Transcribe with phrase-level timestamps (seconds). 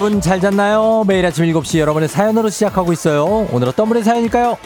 [0.00, 1.04] 여러분 잘 잤나요?
[1.06, 3.46] 매일 아침 7시 여러분의 사연으로 시작하고 있어요.
[3.52, 4.56] 오늘 어떤 분의 사연일까요?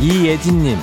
[0.00, 0.76] 이예진님,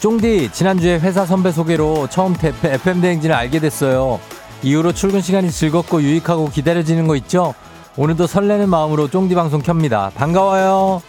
[0.00, 4.18] 쫑디, 지난주에 회사 선배 소개로 처음 FM대행진을 알게 됐어요.
[4.64, 7.54] 이후로 출근 시간이 즐겁고 유익하고 기다려지는 거 있죠?
[7.98, 10.10] 오늘도 설레는 마음으로 쫑디 방송 켭니다.
[10.14, 11.00] 반가워요.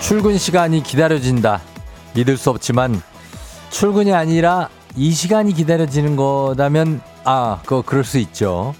[0.00, 1.60] 출근 시간이 기다려진다.
[2.14, 3.00] 믿을 수 없지만
[3.70, 8.74] 출근이 아니라 이 시간이 기다려지는 거라면 아, 그거 그럴 수 있죠.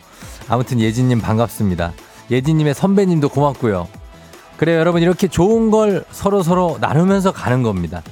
[0.48, 1.92] 아무튼 예진님 반갑습니다.
[2.30, 3.86] 예진님의 선배님도 고맙고요.
[4.58, 5.00] 그래요, 여러분.
[5.02, 8.02] 이렇게 좋은 걸 서로 서로 나누면서 가는 겁니다.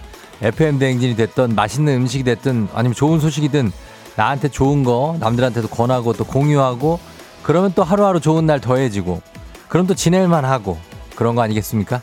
[0.41, 3.73] FM 대행진이 됐던 맛있는 음식이 됐든 아니면 좋은 소식이든
[4.17, 7.01] 나한테 좋은 거 남들한테도 권하고 또 공유하고
[7.43, 9.21] 그러면 또 하루하루 좋은 날 더해지고
[9.69, 10.79] 그럼 또 지낼만 하고
[11.17, 12.01] 그런 거 아니겠습니까?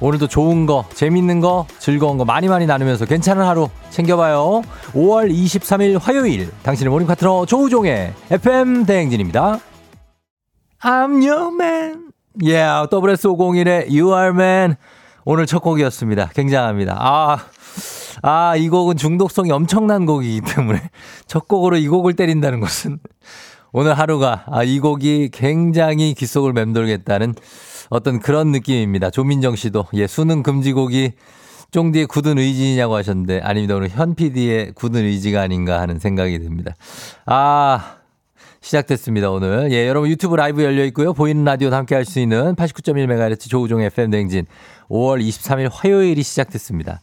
[0.00, 4.62] 오늘도 좋은 거, 재밌는 거, 즐거운 거 많이 많이 나누면서 괜찮은 하루 챙겨봐요.
[4.92, 9.58] 5월 23일 화요일 당신의 morning 파트너 조우종의 FM 대행진입니다.
[10.82, 12.09] I'm your man.
[12.38, 14.76] Yeah, WS501의 You are man.
[15.24, 16.30] 오늘 첫 곡이었습니다.
[16.34, 16.96] 굉장합니다.
[16.98, 17.38] 아,
[18.22, 20.80] 아, 이 곡은 중독성이 엄청난 곡이기 때문에
[21.26, 22.98] 첫 곡으로 이 곡을 때린다는 것은
[23.72, 27.34] 오늘 하루가 아, 이 곡이 굉장히 귓속을 맴돌겠다는
[27.90, 29.10] 어떤 그런 느낌입니다.
[29.10, 31.12] 조민정 씨도 예, 수능 금지곡이
[31.72, 33.76] 쫑디의 굳은 의지냐고 하셨는데 아닙니다.
[33.76, 36.74] 오늘 현 PD의 굳은 의지가 아닌가 하는 생각이 듭니다.
[37.26, 37.99] 아,
[38.60, 39.72] 시작됐습니다, 오늘.
[39.72, 41.12] 예, 여러분 유튜브 라이브 열려 있고요.
[41.14, 44.46] 보이는 라디오도 함께 할 수 있는 89.1MHz 조우종 FM 댕진
[44.88, 47.00] 5월 23일 화요일이 시작됐습니다.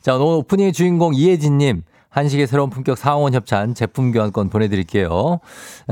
[0.00, 1.82] 자, 오늘 오프닝의 주인공 이혜진님.
[2.10, 5.40] 한식의 새로운 품격 상원 협찬 제품 교환권 보내드릴게요.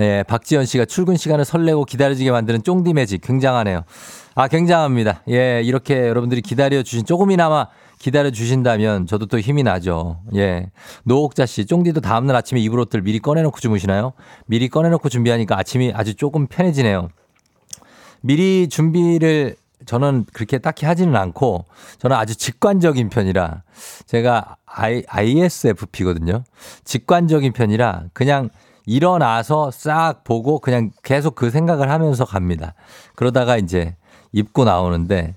[0.00, 3.82] 예, 박지연 씨가 출근 시간을 설레고 기다려지게 만드는 쫑디 매직 굉장하네요.
[4.34, 5.22] 아, 굉장합니다.
[5.28, 7.68] 예, 이렇게 여러분들이 기다려주신, 조금이나마
[7.98, 10.20] 기다려 주신다면 저도 또 힘이 나죠.
[10.34, 10.70] 예.
[11.04, 14.12] 노옥자 씨, 쫑디도 다음날 아침에 입을 옷들 미리 꺼내놓고 주무시나요?
[14.46, 17.08] 미리 꺼내놓고 준비하니까 아침이 아주 조금 편해지네요.
[18.20, 21.64] 미리 준비를 저는 그렇게 딱히 하지는 않고
[21.98, 23.62] 저는 아주 직관적인 편이라
[24.06, 26.42] 제가 I, ISFP거든요.
[26.84, 28.50] 직관적인 편이라 그냥
[28.84, 32.74] 일어나서 싹 보고 그냥 계속 그 생각을 하면서 갑니다.
[33.14, 33.96] 그러다가 이제
[34.32, 35.34] 입고 나오는데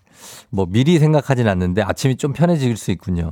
[0.50, 3.31] 뭐 미리 생각하진 않는데 아침이 좀 편해질 수 있군요.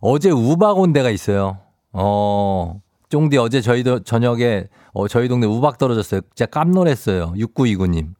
[0.00, 1.58] 어제 우박 온 데가 있어요.
[1.92, 6.22] 어, 쫑디 어제 저희도 저녁에 어, 저희 동네 우박 떨어졌어요.
[6.34, 7.34] 진짜 깜놀했어요.
[7.36, 8.14] 6929님.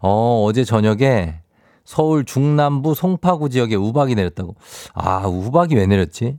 [0.00, 1.40] 어, 어제 저녁에
[1.84, 4.56] 서울 중남부 송파구 지역에 우박이 내렸다고.
[4.92, 6.38] 아, 우박이 왜 내렸지?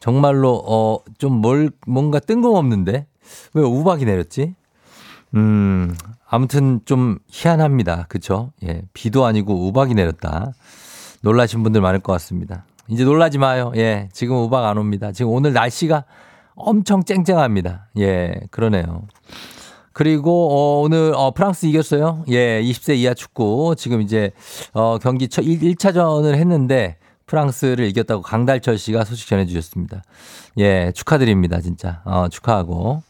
[0.00, 3.06] 정말로, 어, 좀 뭘, 뭔가 뜬금없는데?
[3.54, 4.54] 왜 우박이 내렸지?
[5.34, 5.94] 음,
[6.28, 8.06] 아무튼 좀 희한합니다.
[8.08, 8.52] 그쵸?
[8.64, 8.82] 예.
[8.92, 10.52] 비도 아니고 우박이 내렸다.
[11.22, 12.64] 놀라신 분들 많을 것 같습니다.
[12.88, 13.72] 이제 놀라지 마요.
[13.76, 14.08] 예.
[14.12, 15.12] 지금 우박 안 옵니다.
[15.12, 16.04] 지금 오늘 날씨가
[16.54, 17.88] 엄청 쨍쨍합니다.
[17.98, 18.34] 예.
[18.50, 19.06] 그러네요.
[19.96, 22.24] 그리고 어, 오늘 어, 프랑스 이겼어요.
[22.28, 24.30] 예, 20세 이하 축구 지금 이제
[24.74, 30.02] 어, 경기 첫 1, 1차전을 했는데 프랑스를 이겼다고 강달철 씨가 소식 전해 주셨습니다.
[30.58, 32.02] 예, 축하드립니다, 진짜.
[32.04, 33.02] 어, 축하하고.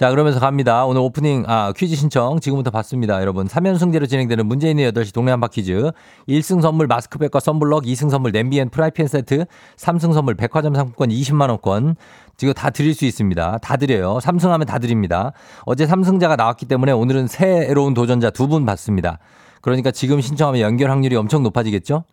[0.00, 0.86] 자, 그러면서 갑니다.
[0.86, 3.20] 오늘 오프닝, 아, 퀴즈 신청 지금부터 받습니다.
[3.20, 3.46] 여러분.
[3.46, 5.90] 3연승제로 진행되는 있는 8시 동네 한바 퀴즈.
[6.26, 9.44] 1승 선물 마스크팩과 썬블럭, 2승 선물 냄비 and 프라이팬 세트,
[9.76, 11.96] 3승 선물 백화점 상품권 20만원권.
[12.38, 13.58] 지금 다 드릴 수 있습니다.
[13.58, 14.16] 다 드려요.
[14.22, 15.32] 3승하면 다 드립니다.
[15.66, 19.18] 어제 3승자가 나왔기 때문에 오늘은 새로운 도전자 두 분 받습니다.
[19.60, 22.04] 그러니까 지금 신청하면 연결 확률이 엄청 높아지겠죠?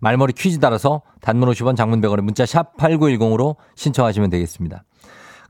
[0.00, 4.84] 말머리 퀴즈 따라서 단문 50원 장문 100원에 문자 sharp 8910으로 신청하시면 되겠습니다.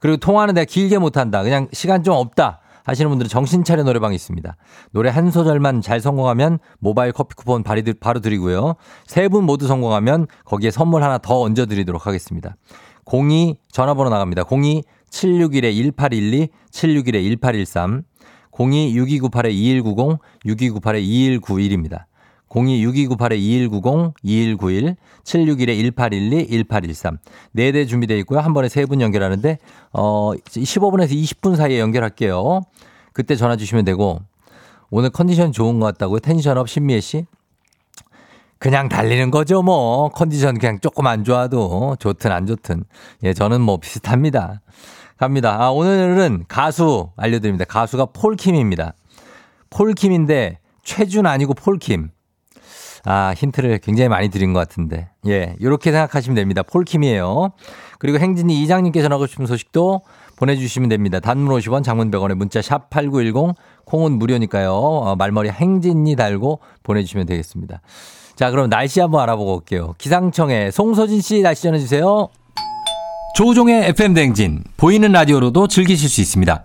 [0.02, 1.44] 그리고 통화는 내가 길게 못한다.
[1.44, 2.58] 그냥 시간 좀 없다.
[2.84, 4.56] 하시는 분들은 정신 차려 노래방이 있습니다.
[4.90, 8.74] 노래 한 소절만 잘 성공하면 모바일 커피 쿠폰 바로 드리고요.
[9.06, 12.56] 세 분 모두 성공하면 거기에 선물 하나 더 얹어 드리도록 하겠습니다.
[13.06, 14.42] 02 전화번호 나갑니다.
[14.50, 14.82] 02
[15.12, 18.02] 761-1812, 761-1813,
[18.50, 22.06] 02-6298-2190, 6298-2191입니다.
[22.52, 27.18] 02-6298-2190, 2191, 761-1812, 1813.
[27.52, 28.40] 네대 준비되어 있고요.
[28.40, 29.58] 한 번에 세 분 연결하는데,
[29.92, 32.60] 어, 15분에서 20분 사이에 연결할게요.
[33.12, 34.20] 그때 전화 주시면 되고,
[34.90, 36.20] 오늘 컨디션 좋은 것 같다고요?
[36.20, 37.24] 텐션업 신미애 씨?
[38.58, 40.08] 그냥 달리는 거죠, 뭐.
[40.10, 42.84] 컨디션 그냥 조금 안 좋아도 좋든 안 좋든.
[43.24, 44.60] 예, 저는 뭐 비슷합니다.
[45.16, 45.56] 갑니다.
[45.60, 47.64] 아, 오늘은 가수 알려드립니다.
[47.64, 48.94] 가수가 폴킴입니다.
[49.70, 52.10] 폴킴인데 최준 아니고 폴킴.
[53.04, 55.08] 아, 힌트를 굉장히 많이 드린 것 같은데.
[55.26, 56.62] 예, 이렇게 생각하시면 됩니다.
[56.62, 57.50] 폴킴이에요.
[57.98, 60.02] 그리고 행진이 이장님께 전하고 싶은 소식도
[60.36, 61.20] 보내주시면 됩니다.
[61.20, 63.54] 단문 50원, 장문 100원에 문자 sharp 8910,
[63.84, 64.72] 콩은 무료니까요.
[64.72, 67.80] 어, 말머리 행진이 달고 보내주시면 되겠습니다.
[68.34, 69.94] 자, 그럼 날씨 한번 알아보고 올게요.
[69.98, 72.28] 기상청에 송소진 씨 날씨 전해주세요.
[73.34, 76.64] 조우종의 FM 댕진 보이는 라디오로도 즐기실 수 있습니다.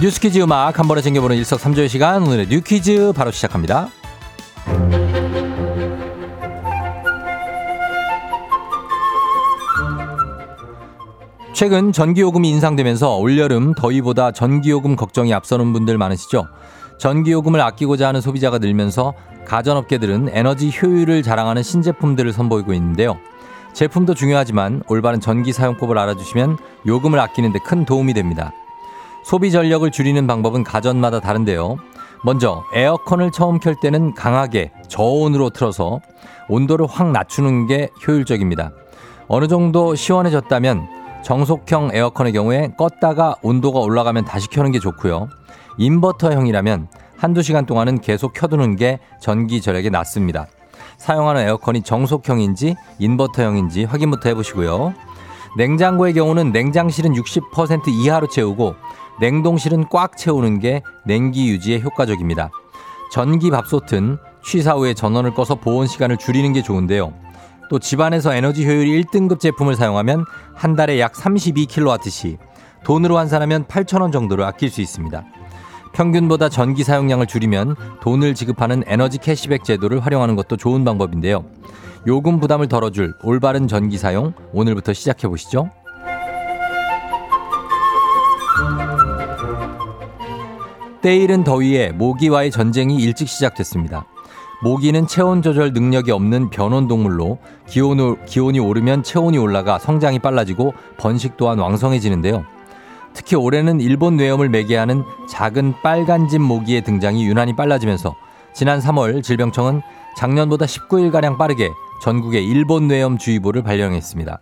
[0.00, 3.88] 뉴스 퀴즈 음악 한 번에 챙겨보는 일석삼조의 시간 오늘의 뉴 퀴즈 바로 시작합니다.
[11.52, 16.46] 최근 전기요금이 인상되면서 올여름 더위보다 전기요금 걱정이 앞서는 분들 많으시죠?
[16.98, 19.12] 전기요금을 아끼고자 하는 소비자가 늘면서
[19.44, 23.18] 가전업계들은 에너지 효율을 자랑하는 신제품들을 선보이고 있는데요.
[23.74, 26.56] 제품도 중요하지만 올바른 전기 사용법을 알아주시면
[26.86, 28.52] 요금을 아끼는 데 큰 도움이 됩니다.
[29.24, 31.76] 소비 전력을 줄이는 방법은 가전마다 다른데요.
[32.24, 36.00] 먼저 에어컨을 처음 켤 때는 강하게 저온으로 틀어서
[36.48, 38.72] 온도를 확 낮추는 게 효율적입니다.
[39.28, 40.88] 어느 정도 시원해졌다면
[41.22, 45.28] 정속형 에어컨의 경우에 껐다가 온도가 올라가면 다시 켜는 게 좋고요.
[45.78, 50.46] 인버터형이라면 한두 시간 동안은 계속 켜두는 게 전기 절약에 낫습니다.
[50.96, 54.94] 사용하는 에어컨이 정속형인지 인버터형인지 확인부터 해보시고요.
[55.56, 58.74] 냉장고의 경우는 냉장실은 60% 이하로 채우고
[59.20, 62.50] 냉동실은 꽉 채우는 게 냉기 유지에 효과적입니다.
[63.12, 67.12] 전기 밥솥은 취사 후에 전원을 꺼서 보온 시간을 줄이는 게 좋은데요.
[67.68, 70.24] 또 집안에서 에너지 효율 1등급 제품을 사용하면
[70.54, 72.38] 한 달에 약 32kWh,
[72.84, 75.24] 돈으로 환산하면 8,000원 정도를 아낄 수 있습니다.
[75.92, 81.44] 평균보다 전기 사용량을 줄이면 돈을 지급하는 에너지 캐시백 제도를 활용하는 것도 좋은 방법인데요.
[82.06, 85.70] 요금 부담을 덜어줄 올바른 전기 사용 오늘부터 시작해 보시죠.
[91.02, 94.04] 때이른 더위에 모기와의 전쟁이 일찍 시작됐습니다.
[94.62, 101.38] 모기는 체온 조절 능력이 없는 변온 동물로 기온, 기온이 오르면 체온이 올라가 성장이 빨라지고 번식
[101.38, 102.44] 또한 왕성해지는데요.
[103.14, 108.14] 특히 올해는 일본 뇌염을 매개하는 작은 빨간집 모기의 등장이 유난히 빨라지면서
[108.52, 109.80] 지난 3월 질병청은
[110.16, 111.70] 작년보다 19일가량 빠르게
[112.02, 114.38] 전국에 일본 뇌염 주의보를 발령했습니다.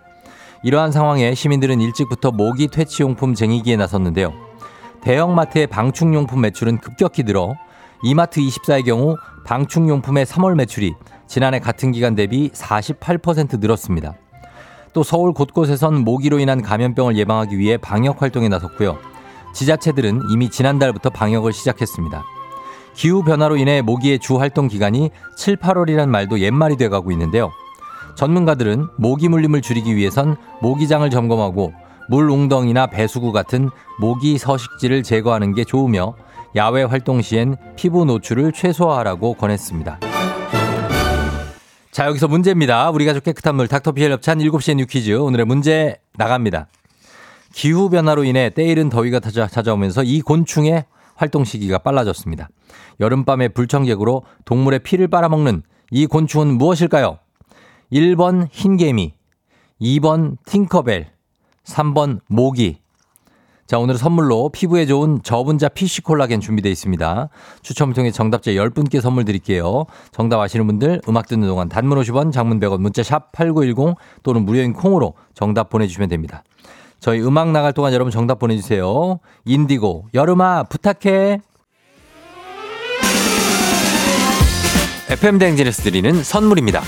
[0.64, 4.47] 이러한 상황에 시민들은 일찍부터 모기 퇴치용품 쟁이기에 나섰는데요.
[5.08, 7.54] 대형마트의 방충용품 매출은 급격히 늘어
[8.02, 9.16] 이마트 24의 경우
[9.46, 10.96] 방충용품의 3월 매출이
[11.26, 14.12] 지난해 같은 기간 대비 48% 늘었습니다.
[14.92, 18.98] 또 서울 곳곳에선 모기로 인한 감염병을 예방하기 위해 방역 활동에 나섰고요.
[19.54, 22.22] 지자체들은 이미 지난달부터 방역을 시작했습니다.
[22.92, 27.50] 기후 변화로 인해 모기의 주 활동 기간이 7, 8월이란 말도 옛말이 돼가고 있는데요.
[28.14, 31.72] 전문가들은 모기 물림을 줄이기 위해선 모기장을 점검하고
[32.08, 36.14] 물 웅덩이나 배수구 같은 모기 서식지를 제거하는 게 좋으며
[36.56, 40.00] 야외 활동 시엔 피부 노출을 최소화하라고 권했습니다.
[41.90, 42.90] 자, 여기서 문제입니다.
[42.90, 45.12] 우리 가족 깨끗한 물 닥터피엘 협찬 7시에 뉴 퀴즈.
[45.12, 46.68] 오늘의 문제 나갑니다.
[47.52, 50.84] 기후변화로 인해 때이른 더위가 찾아오면서 이 곤충의
[51.16, 52.48] 활동 시기가 빨라졌습니다.
[53.00, 57.18] 여름밤의 불청객으로 동물의 피를 빨아먹는 이 곤충은 무엇일까요?
[57.92, 59.14] 1번 흰개미,
[59.80, 61.10] 2번 팅커벨,
[61.68, 62.78] 3번 모기.
[63.66, 67.28] 자, 오늘 선물로 피부에 좋은 저분자 PC 콜라겐 준비되어 있습니다.
[67.60, 69.84] 추첨을 통해 정답자 10분께 선물 드릴게요.
[70.10, 74.72] 정답 아시는 분들 음악 듣는 동안 단문 50원, 장문 100원, 문자 샵 8910 또는 무료인
[74.72, 76.42] 콩으로 정답 보내주시면 됩니다.
[76.98, 79.20] 저희 음악 나갈 동안 여러분 정답 보내주세요.
[79.44, 81.40] 인디고, 여름아, 부탁해.
[85.10, 86.82] FM대행진에서 드리는 선물입니다.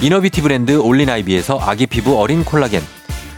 [0.00, 2.95] Inner beauty 브랜드 올린 아이비에서 아기 피부 어린 콜라겐.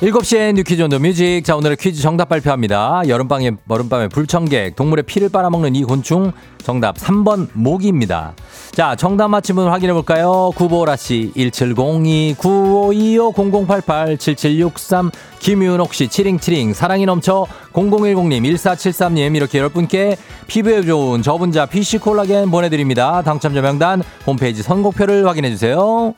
[0.00, 1.42] 7시에 New Quiz on the Music.
[1.44, 3.02] 자, 오늘의 퀴즈 정답 발표합니다.
[3.08, 6.30] 여름밤에, 여름밤에 불청객, 동물의 피를 빨아먹는 이 곤충.
[6.62, 8.34] 정답 3번 모기입니다.
[8.70, 10.52] 자, 정답 맞힌 분 확인해 볼까요?
[10.54, 13.32] 구보라씨, 1702, 9525,
[13.66, 21.98] 0088, 7763, 김윤옥 씨, 치링치링, 사랑이 넘쳐, 0010님, 1473님, 이렇게 여러분께 피부에 좋은 저분자 fish
[21.98, 23.22] 콜라겐 보내드립니다.
[23.22, 26.14] 당첨자 명단 홈페이지 선곡표를 확인해 주세요.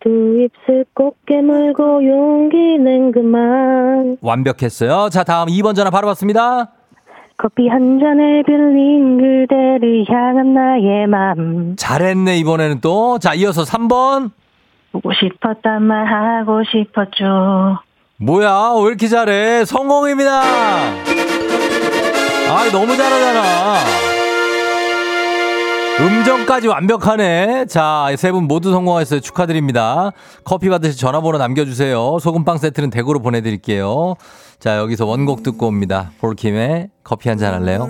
[0.00, 0.08] 두
[0.44, 4.16] 입술 꼭 깨물고 용기는 그만.
[4.20, 5.08] 완벽했어요.
[5.10, 6.70] 자, 다음 2번 전화 바로 받습니다.
[7.36, 11.76] 커피 한 잔을 빌린 그대를 향한 나의 맘.
[11.76, 13.18] 잘했네, 이번에는 또.
[13.18, 14.30] 자, 이어서 3번.
[14.92, 17.78] 보고 싶었단 말 하고 싶었죠.
[18.16, 19.64] 뭐야, 왜 이렇게 잘해?
[19.64, 20.42] 성공입니다!
[22.48, 23.78] 아, 너무 잘하잖아.
[26.00, 27.66] 음정까지 완벽하네.
[27.66, 29.20] 자, 세 분 모두 성공하셨어요.
[29.20, 30.12] 축하드립니다.
[30.44, 32.18] 커피 받으실 전화번호 남겨주세요.
[32.20, 34.14] 소금빵 세트는 댁으로 보내드릴게요.
[34.60, 36.12] 자, 여기서 원곡 듣고 옵니다.
[36.20, 37.88] 폴킴의 커피 한 잔 할래요?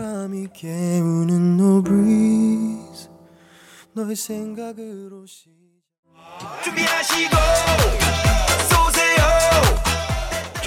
[6.64, 7.97] 준비하시고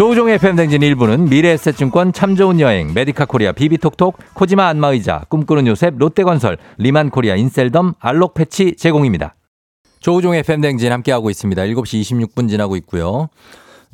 [0.02, 5.96] 조우종의 FM 댕진 1부는 미래에셋증권 참 좋은 여행, 메디카 코리아 비비톡톡, 코지마 안마의자, 꿈꾸는 요셉,
[5.96, 9.36] 롯데건설, 리만 코리아 인셀덤, 알록 패치 제공입니다.
[10.00, 11.62] 조우종의 팬댕진 함께하고 있습니다.
[11.62, 13.30] 7시 26분 지나고 있고요.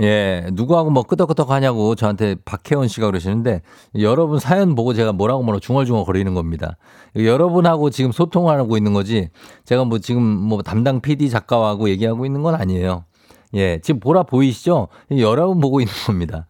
[0.02, 3.62] 예, 누구하고 뭐 끄덕끄덕 하냐고 저한테 박혜원 씨가 그러시는데
[4.00, 6.78] 여러분 사연 보고 제가 뭐라고 뭐라고 중얼중얼 거리는 겁니다.
[7.18, 9.30] 여러분하고 지금 소통을 하고 있는 거지
[9.66, 13.04] 제가 뭐 지금 뭐 담당 PD 작가하고 얘기하고 있는 건 아니에요.
[13.58, 14.88] 예, 지금 보라 보이시죠?
[15.18, 16.48] 여러분 보고 있는 겁니다.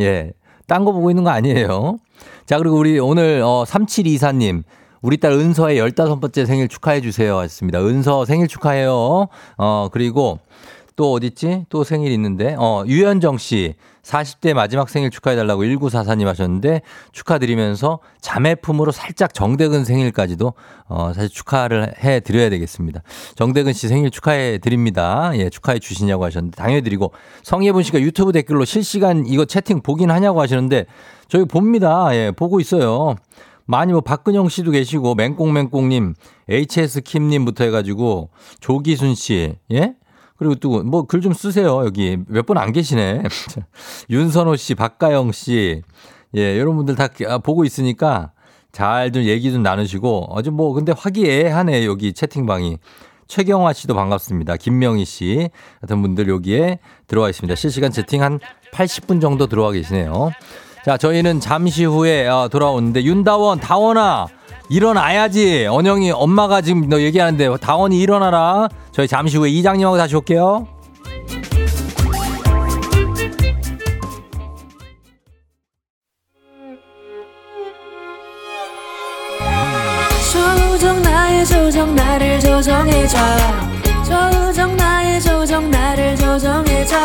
[0.00, 0.32] 예,
[0.66, 1.98] 딴 거 보고 있는 거 아니에요.
[2.46, 4.62] 자, 그리고 우리 오늘 어 3724님
[5.02, 7.36] 우리 딸 은서의 15번째 생일 축하해 주세요.
[7.38, 7.78] 하셨습니다.
[7.80, 9.28] 은서 생일 축하해요.
[9.58, 10.38] 어, 그리고
[10.96, 11.66] 또 어딨지?
[11.68, 16.82] 또 생일 있는데, 어, 유현정 씨, 40대 마지막 생일 축하해달라고 1944님 하셨는데,
[17.12, 20.54] 축하드리면서 자매품으로 살짝 정대근 생일까지도,
[20.88, 23.02] 어, 사실 축하를 해 드려야 되겠습니다.
[23.34, 25.32] 정대근 씨 생일 축하해 드립니다.
[25.34, 30.40] 예, 축하해 주시냐고 하셨는데, 당연히 드리고, 성예분 씨가 유튜브 댓글로 실시간 이거 채팅 보긴 하냐고
[30.40, 30.86] 하시는데,
[31.28, 32.14] 저희 봅니다.
[32.14, 33.16] 예, 보고 있어요.
[33.66, 36.14] 많이 뭐 박근영 씨도 계시고 맹꽁맹꽁님,
[36.48, 39.94] HS 킴님부터 해가지고 조기순 씨, 예?
[40.44, 43.22] 그리고 또 뭐 글 좀 쓰세요 여기 몇 분 안 계시네.
[44.10, 45.82] 윤선호 씨, 박가영 씨,
[46.36, 48.32] 예, 여러분들 다 아, 보고 있으니까
[48.72, 52.78] 잘 좀 얘기 좀 나누시고 아주 뭐 근데 화기애애하네 여기 채팅방이.
[53.26, 54.58] 최경화 씨도 반갑습니다.
[54.58, 55.48] 김명희 씨
[55.80, 57.54] 같은 분들 여기에 들어와 있습니다.
[57.54, 58.38] 실시간 채팅 한
[58.74, 60.30] 80분 정도 들어와 계시네요.
[60.84, 64.26] 자, 저희는 잠시 후에 어, 돌아오는데 윤다원, 다원아
[64.68, 65.66] 일어나야지.
[65.66, 68.68] 언영이 엄마가 지금 너 얘기하는데 다원이 일어나라.
[68.92, 70.66] 저희 잠시 후에 이장님하고 다시 올게요.
[80.32, 83.16] 조정 나의 조정 나를 조정해줘
[84.04, 86.96] 조정 나의 조정 나를 조정해줘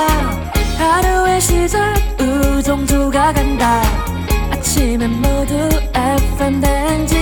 [0.78, 3.82] 하루의 시절 우정조가 간다
[4.51, 7.18] 아침엔 모두 FM 댕진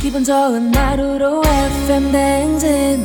[0.00, 3.04] 기분 좋은 하루로 FM 댕진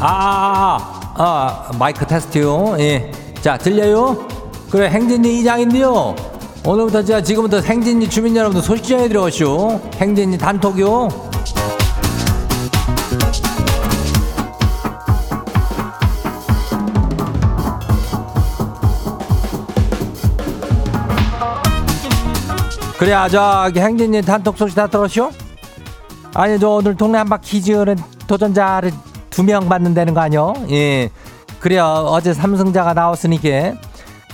[0.00, 0.78] 아,
[1.16, 2.76] 아, 아, 마이크 테스트요.
[2.78, 3.10] 예.
[3.42, 4.28] 자, 들려요?
[4.70, 6.14] 그래, 행진이 이장인데요.
[6.64, 9.80] 오늘부터 자, 지금부터 행진이 주민 여러분들 소식 전해드려오시오.
[9.94, 11.27] 행진이 단톡요.
[22.98, 25.30] 그래, 아, 저기 행진이 단톡 소식 다 들었쇼?
[26.34, 28.90] 아니, 저 오늘 동네 한바 퀴즈는 도전자를
[29.30, 30.54] 두 명 받는다는 거 아니요?
[30.70, 31.10] 예.
[31.60, 31.84] 그래요.
[32.08, 33.74] 어제 삼승자가 나왔으니까.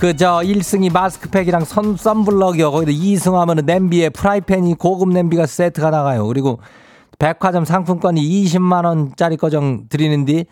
[0.00, 2.70] 그저 1승이 마스크팩이랑 선 썬블럭이요.
[2.72, 6.26] 거기다 2승 하면은 냄비에 프라이팬이 고급 냄비가 세트가 나가요.
[6.26, 6.58] 그리고
[7.18, 10.46] 백화점 상품권이 20만 원짜리 거정 드리는데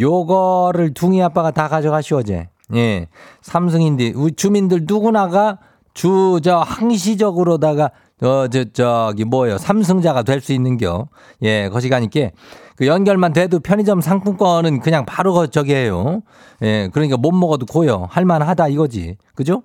[0.00, 2.48] 요거를 둥이 아빠가 다 가져가시오 어제.
[2.74, 3.06] 예.
[3.42, 5.58] 삼승인데 주민들 누구나가
[5.98, 7.90] 주 저 항시적으로다가
[8.22, 11.08] 어저 저기 뭐예요 삼승자가 될 수 있는겨.
[11.42, 12.30] 예, 거시 가니까
[12.76, 16.20] 그 연결만 돼도 편의점 상품권은 그냥 바로 거 저기 해요.
[16.62, 18.06] 예, 그러니까 못 먹어도 고요.
[18.10, 19.16] 할만하다 이거지.
[19.34, 19.62] 그죠?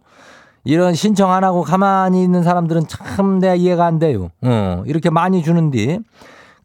[0.64, 4.30] 이런 신청 안 하고 가만히 있는 사람들은 참 내가 이해가 안 돼요.
[4.42, 6.00] 어, 이렇게 많이 주는데.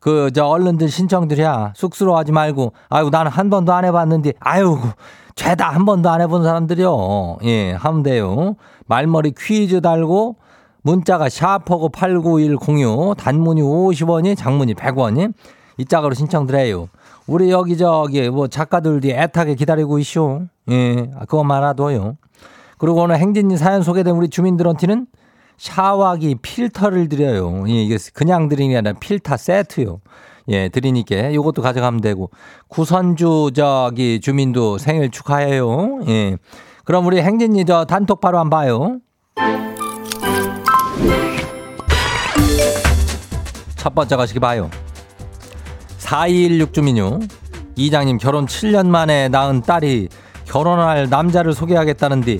[0.00, 1.72] 그, 저, 얼른들 신청들이야.
[1.74, 2.72] 쑥스러워하지 말고.
[2.88, 4.35] 아유, 나는 한 번도 안 해봤는데.
[4.38, 4.78] 아유,
[5.35, 7.38] 죄다 한 번도 안 해본 사람들이요.
[7.42, 8.54] 예, 하면 돼요.
[8.88, 10.37] 말머리 퀴즈 달고
[10.83, 15.33] 문자가 샤퍼고 89106 단문이 50원이 장문이 100원이
[15.77, 16.88] 이 짝으로 신청드려요.
[17.27, 20.42] 우리 여기저기 뭐 작가들이 애타게 기다리고 있쇼.
[20.70, 22.16] 예, 그것만 알아둬요.
[22.79, 25.07] 그리고 오늘 행진이 사연 소개된 우리 주민들한테는
[25.59, 27.64] 샤워기 필터를 드려요.
[27.68, 30.01] 예, 이게 그냥 드리는 게 아니라 필터 세트요.
[30.48, 32.31] 예, 드리니까 요것도 가져가면 되고
[32.68, 36.01] 구선주 저기 주민도 생일 축하해요.
[36.09, 36.38] 예.
[36.88, 38.96] 그럼 우리 행진이 저 단톡 바로 한번 봐요.
[43.77, 44.70] 첫 번째 가시기 봐요.
[45.98, 47.18] 4216 주민요.
[47.77, 50.09] 이장님 결혼 7년 만에 낳은 딸이
[50.46, 52.38] 결혼할 남자를 소개하겠다는데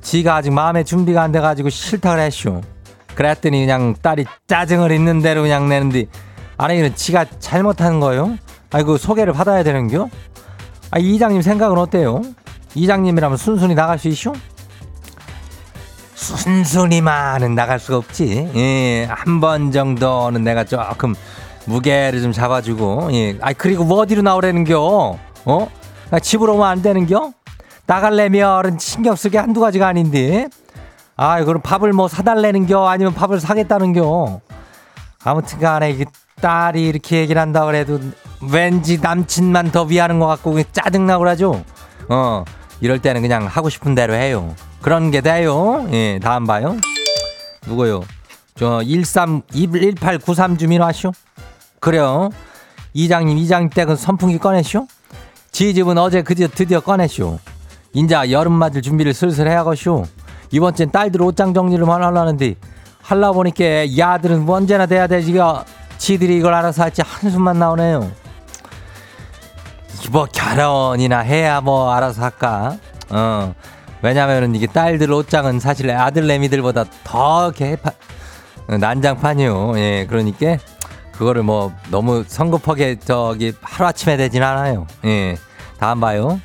[0.00, 2.62] 지가 아직 마음의 준비가 안 돼가지고 싫다고 했쇼.
[3.14, 6.06] 그랬더니 그냥 딸이 짜증을 있는 대로 그냥 내는데
[6.56, 8.38] 아니 이는 지가 잘못한 거요?
[8.70, 10.08] 아이고 소개를 받아야 되는겨?
[10.90, 12.22] 아 이장님 생각은 어때요?
[12.74, 14.32] 이장님이라면 순순히 나갈 수 있쇼?
[16.14, 18.50] 순순히만은 나갈 수가 없지.
[18.54, 21.14] 예, 한 번 정도는 내가 조금
[21.64, 23.36] 무게를 좀 잡아주고, 예.
[23.40, 25.18] 아, 그리고 뭐 어디로 나오라는겨?
[25.46, 25.68] 어?
[26.10, 27.32] 아, 집으로 오면 안 되는겨?
[27.86, 30.48] 나갈래면은 신경 쓰게 한두 가지가 아닌데.
[31.16, 32.86] 아, 그럼 밥을 뭐 사달래는겨?
[32.88, 34.40] 아니면 밥을 사겠다는겨?
[35.24, 36.04] 아무튼 간에 이게
[36.40, 38.00] 딸이 이렇게 얘기를 한다 그래도
[38.50, 41.62] 왠지 남친만 더 위하는 것 같고 짜증나고 그러죠?
[42.08, 42.44] 어,
[42.80, 44.54] 이럴 때는 그냥 하고 싶은 대로 해요.
[44.80, 45.86] 그런 게 돼요.
[45.92, 46.76] 예, 다음 봐요.
[47.66, 48.02] 누구요?
[48.56, 51.12] 저 13, 1893 주민 와쇼?
[51.78, 52.30] 그래요.
[52.92, 54.86] 이장님, 이장님 댁은 선풍기 꺼내쇼?
[55.52, 57.38] 지 집은 어제 그제 드디어 꺼내쇼.
[57.92, 60.04] 인자 여름 맞을 준비를 슬슬 해야겠쇼.
[60.52, 62.54] 이번 주엔 딸들 옷장 정리를 하려는데
[63.02, 65.64] 할라 보니까 야들은 언제나 돼야 되지가
[65.98, 68.10] 지들이 이걸 알아서 할지 한숨만 나오네요.
[70.10, 72.76] 뭐 결혼이나 해야 뭐 알아서 할까?
[73.10, 73.54] 어.
[74.02, 77.92] 왜냐면은 이게 딸들 옷장은 사실 아들 내미들보다 더 개파
[78.66, 79.78] 난장판이요.
[79.78, 80.56] 예, 그러니까
[81.12, 84.86] 그거를 뭐 너무 성급하게 저기 하루아침에 되진 않아요.
[85.04, 85.36] 예.
[85.78, 86.40] 다음 봐요.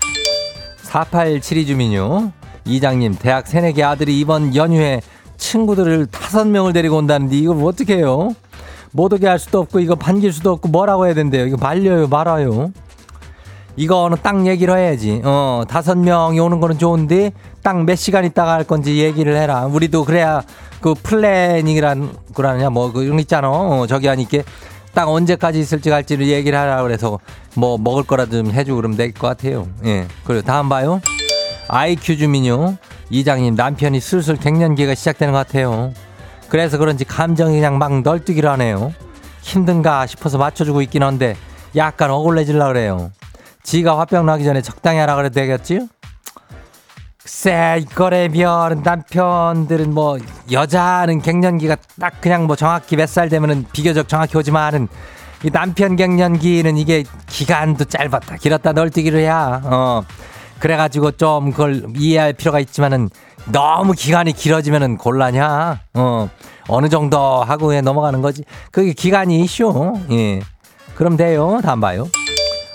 [0.82, 2.32] 4872 주민요.
[2.66, 5.02] 이장님, 대학 새내기 아들이 이번 연휴에
[5.38, 8.34] 친구들을 다섯 명을 데리고 온다는데 이걸 어떻게 해요?
[8.92, 11.46] 못 오게 할 수도 없고 이거 반길 수도 없고 뭐라고 해야 된대요.
[11.46, 12.72] 이거 말려요 말아요.
[13.76, 15.22] 이거는 딱 얘기를 해야지.
[15.24, 19.66] 어 다섯 명이 오는 거는 좋은데 딱 몇 시간 있다가 할 건지 얘기를 해라.
[19.66, 20.42] 우리도 그래야
[20.82, 23.50] 그 플래닝이란 거라냐 뭐 그런 거 있잖아.
[23.50, 24.40] 어, 저기 하니까
[24.94, 27.20] 딱 언제까지 있을지 갈지를 얘기를 하라 그래서
[27.56, 29.68] 뭐 먹을 거라도 좀 해주고 그러면 될 것 같아요.
[29.86, 30.08] 예.
[30.24, 31.02] 그리고 다음 봐요.
[31.68, 32.78] IQ 주민요.
[33.10, 35.92] 이장님 남편이 슬슬 갱년기가 시작되는 것 같아요.
[36.48, 38.94] 그래서 그런지 감정이 그냥 막 널뛰기를 하네요.
[39.42, 41.36] 힘든가 싶어서 맞춰주고 있긴 한데
[41.76, 43.12] 약간 억울해질라 그래요.
[43.66, 45.88] 지가 화병 나기 전에 적당히 하라 그래도 되겠지?
[47.22, 50.20] 글쎄 이거라면 남편들은 뭐
[50.52, 54.88] 여자는 갱년기가 딱 그냥 뭐 정확히 몇 살 되면은 비교적 정확히 오지만은
[55.44, 60.04] 이 남편 갱년기는 이게 기간도 짧았다 길었다 널뛰기를 해야 어.
[60.60, 63.10] 그래가지고 좀 그걸 이해할 필요가 있지만은
[63.52, 66.30] 너무 기간이 길어지면은 곤란이야 어.
[66.68, 68.44] 어느 정도 하고 그냥 넘어가는 거지.
[68.72, 70.42] 그게 기간이 이슈 예.
[70.96, 71.60] 그럼 돼요.
[71.64, 72.08] 다음 봐요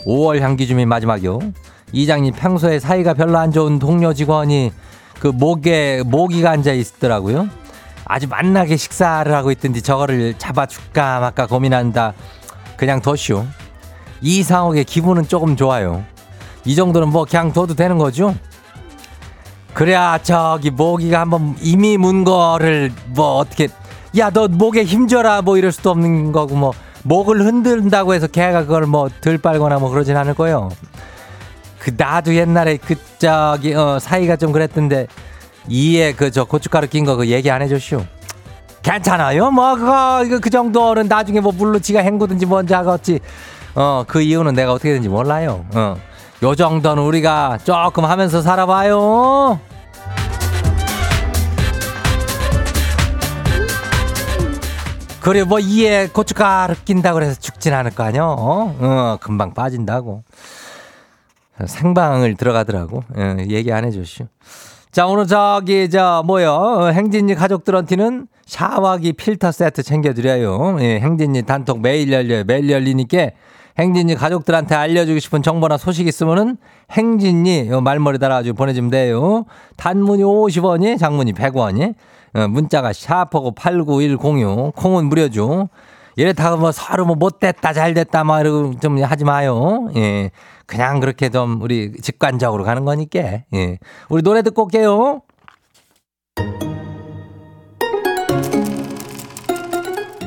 [0.06, 1.38] 5월 향기 주민 마지막이요.
[1.92, 4.72] 이장님 평소에 사이가 별로 안 좋은 동료 직원이
[5.18, 7.48] 그 목에 모기가 앉아 있더라고요.
[8.04, 12.14] 아주 만나게 식사를 하고 있던지 저거를 잡아줄까 말까 고민한다.
[12.76, 13.44] 그냥 둬쇼.
[14.20, 16.04] 이 상황의 기분은 조금 좋아요.
[16.64, 18.34] 이 정도는 뭐 그냥 둬도 되는 거죠.
[19.74, 23.68] 그래야 저기 모기가 한번 이미 문 거를 뭐 어떻게
[24.18, 28.86] 야 너 목에 힘줘라 뭐 이럴 수도 없는 거고 뭐 목을 흔든다고 해서 걔가 그걸
[28.86, 30.70] 뭐덜 빨거나 뭐 그러진 않을 거예요.
[31.78, 35.06] 그 나도 옛날에 그 저기 어 사이가 좀 그랬던데
[35.68, 38.04] 이에 그 저 고춧가루 낀 거 그 얘기 안 해줬슈.
[38.82, 39.50] 괜찮아요.
[39.50, 43.20] 뭐 그거 이거 그 정도는 나중에 뭐 물로 지가 헹구든지 뭔지 하겠지.
[43.74, 45.64] 어 그 이유는 내가 어떻게 되는지 몰라요.
[45.74, 45.96] 어.
[46.42, 49.60] 요 정도는 우리가 조금 하면서 살아봐요.
[55.20, 58.24] 그래 뭐 이에 고춧가루 낀다고 해서 죽진 않을 거 아니야.
[58.24, 58.76] 어?
[58.78, 60.24] 어 금방 빠진다고.
[61.66, 63.02] 생방을 들어가더라고.
[63.18, 64.26] 예, 얘기 안 해줬슈.
[64.92, 70.78] 자 오늘 저기 저 뭐요 행진이 가족들한테는 샤워기 필터 세트 챙겨드려요.
[70.80, 72.44] 예, 행진이 단톡 매일 열려요.
[72.44, 73.30] 매일 열리니까
[73.78, 76.56] 행진이 가족들한테 알려주고 싶은 정보나 소식 있으면은
[76.90, 79.44] 행진이 요 말머리 달아가지고 보내주면 돼요.
[79.76, 81.94] 단문이 50원이, 장문이 100원이.
[82.34, 84.74] 어, 문자가 샤퍼고 89106.
[84.76, 85.68] 콩은 무료죠.
[86.16, 89.88] 이래다가 뭐 서로 뭐 못됐다 잘됐다 막 이러고 좀 하지 마요.
[89.96, 90.30] 예.
[90.66, 93.42] 그냥 그렇게 좀 우리 직관적으로 가는 거니까.
[93.54, 93.78] 예.
[94.08, 95.22] 우리 노래 듣고 올게요.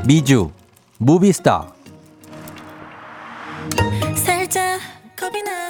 [0.06, 0.52] 미주
[0.97, 1.73] Movie Star
[4.16, 4.80] 살짝
[5.16, 5.70] 겁이 나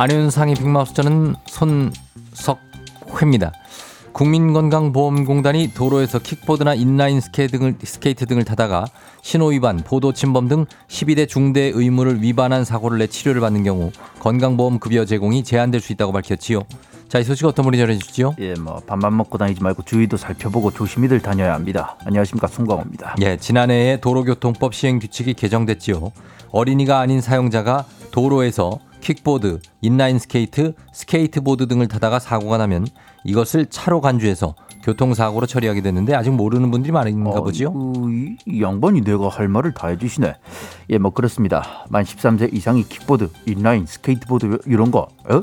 [0.00, 3.52] 안윤상의 빅마우스 저는 손석회입니다.
[4.14, 8.86] 국민건강보험공단이 도로에서 킥보드나 인라인 스케이트 등을, 스케이트 등을 타다가
[9.20, 15.44] 신호위반, 보도침범 등 12대 중대 의무를 위반한 사고를 내 치료를 받는 경우 건강보험 급여 제공이
[15.44, 16.62] 제한될 수 있다고 밝혔지요.
[17.10, 18.36] 자, 이 소식 어떤 분이 전해주시죠?
[18.38, 21.98] 예, 뭐 밥만 먹고 다니지 말고 주위도 살펴보고 조심히들 다녀야 합니다.
[22.06, 23.16] 안녕하십니까 송광호입니다.
[23.20, 26.10] 예, 지난해에 도로교통법 시행 규칙이 개정됐지요.
[26.52, 32.86] 어린이가 아닌 사용자가 도로에서 킥보드, 인라인 스케이트, 스케이트보드 등을 타다가 사고가 나면
[33.24, 37.68] 이것을 차로 간주해서 교통사고로 처리하게 됐는데 아직 모르는 분들이 많은가 보지요.
[37.68, 40.34] 어, 이, 이 양반이 내가 할 말을 다 해주시네.
[40.90, 41.84] 예, 뭐 그렇습니다.
[41.90, 45.40] 만 13세 이상이 킥보드, 인라인, 스케이트보드 이런 거, 어?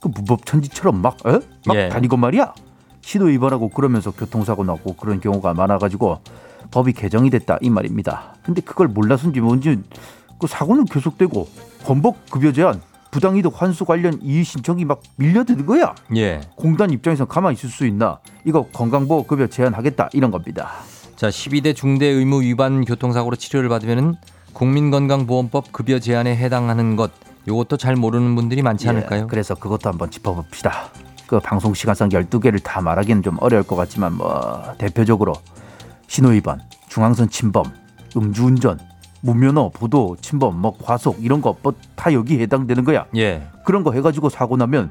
[0.00, 1.38] 그 무법 천지처럼 막, 어?
[1.66, 1.88] 막 예.
[1.88, 2.54] 다니고 말이야.
[3.02, 6.18] 신호 위반하고 그러면서 교통사고 나고 그런 경우가 많아가지고
[6.70, 8.34] 법이 개정이 됐다 이 말입니다.
[8.42, 9.78] 근데 그걸 몰라서인지 뭔지
[10.38, 11.48] 그 사고는 계속되고
[11.84, 12.80] 건복 급여 제한,
[13.12, 15.94] 부당이득 환수 관련 이의 신청이 막 밀려드는 거야.
[16.16, 16.40] 예.
[16.56, 18.18] 공단 입장에서 가만히 있을 수 있나?
[18.44, 20.72] 이거 건강보험 급여 제한하겠다 이런 겁니다.
[21.14, 24.16] 자, 12대 중대 의무 위반 교통사고로 치료를 받으면은
[24.54, 27.12] 국민건강보험법 급여 제한에 해당하는 것
[27.46, 29.22] 요것도 잘 모르는 분들이 많지 않을까요?
[29.22, 30.90] 예, 그래서 그것도 한번 짚어봅시다.
[31.26, 35.34] 그 방송 시간상 12개를 다 말하기는 좀 어려울 것 같지만 뭐 대표적으로
[36.06, 37.64] 신호위반, 중앙선 침범,
[38.16, 38.78] 음주운전,
[39.22, 43.06] 무면허, 보도, 침범, 뭐 과속 이런 거뭐다 여기 해당되는 거야.
[43.16, 43.48] 예.
[43.64, 44.90] 그런 거 해가지고 사고 나면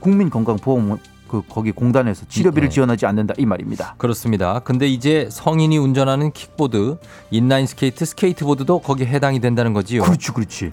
[0.00, 2.72] 국민건강보험 그 거기 공단에서 치료비를 네.
[2.74, 3.94] 지원하지 않는다 이 말입니다.
[3.98, 4.60] 그렇습니다.
[4.60, 6.98] 근데 이제 성인이 운전하는 킥보드,
[7.30, 10.02] 인라인 스케이트, 스케이트보드도 거기에 해당이 된다는 거지요.
[10.02, 10.72] 그렇지, 그렇지.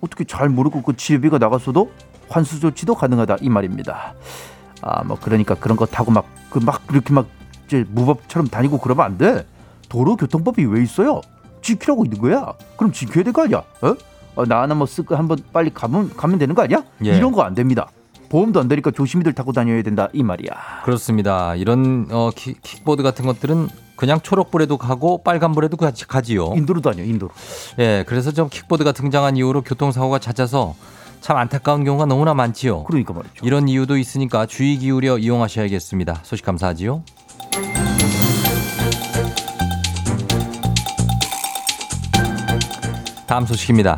[0.00, 1.90] 어떻게 잘 모르고 그 치료비가 나갔어도
[2.28, 4.14] 환수 조치도 가능하다 이 말입니다.
[4.82, 7.26] 아, 뭐 그러니까 그런 거 타고 막 그막 그렇게 막
[7.66, 9.46] 이제 무법처럼 다니고 그러면 안 돼.
[9.88, 11.20] 도로교통법이 왜 있어요?
[11.62, 12.52] 지키라고 있는 거야.
[12.76, 13.58] 그럼 지켜야 될 거 아니야?
[13.82, 13.94] 어?
[14.36, 16.82] 어, 나 하나 뭐 쓰고 한번 빨리 가면 가면 되는 거 아니야?
[17.04, 17.16] 예.
[17.16, 17.88] 이런 거 안 됩니다.
[18.28, 20.82] 보험도 안 되니까 조심히들 타고 다녀야 된다 이 말이야.
[20.84, 21.56] 그렇습니다.
[21.56, 26.52] 이런 어, 킥, 킥보드 같은 것들은 그냥 초록불에도 가고 빨간불에도 같이 가지요.
[26.56, 27.32] 인도로 다녀 인도로.
[27.80, 30.74] 예, 그래서 좀 킥보드가 등장한 이후로 교통사고가 잦아서
[31.20, 32.84] 참 안타까운 경우가 너무나 많지요.
[32.84, 33.44] 그러니까 말이죠.
[33.44, 36.20] 이런 이유도 있으니까 주의 기울여 이용하셔야겠습니다.
[36.22, 37.02] 소식 감사하지요.
[43.30, 43.96] 다음 소식입니다.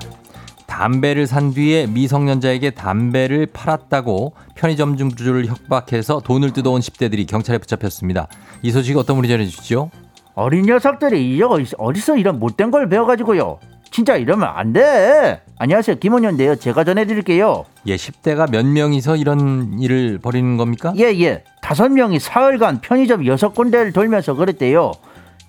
[0.67, 8.29] 담배를 산 뒤에 미성년자에게 담배를 팔았다고 편의점 주주를 협박해서 돈을 뜯어온 10대들이 경찰에 붙잡혔습니다.
[8.61, 9.91] 이 소식 어떤 분이 전해주시죠?
[10.35, 11.41] 어린 녀석들이
[11.79, 13.59] 어디서 이런 못된 걸 배워가지고요.
[13.91, 15.41] 진짜 이러면 안 돼.
[15.57, 16.57] 안녕하세요 김원현인데요.
[16.57, 17.65] 제가 전해드릴게요.
[17.87, 20.93] 예, 10대가 몇 명이서 이런 일을 벌이는 겁니까?
[20.99, 21.43] 예, 예.
[21.63, 24.93] 다섯 명이 사흘간 편의점 여섯 군데를 돌면서 그랬대요.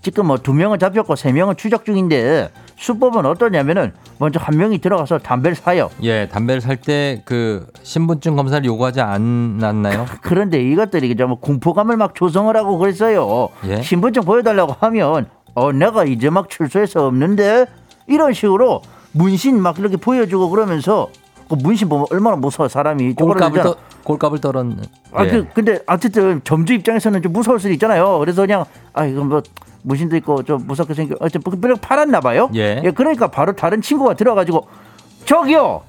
[0.04, 5.20] 지금 뭐 두 명은 잡혔고 세 명은 추적 중인데 수법은 어떠냐면은 먼저 한 명이 들어가서
[5.20, 5.90] 담배를 사요.
[6.04, 10.06] 예, 담배를 살 때 그 신분증 검사를 요구하지 않았나요?
[10.22, 13.48] 그런데 이것들이 이제 뭐 공포감을 막 조성을 하고 그랬어요.
[13.68, 13.82] 예?
[13.82, 17.66] 신분증 보여달라고 하면 어 내가 이제 막 출소해서 없는데
[18.08, 18.82] 이런 식으로
[19.14, 21.08] 문신 막 이렇게 보여주고 그러면서
[21.48, 23.62] 그 문신 보면 얼마나 무서워 사람이 꼴값을.
[23.62, 24.78] 떠, 꼴값을 떨었는.
[25.14, 25.30] 아, 예.
[25.30, 28.20] 그, 근데 어쨌든 점주 입장에서는 좀 무서울 수도 있잖아요.
[28.20, 29.42] 그래서 그냥 아 이거 뭐
[29.84, 32.50] 무신도 있고 좀 무섭게 생겨 어쨌든 그냥 팔았나 봐요.
[32.56, 32.82] 예.
[32.96, 34.68] 그러니까 바로 다른 친구가 들어가지고
[35.26, 35.84] 저기요,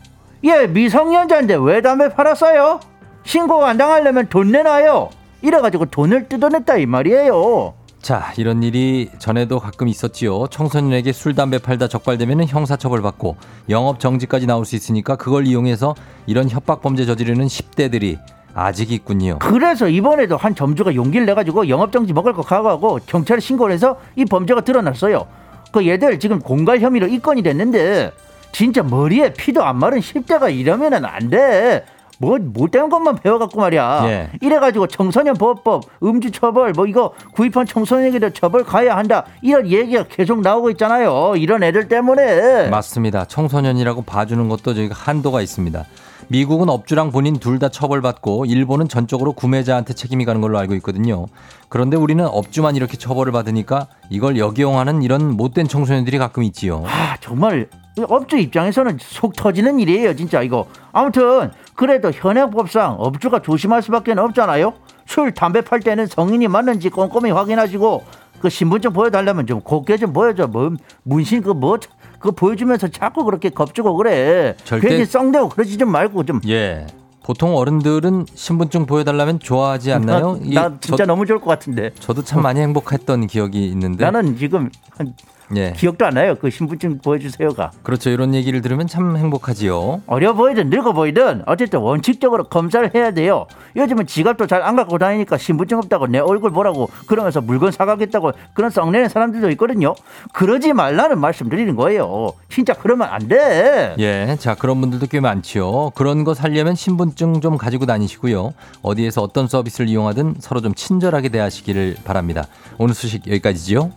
[0.45, 2.81] 예 미성년자인데 왜 담배 팔았어요?
[3.25, 5.09] 신고 안 당하려면 돈 내놔요.
[5.43, 7.75] 이래가지고 돈을 뜯어냈다 이 말이에요.
[8.01, 10.49] 자, 이런 일이 전에도 가끔 있었지요.
[10.49, 13.37] 청소년에게 술, 담배 팔다 적발되면 형사처벌 받고
[13.71, 15.95] 영업 정지까지 나올 수 있으니까 그걸 이용해서
[16.27, 18.19] 이런 협박 범죄 저지르는 10대들이
[18.55, 19.39] 아직 있군요.
[19.41, 24.63] 그래서 이번에도 한 점주가 용기를 내가지고 영업정지 먹을 거 각오하고 경찰에 신고를 해서 이 범죄가
[24.63, 25.27] 드러났어요.
[25.73, 28.13] 그 얘들 지금 공갈 혐의로 입건이 됐는데
[28.53, 31.85] 진짜 머리에 피도 안 마른 10대가 이러면은 안 돼.
[32.19, 34.03] 뭐 못된 것만 배워갖고 말이야.
[34.05, 34.31] 예.
[34.41, 39.25] 이래가지고 청소년 보호법, 음주 처벌, 뭐 이거 구입한 청소년에게도 처벌 가야 한다.
[39.43, 41.35] 이런 얘기가 계속 나오고 있잖아요.
[41.37, 42.69] 이런 애들 때문에.
[42.69, 43.25] 맞습니다.
[43.25, 45.85] 청소년이라고 봐주는 것도 저희가 한도가 있습니다.
[46.29, 51.27] 미국은 업주랑 본인 둘 다 처벌받고 일본은 전적으로 구매자한테 책임이 가는 걸로 알고 있거든요.
[51.69, 56.83] 그런데 우리는 업주만 이렇게 처벌을 받으니까 이걸 역이용하는 이런 못된 청소년들이 가끔 있지요.
[56.87, 57.69] 아 정말
[58.09, 64.73] 업주 입장에서는 속 터지는 일이에요 진짜 이거 아무튼 그래도 현행법상 업주가 조심할 수밖에 없잖아요
[65.07, 68.03] 술 담배 팔 때는 성인이 맞는지 꼼꼼히 확인하시고
[68.41, 70.73] 그 신분증 보여달라면 좀 곱게 좀 보여줘 뭐
[71.05, 71.79] 문신 그뭐
[72.25, 76.87] 그거 보여주면서 자꾸 그렇게 겁주고 그래 절대- 괜히 썩대고 그러지 좀 말고 좀 예.
[77.23, 80.39] 보통 어른들은 신분증 보여달라면 좋아하지 않나요?
[80.43, 84.05] 나, 나 진짜 저, 너무 좋을 것 같은데 저도 참 많이 행복했던 기억이 있는데.
[84.07, 85.13] 나는 지금 한
[85.57, 85.73] 예.
[85.77, 88.11] 기억도 안 나요 그 신분증 보여주세요가 그렇죠.
[88.11, 90.03] 이런 얘기를 들으면 참 행복하지요.
[90.07, 93.47] 어려 보이든 늙어 보이든 어쨌든 원칙적으로 검사를 해야 돼요.
[93.77, 98.71] 요즘은 지갑도 잘 안 갖고 다니니까 신분증 없다고 내 얼굴 보라고 그러면서 물건 사가겠다고 그런
[98.71, 99.95] 썩내는 사람들도 있거든요.
[100.33, 102.33] 그러지 말라는 말씀 드리는 거예요.
[102.49, 103.95] 진짜 그러면 안 돼.
[103.99, 104.37] 예.
[104.39, 105.91] 자, 그런 분들도 꽤 많지요.
[105.95, 108.55] 그런 거 살려면 신분증 좀 가지고 다니시고요.
[108.83, 112.47] 어디에서 어떤 서비스를 이용하든 서로 좀 친절하게 대하시기를 바랍니다.
[112.79, 113.91] 오늘 소식 여기까지지요.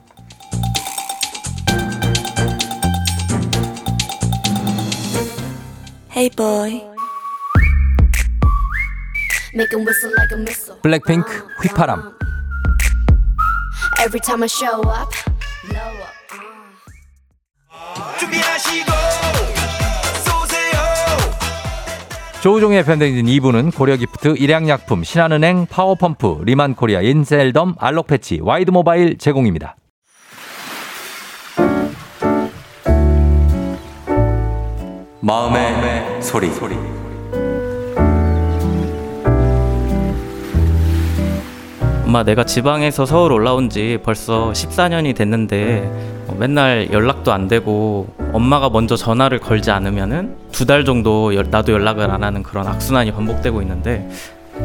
[6.17, 6.81] Hey boy
[9.53, 10.81] Make 'em whistle like a missile.
[10.81, 12.17] 블랙핑크 휘파람.
[14.01, 15.13] Every time I show up,
[15.69, 16.17] blow up.
[18.19, 18.91] 준비하시고
[20.25, 20.81] 쏘세요
[22.41, 29.75] 조우종의 FM 댕진 2부는 고려기프트, 일양약품, 신한은행, 파워펌프, 리만코리아, 인셀덤, 알록패치, 와이드모바일 제공입니다.
[35.27, 36.47] 마음의, 소리.
[42.05, 48.69] 엄마 내가 지방에서 서울 올라온 지 벌써 14년이 됐는데 어, 맨날 연락도 안 되고 엄마가
[48.69, 53.61] 먼저 전화를 걸지 않으면은 두 달 정도 연- 나도 연락을 안 하는 그런 악순환이 반복되고
[53.61, 54.09] 있는데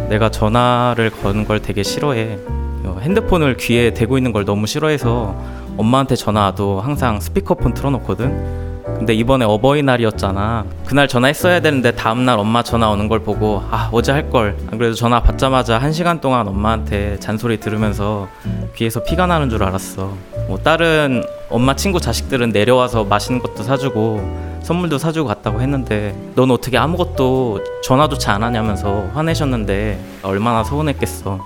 [0.08, 2.38] 내가 전화를 거는 걸 되게 싫어해
[2.84, 5.34] 어, 핸드폰을 귀에 대고 있는 걸 너무 싫어해서
[5.76, 8.61] 엄마한테 전화 와도 항상 스피커폰 틀어놓거든
[9.02, 10.64] 근데 이번에 어버이날이었잖아.
[10.86, 14.56] 그날 전화했어야 되는데 다음날 엄마 전화 오는 걸 보고 아 어제 할 걸.
[14.70, 18.28] 안 그래도 전화 받자마자 한 시간 동안 엄마한테 잔소리 들으면서
[18.76, 20.12] 귀에서 피가 나는 줄 알았어.
[20.46, 26.78] 뭐 다른 엄마 친구 자식들은 내려와서 맛있는 것도 사주고 선물도 사주고 갔다고 했는데 넌 어떻게
[26.78, 31.40] 아무것도 전화조차 안 하냐면서 화내셨는데 얼마나 서운했겠어.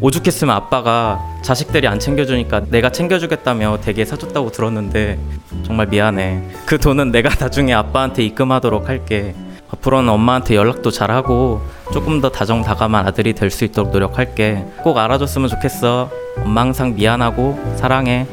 [0.00, 5.18] 오죽했으면 아빠가 자식들이 안 챙겨주니까 내가 챙겨주겠다며 되게 사줬다고 들었는데
[5.64, 6.42] 정말 미안해.
[6.66, 9.34] 그 돈은 내가 나중에 아빠한테 입금하도록 할게.
[9.70, 11.60] 앞으로는 엄마한테 연락도 잘하고
[11.92, 14.64] 조금 더 다정다감한 아들이 될 수 있도록 노력할게.
[14.82, 16.10] 꼭 알아줬으면 좋겠어.
[16.44, 18.26] 엄마 항상 미안하고 사랑해.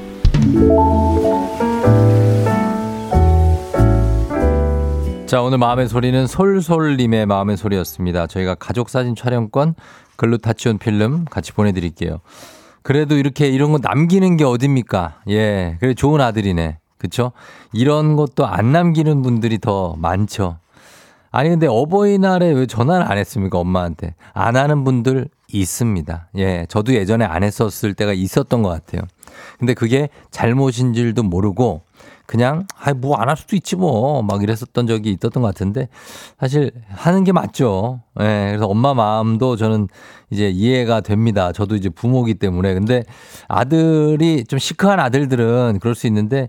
[5.26, 8.28] 자, 오늘 마음의 소리는 솔솔님의 마음의 소리였습니다.
[8.28, 9.76] 저희가 가족 사진 촬영권
[10.22, 12.20] 글루타치온 필름 같이 보내드릴게요.
[12.84, 15.22] 그래도 이렇게 이런 거 남기는 게 어딥니까?
[15.30, 16.78] 예, 그래 좋은 아들이네.
[17.00, 17.32] 그쵸?
[17.74, 20.60] 이런 것도 안 남기는 분들이 더 많죠.
[21.32, 27.24] 아니 근데 어버이날에 왜 전화를 안 했습니까 엄마한테 안 하는 분들 있습니다 예 저도 예전에
[27.24, 29.04] 안 했었을 때가 있었던 것 같아요
[29.58, 31.84] 근데 그게 잘못인 줄도 모르고
[32.32, 34.22] 그냥 아뭐 안 할 수도 있지 뭐.
[34.24, 35.90] 막 이랬었던 적이 있었던 것 같은데
[36.40, 38.00] 사실 하는 게 맞죠.
[38.22, 39.90] 예 그래서 엄마 마음도 저는
[40.30, 41.52] 이제 이해가 됩니다.
[41.52, 42.74] 저도 이제 부모기 때문에.
[42.74, 43.04] 근데
[43.50, 46.48] 아들이 좀 시크한 아들들은 그럴 수 있는데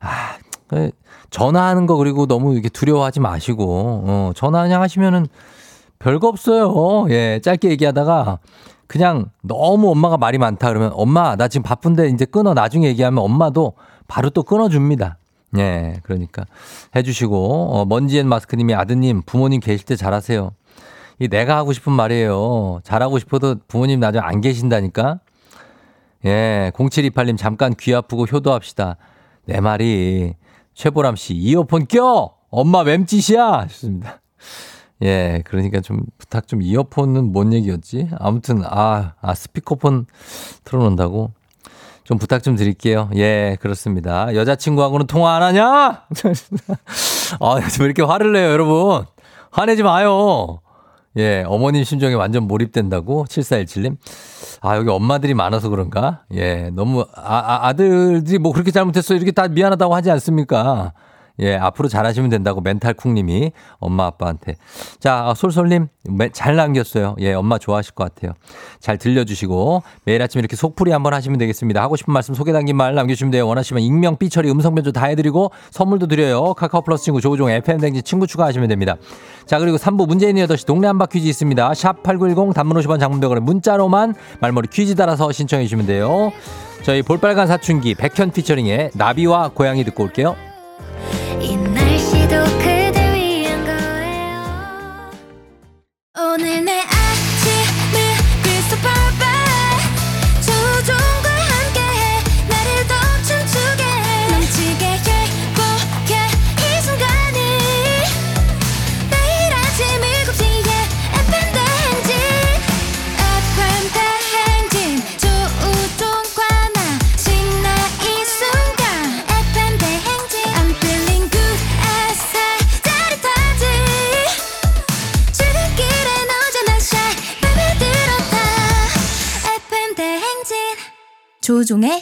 [0.00, 0.90] 아그
[1.30, 5.26] 전화하는 거 그리고 너무 이렇게 두려워하지 마시고 어, 전화 그냥 하시면은
[5.98, 7.06] 별거 없어요.
[7.08, 8.38] 예, 짧게 얘기하다가
[8.86, 12.52] 그냥 너무 엄마가 말이 많다 그러면 엄마 나 지금 바쁜데 이제 끊어.
[12.52, 13.72] 나중에 얘기하면 엄마도
[14.08, 15.16] 바로 또 끊어줍니다.
[15.58, 16.46] 예, 그러니까
[16.96, 20.52] 해주시고 어, 먼지앤 마스크님이 아드님 부모님 계실 때 잘하세요.
[21.18, 22.80] 이 내가 하고 싶은 말이에요.
[22.84, 25.20] 잘하고 싶어도 부모님 나중에 안 계신다니까.
[26.24, 28.96] 예, 0728님 잠깐 귀 아프고 효도합시다.
[29.44, 30.34] 내 말이
[30.74, 32.34] 최보람 씨, 이어폰 껴!
[32.50, 33.44] 엄마 맴짓이야!
[33.44, 34.20] 하셨습니다.
[35.02, 38.08] 예, 그러니까 좀 부탁 좀 이어폰은 뭔 얘기였지?
[38.18, 40.06] 아무튼, 아, 아, 스피커폰
[40.64, 41.32] 틀어놓는다고?
[42.04, 43.10] 좀 부탁 좀 드릴게요.
[43.14, 44.34] 예, 그렇습니다.
[44.34, 45.64] 여자친구하고는 통화 안 하냐?
[47.40, 49.04] 아, 왜 이렇게 화를 내요, 여러분?
[49.50, 50.60] 화내지 마요.
[51.16, 53.26] 예, 어머님 심정에 완전 몰입된다고?
[53.28, 53.96] 7417님.
[54.62, 56.22] 아, 여기 엄마들이 많아서 그런가?
[56.32, 59.14] 예, 너무, 아, 아, 아들들이 뭐 그렇게 잘못했어.
[59.14, 60.92] 이렇게 다 미안하다고 하지 않습니까?
[61.40, 64.56] 예, 앞으로 잘하시면 된다고 멘탈 쿵님이 엄마 아빠한테.
[65.00, 65.88] 자, 솔솔님
[66.32, 67.16] 잘 남겼어요.
[67.20, 68.34] 예, 엄마 좋아하실 것 같아요.
[68.80, 71.82] 잘 들려주시고 매일 아침 이렇게 속풀이 한번 하시면 되겠습니다.
[71.82, 73.46] 하고 싶은 말씀 소개 담긴 말 남겨주시면 돼요.
[73.48, 76.54] 원하시면 익명, 삐처리, 음성 변조 다 해드리고 선물도 드려요.
[76.54, 78.96] 카카오 플러스 친구 조우종 FM 댕지 친구 추가하시면 됩니다.
[79.46, 81.70] 자, 그리고 3부 문재인의 8시 동네 한바 퀴즈 있습니다.
[81.70, 86.32] 샵8910 단문 50원 장문병원에 문자로만 말머리 퀴즈 달아서 신청해 주시면 돼요.
[86.82, 90.34] 저희 볼빨간 사춘기 백현 피처링의 나비와 고양이 듣고 올게요.
[91.40, 91.56] 이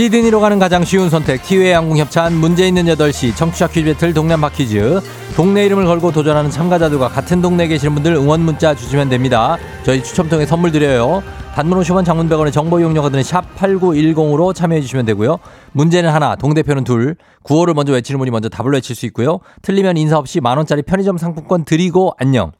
[0.00, 4.32] 시드니로 가는 가장 쉬운 선택 티웨이 항공 협찬 문제 있는 8시 청취자 퀴즈 배틀 동네
[4.32, 4.98] 한바 퀴즈
[5.36, 9.58] 동네 이름을 걸고 도전하는 참가자들과 같은 동네에 계시는 분들 응원 문자 주시면 됩니다.
[9.82, 11.22] 저희 추첨 통해 선물 드려요.
[11.54, 15.38] 단문 50원 장문 100원의 정보 이용료가 드는 샵 8910으로 참여해 주시면 되고요.
[15.72, 17.16] 문제는 하나, 동대표는 둘.
[17.42, 19.40] 구호를 먼저 외치는 분이 먼저 답을 외칠 수 있고요.
[19.60, 22.52] 틀리면 인사 없이 만원짜리 편의점 상품권 드리고 안녕.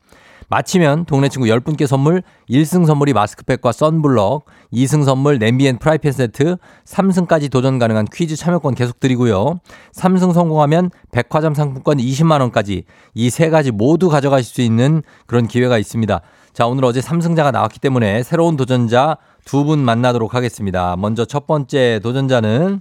[0.51, 6.57] 마치면 동네 친구 10분께 선물, 1승 선물이 마스크팩과 썬블럭, 2승 선물 냄비 and 프라이팬 세트,
[6.85, 9.61] 3승까지 도전 가능한 퀴즈 참여권 계속 드리고요.
[9.95, 12.83] 3승 성공하면 백화점 상품권 20만 원까지
[13.15, 16.21] 이 세 가지 모두 가져가실 수 있는 그런 기회가 있습니다.
[16.53, 20.97] 자, 오늘 어제 3승자가 나왔기 때문에 새로운 도전자 두 분 만나도록 하겠습니다.
[20.99, 22.81] 먼저 첫 번째 도전자는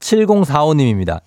[0.00, 1.20] 7045님입니다.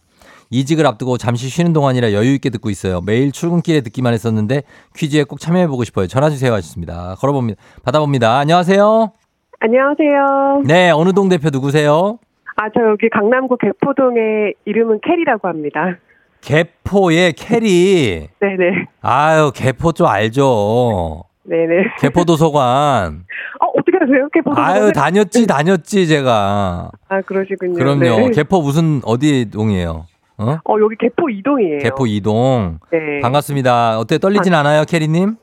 [0.49, 3.01] 이직을 앞두고 잠시 쉬는 동안이라 여유 있게 듣고 있어요.
[3.01, 4.63] 매일 출근길에 듣기만 했었는데
[4.95, 6.07] 퀴즈에 꼭 참여해보고 싶어요.
[6.07, 7.15] 전화 주세요 하셨습니다.
[7.19, 7.61] 걸어봅니다.
[7.83, 8.37] 받아봅니다.
[8.37, 9.11] 안녕하세요.
[9.59, 10.63] 안녕하세요.
[10.65, 12.19] 네, 어느 동 대표 누구세요?
[12.55, 15.97] 아, 저 여기 강남구 개포동의 이름은 캐리라고 합니다.
[16.41, 18.27] 개포의 캐리.
[18.39, 18.85] 네네.
[19.01, 21.23] 아유, 개포 좀 알죠.
[21.43, 21.95] 네네.
[21.99, 23.25] 개포도서관.
[23.61, 24.27] 어, 어떻게 아세요?
[24.33, 24.63] 개포동.
[24.63, 26.91] 아유, 다녔지, 다녔지, 제가.
[27.09, 27.73] 아, 그러시군요.
[27.73, 28.27] 그럼요.
[28.27, 28.31] 네.
[28.31, 30.05] 개포 무슨, 어디 동이에요?
[30.38, 30.51] 어?
[30.63, 31.79] 어, 여기 개포 이동이에요.
[31.79, 32.79] 개포 이동.
[32.91, 33.19] 네.
[33.21, 33.99] 반갑습니다.
[33.99, 35.35] 어때, 떨리진 않아요, 캐리님?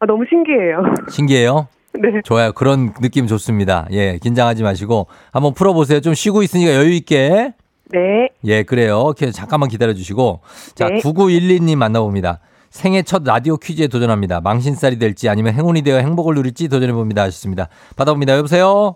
[0.00, 0.82] 아, 너무 신기해요.
[1.08, 1.68] 신기해요?
[1.94, 2.20] 네.
[2.24, 2.52] 좋아요.
[2.52, 3.86] 그런 느낌 좋습니다.
[3.92, 6.00] 예, 긴장하지 마시고 한번 풀어보세요.
[6.00, 7.52] 좀 쉬고 있으니까 여유 있게.
[7.92, 8.28] 네.
[8.44, 9.12] 예, 그래요.
[9.34, 10.40] 잠깐만 기다려 주시고.
[10.74, 10.98] 자, 네.
[10.98, 12.40] 9912님 만나봅니다.
[12.70, 14.40] 생애 첫 라디오 퀴즈에 도전합니다.
[14.40, 17.22] 망신살이 될지 아니면 행운이 되어 행복을 누릴지 도전해봅니다.
[17.22, 17.68] 하셨습니다.
[17.96, 18.36] 받아봅니다.
[18.36, 18.94] 여보세요?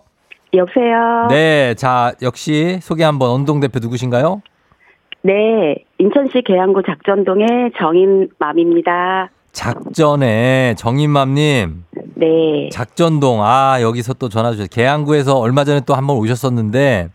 [0.53, 1.27] 여보세요.
[1.29, 4.41] 네, 자, 역시 소개 한번 언동 대표 누구신가요?
[5.25, 9.29] 네, 인천시 계양구 작전동의 정인맘입니다.
[9.53, 12.69] 작전에 정인맘님, 네.
[12.71, 13.39] 작전동.
[13.41, 14.67] 아, 여기서 또 전화 주셨어요.
[14.71, 17.09] 계양구에서 얼마 전에 또 한 번 오셨었는데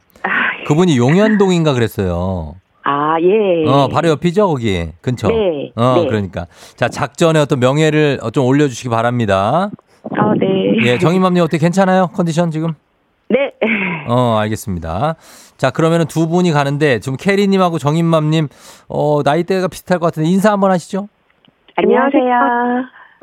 [0.67, 2.57] 그분이 용현동인가 그랬어요.
[2.83, 3.69] 아, 예.
[3.71, 4.89] 어, 바로 옆이죠, 거기.
[5.03, 5.29] 근처.
[5.29, 6.07] 네, 어, 네.
[6.09, 6.47] 그러니까.
[6.75, 9.71] 자, 작전의 어떤 명예를 어, 좀 올려주시기 바랍니다.
[10.17, 10.47] 아, 네.
[10.85, 12.09] 예, 정임맘님 어떻게 괜찮아요?
[12.15, 12.73] 컨디션 지금?
[13.31, 13.53] 네.
[14.09, 15.14] 어, 알겠습니다.
[15.57, 18.49] 자, 그러면은 두 분이 가는데 지금 캐리님하고 정임맘님,
[18.89, 21.09] 어, 나이대가 비슷할 것 같은데 인사 한번 하시죠?
[21.76, 22.22] 안녕하세요.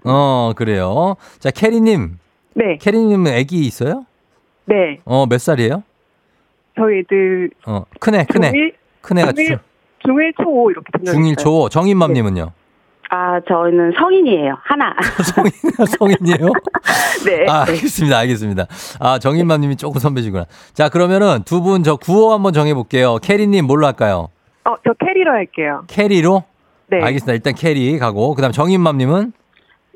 [0.06, 1.16] 어, 그래요.
[1.40, 2.20] 자, 캐리님.
[2.54, 2.78] 네.
[2.80, 4.06] 캐리님은 애기 있어요?
[4.66, 5.00] 네.
[5.06, 5.84] 어, 몇 살이에요?
[6.76, 8.52] 저희 애들 어, 큰애, 큰애.
[8.52, 9.58] 중1, 큰애가 중1, 중,
[10.06, 11.22] 중1, 초5 이렇게 두 명.
[11.24, 11.70] 중1 초.
[11.70, 12.52] 정임맘님은요?
[13.10, 14.58] 아, 저는 성인이에요.
[14.64, 14.94] 하나.
[15.36, 15.52] 성인,
[15.98, 16.52] 성인이에요?
[17.26, 17.46] 네.
[17.50, 18.18] 아, 알겠습니다.
[18.20, 18.66] 알겠습니다.
[19.00, 20.46] 아, 정인맘 님이 조금 선배시구나.
[20.74, 23.18] 자, 그러면은 두 분 저 구호 한번 정해볼게요.
[23.22, 24.28] 캐리 님 뭘로 할까요?
[24.66, 25.84] 어, 저 캐리로 할게요.
[25.88, 26.44] 캐리로?
[26.90, 26.98] 네.
[27.02, 27.34] 알겠습니다.
[27.34, 28.34] 일단 캐리 가고.
[28.36, 29.32] 그 다음 정인맘 님은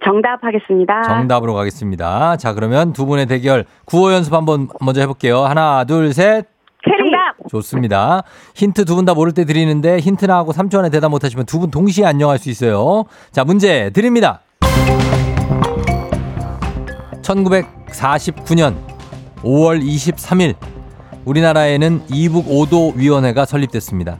[0.04, 1.02] 정답 하겠습니다.
[1.04, 2.38] 정답으로 가겠습니다.
[2.38, 5.42] 자, 그러면 두 분의 대결 구호 연습 한번 먼저 해볼게요.
[5.42, 6.48] 하나, 둘, 셋.
[6.84, 6.98] 캐리.
[6.98, 7.21] 정답.
[7.52, 8.24] 좋습니다.
[8.56, 11.60] 힌트 두 분 다 모를 때 드리는데 힌트 나 하고 3초 안에 대답 못하시면 두
[11.60, 13.04] 분 동시에 안녕할 수 있어요.
[13.32, 14.42] 자, 문제 드립니다.
[17.22, 18.76] 1949년
[19.44, 20.56] 5월 23일
[21.26, 24.18] 우리나라에는 이북 5도 위원회가 설립됐습니다.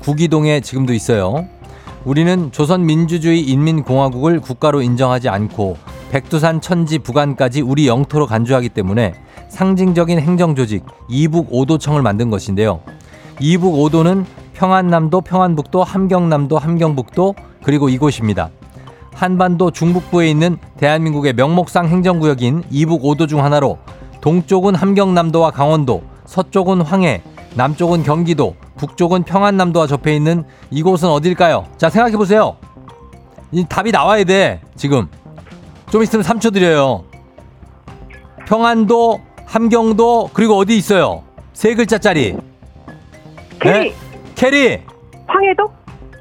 [0.00, 1.46] 구기동에 지금도 있어요.
[2.04, 5.76] 우리는 조선민주주의 인민공화국을 국가로 인정하지 않고
[6.12, 9.14] 백두산 천지 부간까지 우리 영토로 간주하기 때문에
[9.56, 12.80] 상징적인 행정조직 이북 5도청을 만든 것인데요.
[13.40, 18.50] 이북 5도는 평안남도, 평안북도, 함경남도, 함경북도 그리고 이곳입니다.
[19.14, 23.78] 한반도 중북부에 있는 대한민국의 명목상 행정구역인 이북 5도 중 하나로
[24.20, 27.22] 동쪽은 함경남도와 강원도, 서쪽은 황해,
[27.54, 31.64] 남쪽은 경기도, 북쪽은 평안남도와 접해 있는 이곳은 어딜까요?
[31.78, 32.58] 자, 생각해 보세요.
[33.52, 35.08] 이 답이 나와야 돼, 지금.
[35.90, 37.04] 좀 있으면 3초 드려요.
[38.46, 41.22] 평안도, 함경도, 그리고 어디 있어요?
[41.52, 42.36] 세 글자짜리.
[43.60, 43.78] 캐리.
[43.90, 43.94] 네?
[44.34, 44.82] 캐리!
[45.26, 45.72] 황해도?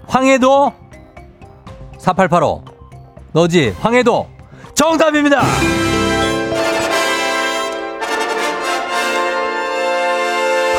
[0.07, 0.71] 황해도
[1.97, 2.63] 4885
[3.33, 4.27] 너지 황해도
[4.73, 5.41] 정답입니다.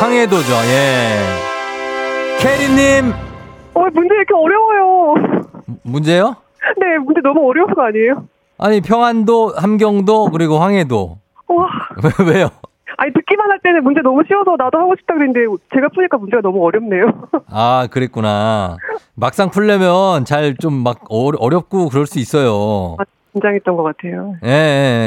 [0.01, 0.53] 황해도죠.
[0.53, 1.19] 예.
[2.41, 3.13] 캐리님
[3.75, 5.15] 어, 문제 이렇게 어려워요.
[5.83, 6.37] 문제요?
[6.79, 8.27] 네, 문제 너무 어려운 거 아니에요?
[8.59, 11.19] 아니 평안도, 함경도 그리고 황해도
[11.49, 11.67] 와.
[12.03, 12.49] 왜, 왜요?
[12.99, 15.41] 아니, 듣기만 할 때는 문제 너무 쉬워서 나도 하고 싶다 그랬는데
[15.75, 17.29] 제가 푸니까 문제가 너무 어렵네요.
[17.51, 18.77] 아 그랬구나.
[19.15, 22.97] 막상 풀려면 잘 좀 막 어렵고 그럴 수 있어요.
[22.99, 24.35] 아, 긴장했던 것 같아요.
[24.45, 24.49] 예,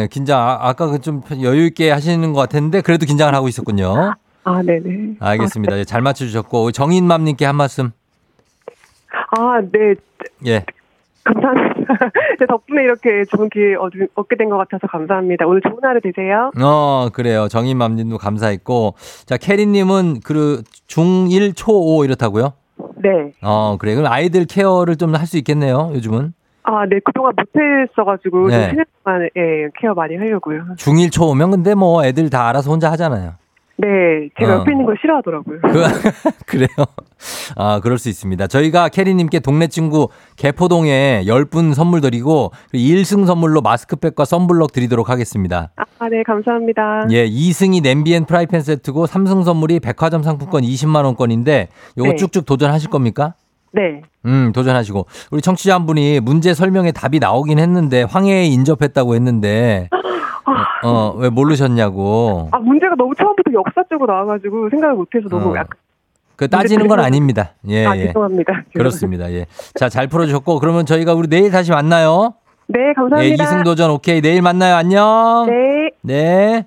[0.04, 4.14] 예, 긴장 아, 아까 그좀 여유 있게 하시는 것 같았는데 그래도 긴장을 하고 있었군요.
[4.44, 5.16] 아, 네네.
[5.20, 5.80] 알겠습니다.
[5.80, 7.92] 예, 잘 맞춰주셨고 정인맘님께 한 말씀.
[9.38, 9.96] 아, 네.
[10.46, 10.64] 예.
[11.24, 11.79] 감사합니다.
[12.40, 15.46] 제 덕분에 이렇게 좋은 기회 얻- 얻게 된 것 같아서 감사합니다.
[15.48, 16.52] 오늘 좋은 하루 되세요.
[16.62, 17.48] 어 그래요.
[17.48, 22.54] 정인맘님도 감사했고 자 캐리님은 그 중1 초5 이렇다고요?
[23.02, 23.32] 네.
[23.42, 23.96] 어 그래.
[23.96, 25.92] 그럼 아이들 케어를 좀 할 수 있겠네요.
[25.94, 26.34] 요즘은
[26.64, 27.00] 아, 네.
[27.04, 28.62] 그동안 못했어가지고 네.
[28.62, 30.62] 좀 쉬는 동안 예, 케어 많이 하려고요.
[30.78, 33.34] 중1 초5면 근데 뭐 애들 다 알아서 혼자 하잖아요.
[33.82, 34.30] 네.
[34.38, 34.60] 제가 어.
[34.60, 35.60] 옆에 있는 걸 싫어하더라고요.
[35.62, 35.70] 그,
[36.46, 36.68] 그래요.
[37.56, 38.48] 아, 그럴 수 있습니다.
[38.48, 45.72] 저희가 캐리님께 동네 친구 개포동에 10분 선물 드리고 1승 선물로 마스크팩과 썬블럭 드리도록 하겠습니다.
[45.78, 46.24] 아, 네.
[46.24, 47.08] 감사합니다.
[47.12, 51.68] 예, 2승이 냄비 and 프라이팬 세트고 3승 선물이 백화점 상품권 20만원권인데
[51.98, 52.16] 요거 네.
[52.18, 53.36] 쭉쭉 도전하실 겁니까?
[53.72, 54.02] 네.
[54.26, 55.06] 음, 도전하시고.
[55.32, 59.88] 우리 청취자 한 분이 문제 설명에 답이 나오긴 했는데 황해에 인접했다고 했는데
[60.84, 62.50] 어, 어, 왜 모르셨냐고.
[62.52, 65.56] 아, 문제가 너무 처음부터 역사 쪽으로 나와가지고 생각을 못해서 너무 어.
[65.58, 65.78] 약간
[66.36, 67.52] 그 따지는 건 아닙니다.
[67.68, 68.08] 예, 아, 예.
[68.08, 68.64] 죄송합니다.
[68.74, 69.30] 그렇습니다.
[69.34, 69.46] 예.
[69.76, 72.34] 자, 잘 풀어주셨고, 그러면 저희가 우리 내일 다시 만나요.
[72.68, 73.44] 네, 예, 감사합니다.
[73.44, 74.22] 이승도전 오케이.
[74.22, 74.76] 내일 만나요.
[74.76, 75.48] 안녕.
[75.50, 75.90] 네.
[76.02, 76.66] 네.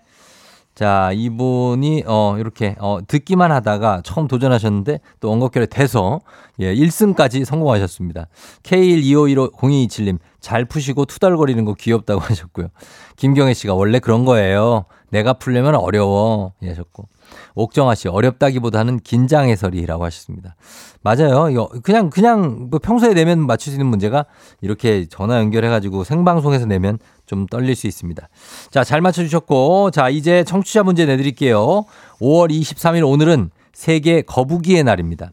[0.74, 6.20] 자, 이분이, 어, 이렇게, 어, 듣기만 하다가 처음 도전하셨는데 또 원곡결에 돼서,
[6.60, 8.28] 예, 1승까지 성공하셨습니다.
[8.62, 12.68] K125150227님, 잘 푸시고 투덜거리는 거 귀엽다고 하셨고요.
[13.16, 14.86] 김경혜 씨가 원래 그런 거예요.
[15.12, 16.54] 내가 풀려면 어려워.
[16.62, 17.06] 예, 하셨고.
[17.54, 20.56] 옥정아 씨, 어렵다기보다는 긴장 해설이라고 하셨습니다.
[21.02, 21.68] 맞아요.
[21.82, 24.24] 그냥, 그냥 뭐 평소에 내면 맞출 수 있는 문제가
[24.62, 28.26] 이렇게 전화 연결해가지고 생방송에서 내면 좀 떨릴 수 있습니다.
[28.70, 31.84] 자, 잘 맞춰주셨고, 자, 이제 청취자 문제 내드릴게요.
[32.20, 35.32] 5월 23일 오늘은 세계 거북이의 날입니다.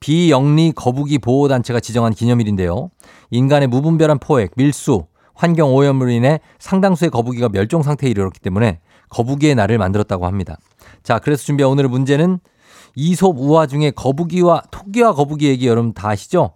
[0.00, 2.90] 비영리 거북이 보호단체가 지정한 기념일인데요.
[3.30, 8.80] 인간의 무분별한 포획, 밀수, 환경 오염으로 인해 상당수의 거북이가 멸종 상태에 이르렀기 때문에
[9.14, 10.56] 거북이의 날을 만들었다고 합니다.
[11.04, 12.40] 자, 그래서 준비한 오늘의 문제는
[12.96, 16.54] 이솝 우화 중에 거북이와 토끼와 거북이 얘기 여러분 다 아시죠?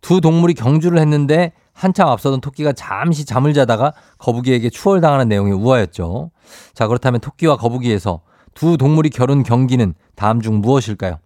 [0.00, 6.30] 두 동물이 경주를 했는데 한참 앞서던 토끼가 잠시 잠을 자다가 거북이에게 추월당하는 내용의 우화였죠.
[6.72, 8.22] 자, 그렇다면 토끼와 거북이에서
[8.54, 11.18] 두 동물이 결혼 경기는 다음 중 무엇일까요?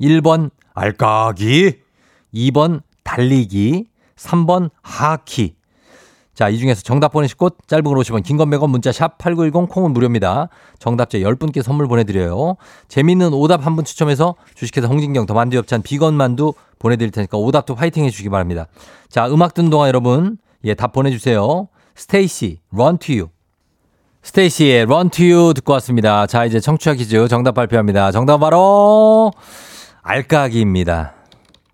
[0.00, 1.80] 1번 알까기,
[2.32, 5.56] 2번 달리기, 3번 하키.
[6.34, 9.68] 자, 이 중에서 정답 보내실 곳 짧은 걸 50원, 긴 건 100원, 문자 샵 8910
[9.68, 10.48] 콩은 무료입니다.
[10.78, 12.56] 정답자 10분께 선물 보내드려요.
[12.88, 17.74] 재밌는 오답 한 분 추첨해서 주식회사 홍진경 더 만두 엽찬 비건 만두 보내드릴 테니까 오답도
[17.74, 18.66] 화이팅 해주시기 바랍니다.
[19.08, 21.68] 자, 음악 듣는 동안 여러분, 예, 답 보내주세요.
[21.94, 23.28] 스테이시, run to you.
[24.22, 26.26] 스테이시의 run to you 듣고 왔습니다.
[26.26, 28.12] 자, 이제 청취자 퀴즈 정답 발표합니다.
[28.12, 29.32] 정답 바로
[30.02, 31.12] 알까기입니다.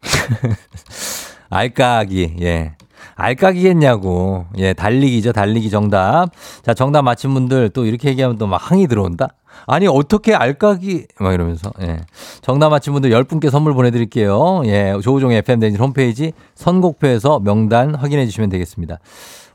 [1.51, 2.76] 알까기, 예.
[3.17, 4.47] 알까기겠냐고.
[4.59, 5.33] 예, 달리기죠.
[5.33, 6.29] 달리기 정답.
[6.63, 9.29] 자, 정답 맞힌 분들 또 이렇게 얘기하면 또 막 항의 들어온다?
[9.67, 12.01] 아니, 어떻게 알까기, 막 이러면서, 예.
[12.43, 14.63] 정답 맞힌 분들 10분께 선물 보내드릴게요.
[14.67, 18.99] 예, 조우종의 FM대진 홈페이지 선곡표에서 명단 확인해 주시면 되겠습니다.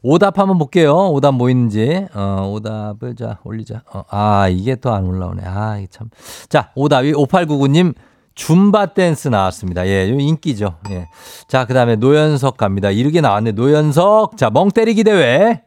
[0.02, 1.10] 오답 한번 볼게요.
[1.12, 2.08] 오답 뭐 있는지.
[2.16, 3.84] 어, 오답을 자, 올리자.
[3.94, 5.44] 어, 아, 이게 또 안 올라오네.
[5.46, 6.10] 아, 참.
[6.50, 7.94] 자, 오답이 5899님.
[8.36, 9.88] 줌바 댄스 나왔습니다.
[9.88, 10.76] 예, 요 인기죠.
[10.90, 11.08] 예.
[11.48, 12.90] 자, 그 다음에 노현석 갑니다.
[12.90, 13.52] 이르게 나왔네.
[13.52, 14.38] 노현석.
[14.38, 15.62] 자, 멍 때리기 대회.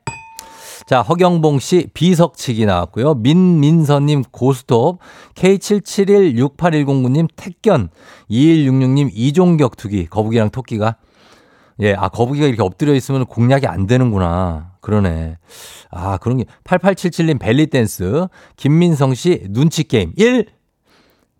[0.87, 3.15] 자, 허경봉 씨 비석치기 나왔고요.
[3.15, 4.99] 민민서님 고스톱,
[5.35, 7.89] K77168109님 택견,
[8.31, 10.97] 2166님 이종격 투기, 거북이랑 토끼가.
[11.81, 14.73] 예, 아, 거북이가 이렇게 엎드려 있으면 공략이 안 되는구나.
[14.81, 15.39] 그러네.
[15.91, 16.45] 아, 그런 게.
[16.65, 20.47] 8877님 벨리 댄스, 김민성 씨 눈치 게임 1.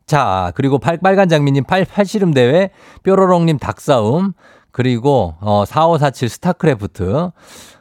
[0.07, 2.71] 자, 그리고 팔, 빨간 장미님 팔, 팔씨름 대회,
[3.03, 4.33] 뾰로롱님 닭싸움,
[4.71, 7.31] 그리고, 어, 4547 스타크래프트,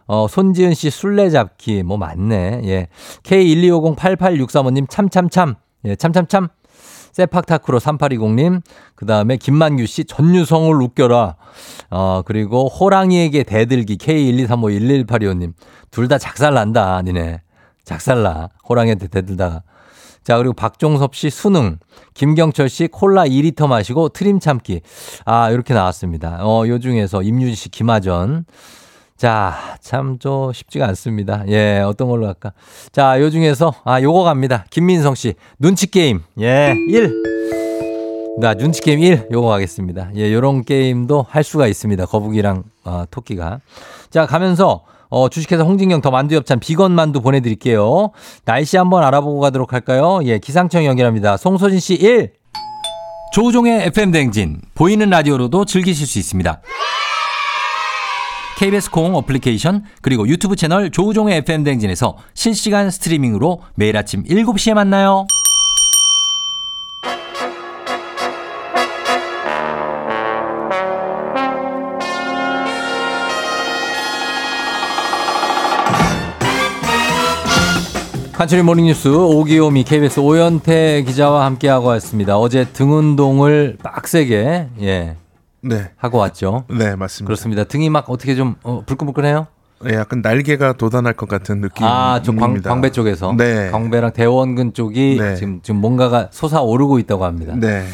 [0.06, 2.62] 어, 손지은 씨 술래잡기, 뭐 많네.
[2.66, 2.88] 예.
[3.24, 5.56] K125088635 님 참참참,
[5.86, 6.50] 예, 참참참.
[7.14, 8.62] 세팍타크로 3820님,
[8.96, 11.36] 그 다음에 김만규 씨 전유성을 웃겨라.
[11.92, 15.54] 어, 그리고 호랑이에게 대들기 K123511825님.
[15.92, 17.42] 둘 다 작살난다, 니네.
[17.84, 18.50] 작살나.
[18.68, 19.62] 호랑이한테 대들다가.
[20.24, 21.78] 자, 그리고 박종섭 씨 수능,
[22.14, 24.82] 김경철 씨 콜라 2리터 마시고 트림 참기.
[25.26, 26.40] 아, 이렇게 나왔습니다.
[26.42, 28.46] 어, 요 중에서 임유진 씨 김하전.
[29.18, 31.44] 자, 참, 저, 쉽지가 않습니다.
[31.48, 32.52] 예, 어떤 걸로 할까?
[32.92, 34.66] 자, 요 중에서, 아, 요거 갑니다.
[34.70, 35.36] 김민성 씨.
[35.60, 36.22] 눈치 게임.
[36.40, 37.24] 예, 1.
[38.40, 39.28] 나 눈치 게임 1.
[39.32, 40.10] 요거 가겠습니다.
[40.16, 42.06] 예, 요런 게임도 할 수가 있습니다.
[42.06, 43.62] 거북이랑, 어, 토끼가.
[44.10, 44.84] 자, 가면서,
[45.14, 48.10] 어, 주식회사 홍진경 더 만두 엽찬 비건 만두 보내드릴게요.
[48.46, 50.22] 날씨 한번 알아보고 가도록 할까요?
[50.24, 51.38] 예, 기상청 연결합니다.
[51.38, 52.32] 송소진 씨 1.
[53.32, 54.62] 조우종의 FM대행진.
[54.74, 56.62] 보이는 라디오로도 즐기실 수 있습니다.
[58.58, 65.28] KBS 콩 어플리케이션 그리고 유튜브 채널 조우종의 FM대행진에서 실시간 스트리밍으로 매일 아침 7시에 만나요.
[78.44, 82.38] 간추리 모닝뉴스 오기오미 KBS 오연태 기자와 함께하고 왔습니다.
[82.38, 85.16] 어제 등 운동을 빡세게 예
[85.62, 85.92] 네.
[85.96, 86.66] 하고 왔죠.
[86.70, 87.26] 네, 맞습니다.
[87.26, 87.64] 그렇습니다.
[87.64, 89.48] 등이 막 어떻게 좀 어, 불끈불끈해요?
[89.86, 91.86] 네, 약간 날개가 돋아날 것 같은 느낌입니다.
[91.88, 93.34] 아, 저 광, 광배 쪽에서.
[93.38, 93.72] 네.
[93.72, 95.36] 광배랑 대원근 쪽이 네.
[95.38, 97.54] 지금 지금 뭔가가 솟아오르고 있다고 합니다.
[97.56, 97.86] 네.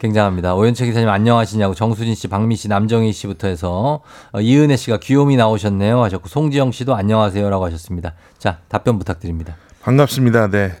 [0.00, 0.54] 굉장합니다.
[0.54, 4.02] 오현철 기사님 안녕하시냐고 정수진 씨, 박미 씨, 남정희 씨부터 해서
[4.32, 8.12] 어, 이은혜 씨가 귀요미 나오셨네요 하셨고 송지영 씨도 안녕하세요라고 하셨습니다.
[8.36, 9.56] 자 답변 부탁드립니다.
[9.84, 10.48] 반갑습니다.
[10.48, 10.72] 네.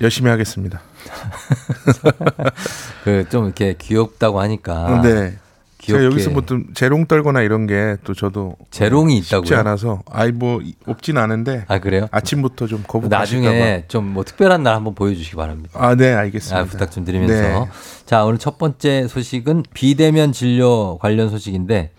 [0.00, 0.80] 열심히 하겠습니다.
[3.04, 5.38] 그 좀 이렇게 귀엽다고 하니까 네.
[5.80, 6.04] 제가 귀엽게.
[6.04, 9.58] 여기서 뭐좀 재롱 떨거나 이런 게 또 저도 재롱이 쉽지 있다고요?
[9.60, 12.06] 않아서 아이 뭐 없진 않은데 아 그래요?
[12.10, 15.78] 아침부터 좀 거북하실까 나중에 좀 뭐 특별한 날 한번 보여주시기 바랍니다.
[15.78, 15.88] 봐.
[15.88, 16.60] 아, 네, 알겠습니다.
[16.60, 17.32] 아, 부탁 좀 드리면서.
[17.34, 17.68] 네.
[18.04, 21.92] 자, 오늘 첫 번째 소식은 비대면 진료 관련 소식인데,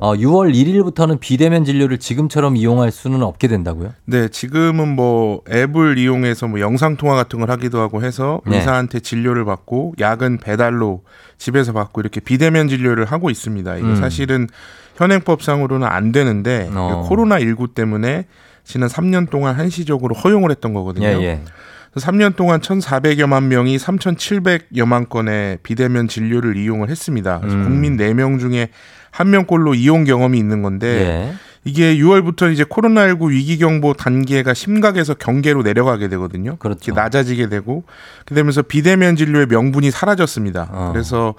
[0.00, 3.92] 어, 6월 1일부터는 비대면 진료를 지금처럼 이용할 수는 없게 된다고요?
[4.06, 8.56] 네, 지금은 뭐 앱을 이용해서 뭐 영상 통화 같은 걸 하기도 하고 해서 네.
[8.56, 11.02] 의사한테 진료를 받고 약은 배달로
[11.36, 13.76] 집에서 받고 이렇게 비대면 진료를 하고 있습니다.
[13.76, 13.96] 이게 음.
[13.96, 14.48] 사실은
[14.96, 17.04] 현행법상으로는 안 되는데 어.
[17.06, 18.24] 코로나 19 때문에
[18.64, 21.06] 지난 3년 동안 한시적으로 허용을 했던 거거든요.
[21.06, 21.40] 예, 예.
[21.92, 27.40] 그래서 3년 동안 1,400여만 명이 3,700여만 건의 비대면 진료를 이용을 했습니다.
[27.40, 27.64] 그래서 음.
[27.64, 28.68] 국민 4명 중에
[29.10, 31.34] 한 명꼴로 이용 경험이 있는 건데 예.
[31.64, 36.56] 이게 6월부터 이제 코로나19 위기 경보 단계가 심각해서 경계로 내려가게 되거든요.
[36.56, 36.78] 그렇죠.
[36.86, 37.84] 이렇게 낮아지게 되고
[38.24, 40.68] 그러면서 비대면 진료의 명분이 사라졌습니다.
[40.70, 40.90] 어.
[40.92, 41.34] 그래서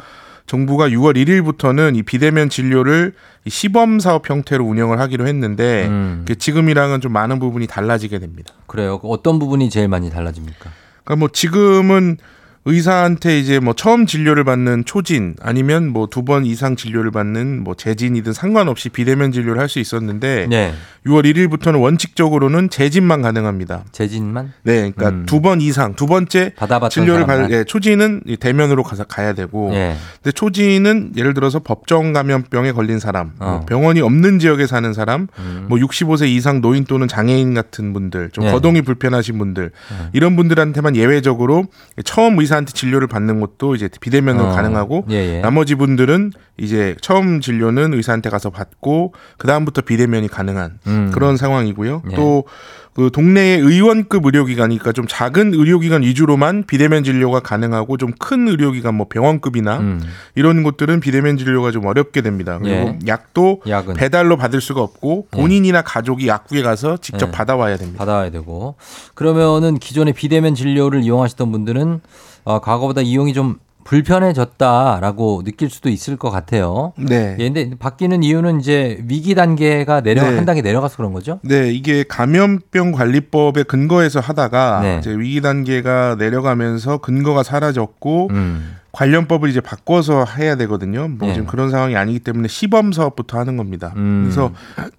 [0.48, 3.14] 정부가 6월 1일부터는 이 비대면 진료를
[3.46, 6.26] 이 시범 사업 형태로 운영을 하기로 했는데 음.
[6.38, 8.54] 지금이랑은 좀 많은 부분이 달라지게 됩니다.
[8.68, 9.00] 그래요.
[9.00, 10.70] 그 어떤 부분이 제일 많이 달라집니까?
[11.04, 12.18] 그러니까 뭐 지금은
[12.64, 17.74] 의사한테 이제 뭐 처음 진료를 받는 초진 아니면 뭐 두 번 이상 진료를 받는 뭐
[17.76, 20.74] 재진이든 상관없이 비대면 진료를 할 수 있었는데 네.
[21.06, 23.86] 6월 1일부터는 원칙적으로는 재진만 가능합니다.
[23.94, 24.52] 재진만?
[24.64, 25.26] 네, 그러니까 음.
[25.26, 26.52] 두번 이상 두 번째
[26.90, 27.50] 진료를 받?
[27.52, 29.96] 예, 초진은 이 대면으로 가서 가야 되고 예.
[30.22, 33.46] 근데 초진은 예를 들어서 법정 감염병에 걸린 사람, 어.
[33.52, 35.66] 뭐 병원이 없는 지역에 사는 사람, 음.
[35.70, 38.52] 뭐 65세 이상 노인 또는 장애인 같은 분들, 좀 네.
[38.52, 39.72] 거동이 불편하신 분들
[40.14, 41.66] 이런 분들한테만 예외적으로
[42.04, 44.52] 처음 의사 한테 진료를 받는 것도 이제 비대면으로 어.
[44.52, 45.42] 가능하고 예, 예.
[45.42, 51.12] 나머지 분들은 이제 처음 진료는 의사한테 가서 받고 그 다음부터 비대면이 가능한 음.
[51.14, 52.04] 그런 상황이고요.
[52.12, 52.16] 예.
[52.16, 59.08] 또그 동네의 의원급 의료기관이니까 좀 작은 의료기관 위주로만 비대면 진료가 가능하고 좀 큰 의료기관 뭐
[59.10, 60.02] 병원급이나 음.
[60.36, 62.60] 이런 곳들은 비대면 진료가 좀 어렵게 됩니다.
[62.62, 63.00] 그리고 예.
[63.08, 67.32] 약도 약은 배달로 받을 수가 없고 본인이나 가족이 약국에 가서 직접 예.
[67.32, 67.98] 받아와야 됩니다.
[67.98, 68.76] 받아야 되고.
[69.16, 72.02] 그러면은 기존의 비대면 진료를 이용하시던 분들은
[72.44, 76.94] 어, 과거보다 이용이 좀 불편해졌다라고 느낄 수도 있을 것 같아요.
[76.98, 77.36] 네.
[77.40, 80.36] 예, 근데 바뀌는 이유는 이제 위기 단계가 내려 네.
[80.36, 81.40] 한 단계 내려가서 그런 거죠?
[81.44, 84.98] 네, 이게 감염병 관리법에 근거해서 하다가 네.
[85.00, 88.76] 이제 위기 단계가 내려가면서 근거가 사라졌고 음.
[88.92, 91.08] 관련법을 이제 바꿔서 해야 되거든요.
[91.08, 91.34] 뭐 네.
[91.34, 93.94] 지금 그런 상황이 아니기 때문에 시범 사업부터 하는 겁니다.
[93.96, 94.24] 음.
[94.26, 94.52] 그래서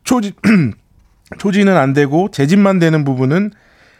[0.03, 0.33] 초진
[1.39, 3.53] 초진은 안 되고 재진만 되는 부분은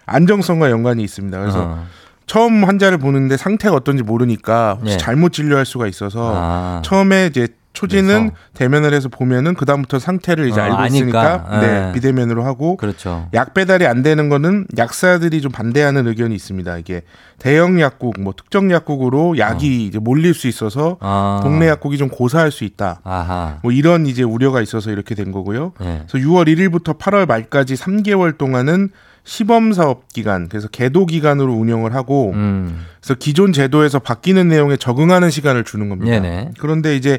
[0.07, 1.39] 안정성과 연관이 있습니다.
[1.39, 1.87] 그래서 어.
[2.27, 4.99] 처음 환자를 보는데 상태가 어떤지 모르니까 혹시 네.
[4.99, 6.83] 잘못 진료할 수가 있어서 아.
[6.85, 8.35] 처음에 이제 초진은 그래서.
[8.53, 10.95] 대면을 해서 보면은 그 다음부터 상태를 이제 어, 알고 아니까.
[10.95, 11.93] 있으니까 네, 예.
[11.95, 13.29] 비대면으로 하고 그렇죠.
[13.33, 16.77] 약 배달이 안 되는 거는 약사들이 좀 반대하는 의견이 있습니다.
[16.77, 17.01] 이게
[17.39, 21.41] 대형 약국, 뭐 특정 약국으로 약이 이제 몰릴 수 있어서 아.
[21.43, 23.01] 동네 약국이 좀 고사할 수 있다.
[23.05, 23.59] 아하.
[23.63, 25.73] 뭐 이런 이제 우려가 있어서 이렇게 된 거고요.
[25.81, 26.03] 예.
[26.07, 28.91] 그래서 6월 1일부터 8월 말까지 3개월 동안은
[29.25, 32.85] 시범 사업 기간, 그래서 계도 기간으로 운영을 하고 음.
[33.01, 36.11] 그래서 기존 제도에서 바뀌는 내용에 적응하는 시간을 주는 겁니다.
[36.21, 36.53] 네네.
[36.59, 37.19] 그런데 이제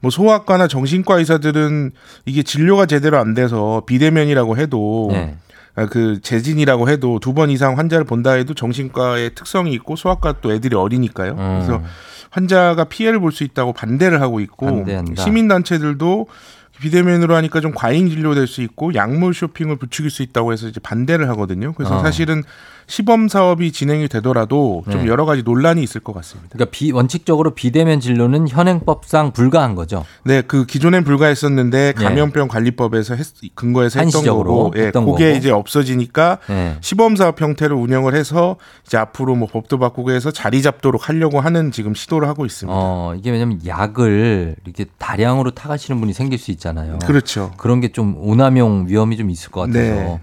[0.00, 1.92] 뭐 소아과나 정신과 의사들은
[2.26, 5.36] 이게 진료가 제대로 안 돼서 비대면이라고 해도 네.
[5.76, 10.52] 아, 그 재진이라고 해도 두 번 이상 환자를 본다 해도 정신과의 특성이 있고 소아과 또
[10.52, 11.32] 애들이 어리니까요.
[11.32, 11.60] 음.
[11.62, 11.82] 그래서
[12.30, 14.66] 환자가 피해를 볼 수 있다고 반대를 하고 있고.
[15.16, 16.26] 시민 단체들도
[16.80, 21.28] 비대면으로 하니까 좀 과잉 진료될 수 있고 약물 쇼핑을 부추길 수 있다고 해서 이제 반대를
[21.30, 21.72] 하거든요.
[21.74, 22.00] 그래서 어.
[22.00, 22.42] 사실은
[22.86, 25.06] 시범 사업이 진행이 되더라도 좀 네.
[25.08, 26.50] 여러 가지 논란이 있을 것 같습니다.
[26.52, 30.04] 그러니까 비, 원칙적으로 비대면 진료는 현행법상 불가한 거죠.
[30.24, 34.28] 네, 그 기존엔 불가했었는데 감염병 관리법에서 했, 근거해서 했던 예.
[34.28, 35.38] 거고, 예, 했던 그게 거고.
[35.38, 36.76] 이제 없어지니까 네.
[36.82, 38.56] 시범 사업 형태를 운영을 해서
[38.86, 42.76] 이제 앞으로 뭐 법도 바꾸고 해서 자리 잡도록 하려고 하는 지금 시도를 하고 있습니다.
[42.78, 46.98] 어, 이게 왜냐면 약을 이렇게 다량으로 타가시는 분이 생길 수 있잖아요.
[47.06, 47.50] 그렇죠.
[47.56, 49.78] 그런 게 좀 오남용 위험이 좀 있을 것 같아서.
[49.78, 50.20] 네.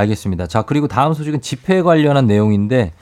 [0.00, 0.46] 알겠습니다.
[0.46, 2.92] 자, 그리고 다음 소식은 집회 관련한 내용인데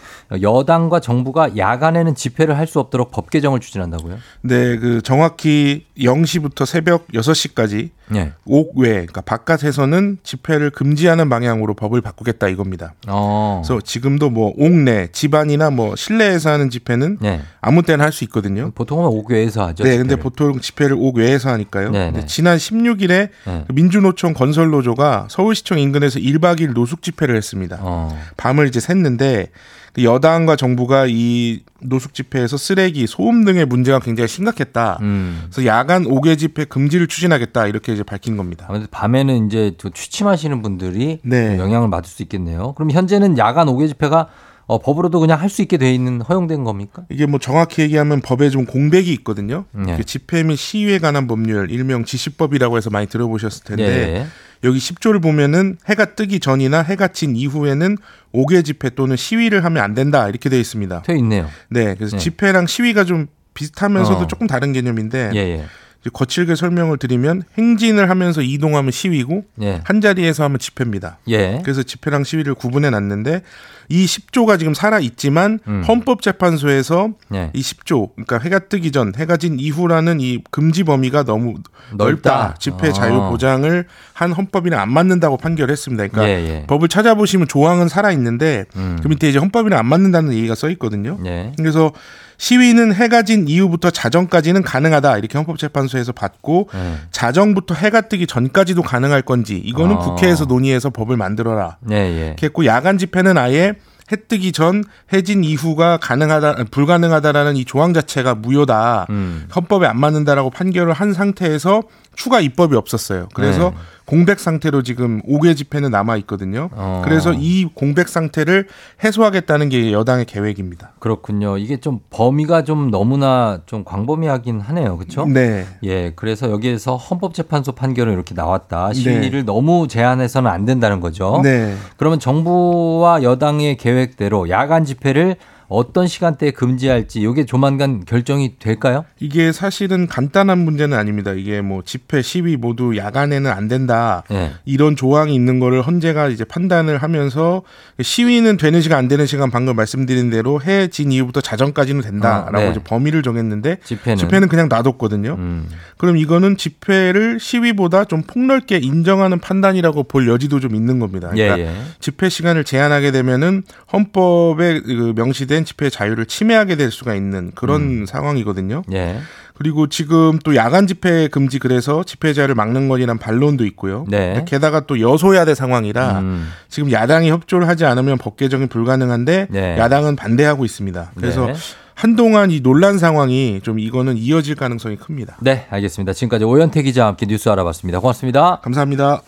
[0.42, 4.16] 여당과 정부가 야간에는 집회를 할 수 없도록 법 개정을 추진한다고요?
[4.40, 8.32] 네, 그 정확히 0시부터 새벽 6시까지 네.
[8.46, 12.94] 옥외, 그러니까 바깥에서는 집회를 금지하는 방향으로 법을 바꾸겠다 이겁니다.
[13.06, 13.62] 어.
[13.64, 17.40] 그래서 지금도 뭐 옥내, 집안이나 뭐 실내에서 하는 집회는 네.
[17.60, 18.70] 아무 때나 할 수 있거든요.
[18.74, 19.84] 보통은 옥외에서 하죠.
[19.84, 20.22] 네, 근데 집회를.
[20.22, 21.90] 보통 집회를 옥외에서 하니까요.
[21.90, 22.26] 네, 근데 네.
[22.26, 23.64] 지난 16일에 네.
[23.74, 27.78] 민주노총 건설노조가 서울시청 인근에서 1박 2일 노숙 집회를 했습니다.
[27.80, 28.18] 어.
[28.36, 29.48] 밤을 이제 샜는데
[29.92, 34.98] 그 여당과 정부가 이 노숙 집회에서 쓰레기, 소음 등의 문제가 굉장히 심각했다.
[35.02, 35.44] 음.
[35.44, 38.66] 그래서 야간 옥외 집회 금지를 추진하겠다 이렇게 이제 밝힌 겁니다.
[38.68, 41.58] 아무래도 밤에는 이제 또 취침하시는 분들이 네.
[41.58, 42.72] 영향을 받을 수 있겠네요.
[42.74, 44.28] 그럼 현재는 야간 옥외 집회가
[44.66, 47.04] 어, 법으로도 그냥 할 수 있게 돼 있는 허용된 겁니까?
[47.10, 49.66] 이게 뭐 정확히 얘기하면 법에 좀 공백이 있거든요.
[49.72, 49.96] 네.
[49.96, 54.26] 그 집회 및 시위에 관한 법률 일명 지시법이라고 해서 많이 들어보셨을 텐데 예.
[54.62, 57.96] 여기 10조를 보면은 해가 뜨기 전이나 해가 진 이후에는
[58.32, 61.02] 5개 집회 또는 시위를 하면 안 된다 이렇게 되어 있습니다.
[61.02, 61.48] 돼 있네요.
[61.68, 62.22] 네, 그래서 네.
[62.22, 64.26] 집회랑 시위가 좀 비슷하면서도 어.
[64.26, 65.64] 조금 다른 개념인데 예, 예.
[66.12, 69.80] 거칠게 설명을 드리면 행진을 하면서 이동하면 시위고 예.
[69.84, 71.18] 한 자리에서 하면 집회입니다.
[71.28, 71.60] 예.
[71.62, 73.42] 그래서 집회랑 시위를 구분해 놨는데
[73.88, 75.82] 이 10조가 지금 살아 있지만 음.
[75.86, 77.50] 헌법재판소에서 예.
[77.54, 81.54] 이 10조 그러니까 해가 뜨기 전 해가 진 이후라는 이 금지 범위가 너무
[81.96, 82.54] 넓다, 넓다.
[82.58, 82.92] 집회 아.
[82.92, 86.08] 자유 보장을 한 헌법이랑 안 맞는다고 판결했습니다.
[86.08, 86.66] 그러니까 예, 예.
[86.66, 88.98] 법을 찾아보시면 조항은 살아 있는데 음.
[89.02, 91.18] 그 밑에 이제 헌법이랑 안 맞는다는 얘기가 써 있거든요.
[91.26, 91.52] 예.
[91.56, 91.92] 그래서
[92.38, 96.94] 시위는 해가 진 이후부터 자정까지는 가능하다 이렇게 헌법재판소에서 받고 예.
[97.10, 99.98] 자정부터 해가 뜨기 전까지도 가능할 건지 이거는 아.
[99.98, 101.78] 국회에서 논의해서 법을 만들어라.
[101.90, 102.26] 예, 예.
[102.26, 103.74] 이렇게 했고 야간 집회는 아예
[104.12, 109.06] 해 뜨기 전 해진 이후가 가능하다 불가능하다라는 이 조항 자체가 무효다.
[109.08, 109.48] 음.
[109.54, 111.82] 헌법에 안 맞는다라고 판결을 한 상태에서
[112.16, 113.28] 추가 입법이 없었어요.
[113.34, 113.76] 그래서 네.
[114.06, 116.68] 공백 상태로 지금 5개 집회는 남아 있거든요.
[116.72, 117.02] 어.
[117.04, 118.68] 그래서 이 공백 상태를
[119.02, 120.92] 해소하겠다는 게 여당의 계획입니다.
[120.98, 121.56] 그렇군요.
[121.56, 124.98] 이게 좀 범위가 좀 너무나 좀 광범위하긴 하네요.
[124.98, 125.26] 그렇죠?
[125.26, 125.66] 네.
[125.82, 128.88] 예, 그래서 여기에서 헌법재판소 판결은 이렇게 나왔다.
[128.88, 128.94] 네.
[128.94, 131.40] 시위를 너무 제한해서는 안 된다는 거죠.
[131.42, 131.74] 네.
[131.96, 135.36] 그러면 정부와 여당의 계획대로 야간 집회를
[135.68, 139.04] 어떤 시간대에 금지할지 이게 조만간 결정이 될까요?
[139.20, 141.32] 이게 사실은 간단한 문제는 아닙니다.
[141.32, 144.22] 이게 뭐 집회, 시위 모두 야간에는 안 된다.
[144.30, 144.52] 예.
[144.64, 147.62] 이런 조항이 있는 거를 헌재가 이제 판단을 하면서
[148.00, 152.70] 시위는 되는 시간 안 되는 시간 방금 말씀드린 대로 해진 이후부터 자정까지는 된다라고 어, 네.
[152.70, 155.36] 이제 범위를 정했는데 집회는 그냥 놔뒀거든요.
[155.38, 155.68] 음.
[155.96, 161.30] 그럼 이거는 집회를 시위보다 좀 폭넓게 인정하는 판단이라고 볼 여지도 좀 있는 겁니다.
[161.36, 161.74] 예, 그러니까 예.
[162.00, 163.62] 집회 시간을 제한하게 되면은
[163.92, 168.06] 헌법에 그 명시된 집회 자유를 침해하게 될 수가 있는 그런 음.
[168.06, 168.82] 상황이거든요.
[168.92, 169.20] 예.
[169.54, 174.04] 그리고 지금 또 야간 집회 금지 그래서 집회자를 막는 거리란 반론도 있고요.
[174.08, 174.44] 네.
[174.48, 176.48] 게다가 또 여소야대 상황이라 음.
[176.68, 179.78] 지금 야당이 협조를 하지 않으면 법 개정이 불가능한데 네.
[179.78, 181.12] 야당은 반대하고 있습니다.
[181.14, 181.54] 그래서 네.
[181.94, 185.36] 한동안 이 논란 상황이 좀 이거는 이어질 가능성이 큽니다.
[185.40, 186.12] 네, 알겠습니다.
[186.12, 188.00] 지금까지 오현태 기자와 함께 뉴스 알아봤습니다.
[188.00, 188.58] 고맙습니다.
[188.60, 189.22] 감사합니다.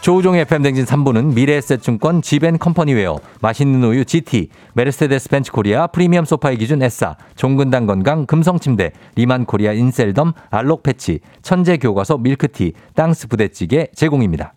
[0.00, 6.82] 조우종의 FM 대행진 3부는 미래에셋증권 지벤컴퍼니웨어, 맛있는 우유 GT, 메르세데스 벤츠 코리아 프리미엄 소파의 기준
[6.82, 14.54] 에싸, 종근당 건강 금성침대, 리만 코리아 인셀덤 알록 패치, 천재 교과서 밀크티, 땅스 부대찌개 제공입니다.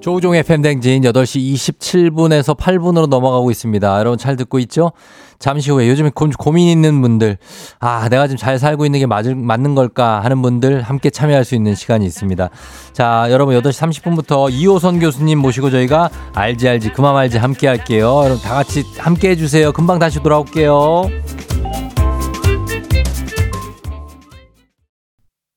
[0.00, 3.98] 조우종의 팬댕진 8시 27분에서 8분으로 넘어가고 있습니다.
[3.98, 4.92] 여러분 잘 듣고 있죠?
[5.38, 7.38] 잠시 후에 요즘에 고, 고민 있는 분들,
[7.80, 11.54] 아, 내가 지금 잘 살고 있는 게 맞을, 맞는 걸까 하는 분들 함께 참여할 수
[11.54, 12.48] 있는 시간이 있습니다.
[12.92, 18.20] 자, 여러분 8시 30분부터 이호선 교수님 모시고 저희가 알지 알지 그만 알지 함께 할게요.
[18.24, 19.72] 여러분 다 같이 함께 해주세요.
[19.72, 21.10] 금방 다시 돌아올게요.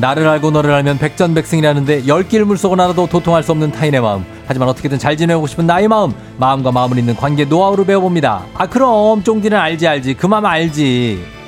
[0.00, 4.24] 나를 알고 너를 알면 백전백승이라는데 열길 물속을 알아도 도통할 수 없는 타인의 마음.
[4.46, 6.12] 하지만 어떻게든 잘 지내고 싶은 나의 마음.
[6.36, 8.44] 마음과 마음을 잇는 관계 노하우를 배워봅니다.
[8.54, 11.38] 아 그럼 쫑디는 알지 알지 그 마음 알지.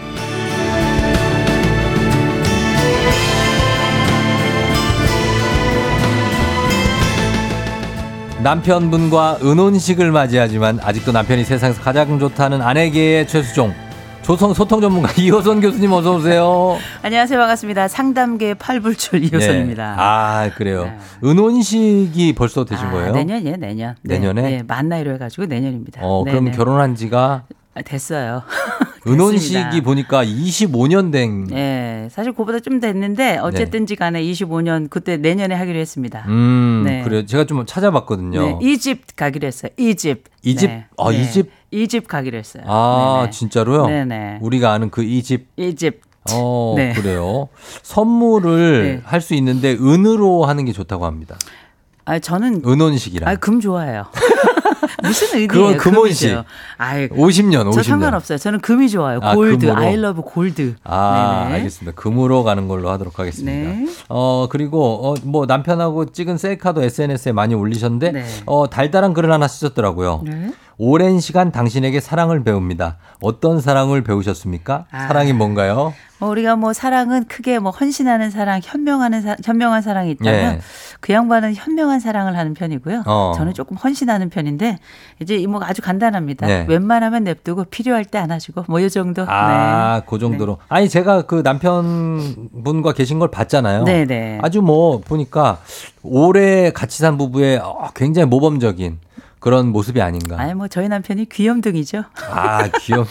[8.42, 13.89] 남편분과 은혼식을 맞이하지만 아직도 남편이 세상에서 가장 좋다는 아내계의 최수종.
[14.31, 16.78] 조성 소통 전문가 이호선 교수님 어서 오세요.
[17.03, 17.37] 안녕하세요.
[17.37, 17.89] 반갑습니다.
[17.89, 19.97] 상담계 팔불출 이효선입니다.
[19.97, 20.01] 네.
[20.01, 20.89] 아 그래요.
[21.24, 23.12] 은혼식이 벌써 되신 아, 거예요?
[23.12, 23.97] 내년이에요, 내년.
[24.03, 24.43] 네, 내년에?
[24.43, 26.03] 네, 만 나이로 해 가지고 내년입니다.
[26.05, 26.51] 어 네, 그럼 네.
[26.53, 27.43] 결혼한 지가
[27.74, 28.45] 아, 됐어요.
[29.05, 29.81] 은혼식이.
[29.81, 31.47] 보니까 25년 된.
[31.47, 36.24] 네, 사실 그보다 좀 됐는데 어쨌든지 간에 25년 그때 내년에 하기로 했습니다.
[36.28, 37.03] 음 네.
[37.03, 37.26] 그래요.
[37.26, 38.41] 제가 좀 찾아봤거든요.
[38.41, 39.72] 네, 이집 가기로 했어요.
[39.76, 40.22] 이집.
[40.43, 40.70] 이집?
[40.70, 41.20] 네, 아, 네.
[41.20, 41.51] 이집?
[41.73, 42.64] 이 집 가기로 했어요.
[42.66, 43.31] 아 네네.
[43.31, 43.87] 진짜로요?
[43.87, 44.39] 네네.
[44.41, 45.49] 우리가 아는 그 이 집.
[45.57, 46.01] 이 집.
[46.33, 46.93] 어 네.
[46.93, 47.49] 그래요.
[47.83, 49.01] 선물을 네.
[49.05, 51.37] 할수 있는데 은으로 하는 게 좋다고 합니다.
[52.07, 53.31] 아, 저는 은혼식이라.
[53.31, 54.05] 아, 금 좋아해요.
[55.05, 55.49] 무슨 의미예요?
[55.49, 56.37] 그건 금혼식.
[56.77, 57.73] 아이, 50년, 50년.
[57.73, 58.37] 저 상관없어요.
[58.39, 59.21] 저는 금이 좋아요.
[59.23, 59.64] 아, 골드.
[59.66, 60.75] love 골드.
[60.83, 61.55] 아, 네네.
[61.57, 61.95] 알겠습니다.
[62.01, 63.71] 금으로 가는 걸로 하도록 하겠습니다.
[63.71, 63.87] 네.
[64.09, 68.25] 어, 그리고, 어, 뭐, 남편하고 찍은 셀카도 SNS에 많이 올리셨는데, 네.
[68.47, 70.23] 어, 달달한 글을 하나 쓰셨더라고요.
[70.25, 70.51] 네.
[70.83, 72.97] 오랜 시간 당신에게 사랑을 배웁니다.
[73.20, 74.87] 어떤 사랑을 배우셨습니까?
[74.91, 75.07] 아.
[75.09, 75.93] 사랑이 뭔가요?
[76.18, 80.61] 뭐 우리가 뭐 사랑은 크게 뭐 헌신하는 사랑, 현명하는 사, 현명한 사랑이 있다면 예.
[81.01, 83.03] 그 양반은 현명한 사랑을 하는 편이고요.
[83.07, 83.33] 어.
[83.37, 84.78] 저는 조금 헌신하는 편인데
[85.20, 86.47] 이제 뭐 아주 간단합니다.
[86.47, 86.64] 네.
[86.66, 89.26] 웬만하면 냅두고 필요할 때 안아주고 뭐 이 정도.
[89.28, 90.57] 아, 그 정도로.
[90.68, 93.85] 아니, 제가 그 남편분과 계신 걸 봤잖아요.
[93.85, 94.39] 네, 네.
[94.43, 95.59] 아주 뭐, 보니까
[96.03, 98.99] 오래 같이 산 부부의 어, 굉장히 모범적인
[99.41, 100.38] 그런 모습이 아닌가.
[100.38, 102.05] 아니 뭐 저희 남편이 귀염둥이죠.
[102.30, 103.09] 아, 귀엽.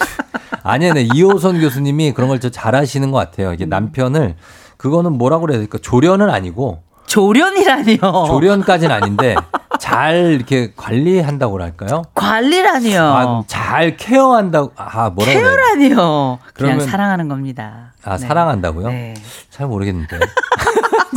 [0.63, 1.07] 아니요, 네.
[1.13, 3.49] 이호선 교수님이 그런 걸좀 잘하시는 것 같아요.
[3.49, 3.53] 음.
[3.55, 4.35] 이게 남편을,
[4.77, 5.77] 그거는 뭐라고 그래야 될까?
[5.81, 7.99] 조련은 아니고, 조련이라니요.
[8.27, 9.35] 조련까지는 아닌데,
[9.79, 12.03] 잘 이렇게 관리한다고 할까요?
[12.13, 13.01] 관리라니요.
[13.01, 15.31] 아, 잘 케어한다고, 아, 되나?
[15.31, 16.39] 케어라니요.
[16.53, 17.88] 그냥 사랑하는 겁니다.
[18.03, 18.27] 아, 네.
[18.27, 18.87] 사랑한다고요?
[18.89, 19.13] 네.
[19.49, 20.19] 잘 모르겠는데.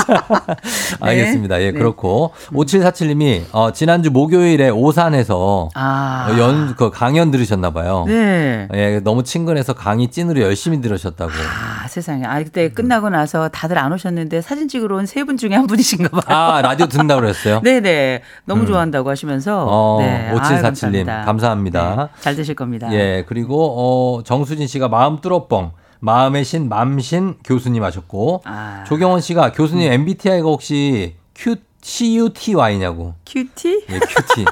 [1.00, 1.60] 알겠습니다.
[1.62, 1.78] 예, 네.
[1.78, 2.32] 그렇고.
[2.52, 6.28] 5747님이, 어, 지난주 목요일에 오산에서 아.
[6.30, 8.04] 어, 연, 그 강연 들으셨나봐요.
[8.08, 8.68] 네.
[8.74, 11.30] 예, 너무 친근해서 강의 찐으로 열심히 들으셨다고.
[11.30, 12.24] 아, 세상에.
[12.24, 16.20] 아, 그때 끝나고 나서 다들 안 오셨는데 사진 찍으러 온 세 분 중에 한 분이신가
[16.20, 16.36] 봐요.
[16.36, 17.60] 아, 라디오 듣는다고 그랬어요?
[17.64, 18.22] 네네.
[18.44, 18.66] 너무 음.
[18.66, 19.66] 좋아한다고 하시면서.
[19.68, 20.28] 어, 네.
[20.30, 21.96] 아유, 5747님, 감사합니다.
[21.96, 22.92] 네, 잘 되실 겁니다.
[22.92, 25.72] 예, 그리고, 어, 정수진 씨가 마음 뚫어뻥.
[26.06, 28.42] 마음의 신, 맘신 교수님 하셨고.
[28.44, 28.82] 아.
[28.88, 33.14] 조경원 씨가 교수님 MBTI가 혹시 Q, CUTE냐고.
[33.24, 33.84] 큐티?
[33.88, 34.44] 예, 큐티.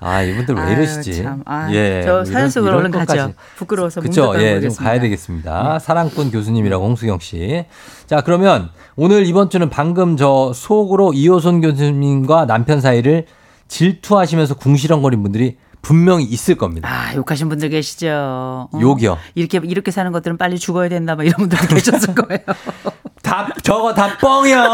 [0.00, 1.22] 아, 이분들 왜 아유, 이러시지?
[1.22, 1.42] 참.
[1.44, 2.02] 아, 예.
[2.04, 3.32] 저 사연 이런- 속으로 얼른 가죠.
[3.56, 4.28] 부끄러워서 그쵸.
[4.28, 4.72] 문자 예, 좀.
[4.76, 5.78] 가야 되겠습니다.
[5.78, 7.66] 사랑꾼 교수님이라고 홍수경 씨.
[8.06, 13.26] 자, 그러면 오늘 이번 주는 방금 저 속으로 이호선 교수님과 남편 사이를
[13.68, 16.88] 질투하시면서 궁시렁거린 분들이 분명히 있을 겁니다.
[16.90, 18.08] 아, 욕하신 분들 계시죠.
[18.10, 18.78] 어.
[18.80, 19.18] 욕이요.
[19.34, 21.14] 이렇게, 이렇게 사는 것들은 빨리 죽어야 된다.
[21.14, 22.40] 뭐 이런 분들도 계셨을 거예요.
[23.22, 24.64] 다 저거 다 뻥이야.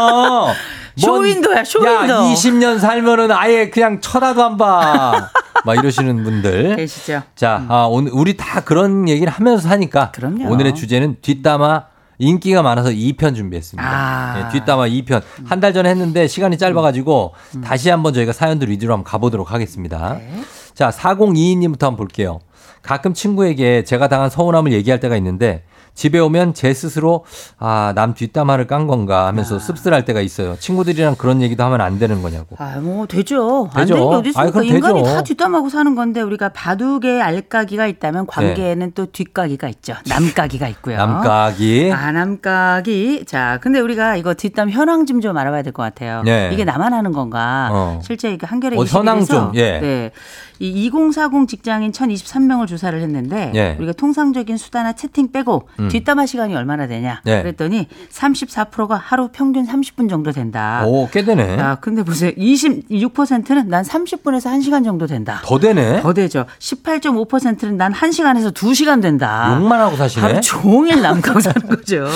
[0.97, 2.13] 쇼윈도야, 쇼윈도.
[2.13, 5.29] 야, 20년 살면은 아예 그냥 쳐다도 안 봐.
[5.65, 6.75] 막 이러시는 분들.
[6.77, 7.21] 계시죠.
[7.35, 10.49] 자, 아, 오늘 우리 다 그런 얘기를 하면서 사니까 그럼요.
[10.49, 11.87] 오늘의 주제는 뒷담화
[12.17, 13.85] 인기가 많아서 2편 준비했습니다.
[13.89, 14.39] 아.
[14.47, 15.21] 예, 뒷담화 2편.
[15.45, 17.61] 한 달 전에 했는데 시간이 짧아가지고 음.
[17.61, 20.13] 다시 한번 저희가 사연들 위주로 한번 가보도록 하겠습니다.
[20.13, 20.41] 네.
[20.75, 22.39] 자, 4022님부터 한번 볼게요.
[22.81, 25.63] 가끔 친구에게 제가 당한 서운함을 얘기할 때가 있는데
[25.95, 27.23] 집에 오면 제 스스로
[27.57, 30.57] 아, 남 뒷담화를 깐 건가 하면서 씁쓸할 때가 있어요.
[30.59, 32.57] 친구들이랑 그런 얘기도 하면 안 되는 거냐고.
[32.59, 33.69] 아, 뭐 되죠.
[33.73, 33.95] 안 되죠.
[33.95, 34.61] 되는 게 어디 있습니까?
[34.63, 35.15] 인간이 되죠.
[35.15, 39.95] 다 뒷담하고 사는 건데 우리가 바둑에 알까기가 있다면 관계에는 또 뒷까기가 있죠.
[40.09, 40.97] 남까기가 있고요.
[40.97, 41.01] 네.
[41.05, 41.91] 남각이.
[41.93, 43.23] 아, 남까기.
[43.25, 46.23] 자, 근데 우리가 이거 뒷담 현황 좀 좀 알아봐야 될 것 같아요.
[46.23, 46.49] 네.
[46.51, 47.69] 이게 나만 하는 건가?
[47.71, 47.99] 어.
[48.03, 49.79] 실제 이게 한겨레 어, 현황 21에서 좀, 예.
[49.79, 50.11] 네.
[50.59, 53.75] 이 2040 직장인 1023명을 조사를 했는데 예.
[53.77, 55.89] 우리가 통상적인 수다나 채팅 빼고 음.
[55.89, 57.21] 뒷담화 시간이 얼마나 되냐?
[57.25, 57.41] 네.
[57.41, 60.83] 그랬더니 34%가 하루 평균 30분 정도 된다.
[60.85, 61.57] 오, 꽤 되네.
[61.57, 62.31] 야, 근데 보세요.
[62.31, 65.41] 26%는 난 30분에서 1시간 정도 된다.
[65.43, 66.01] 더 되네.
[66.01, 66.45] 더 되죠.
[66.59, 69.55] 18.5%는 난 1시간에서 2시간 된다.
[69.59, 70.21] 욕만 하고 사시네.
[70.25, 72.07] 하루 종일 남가고 사는 거죠.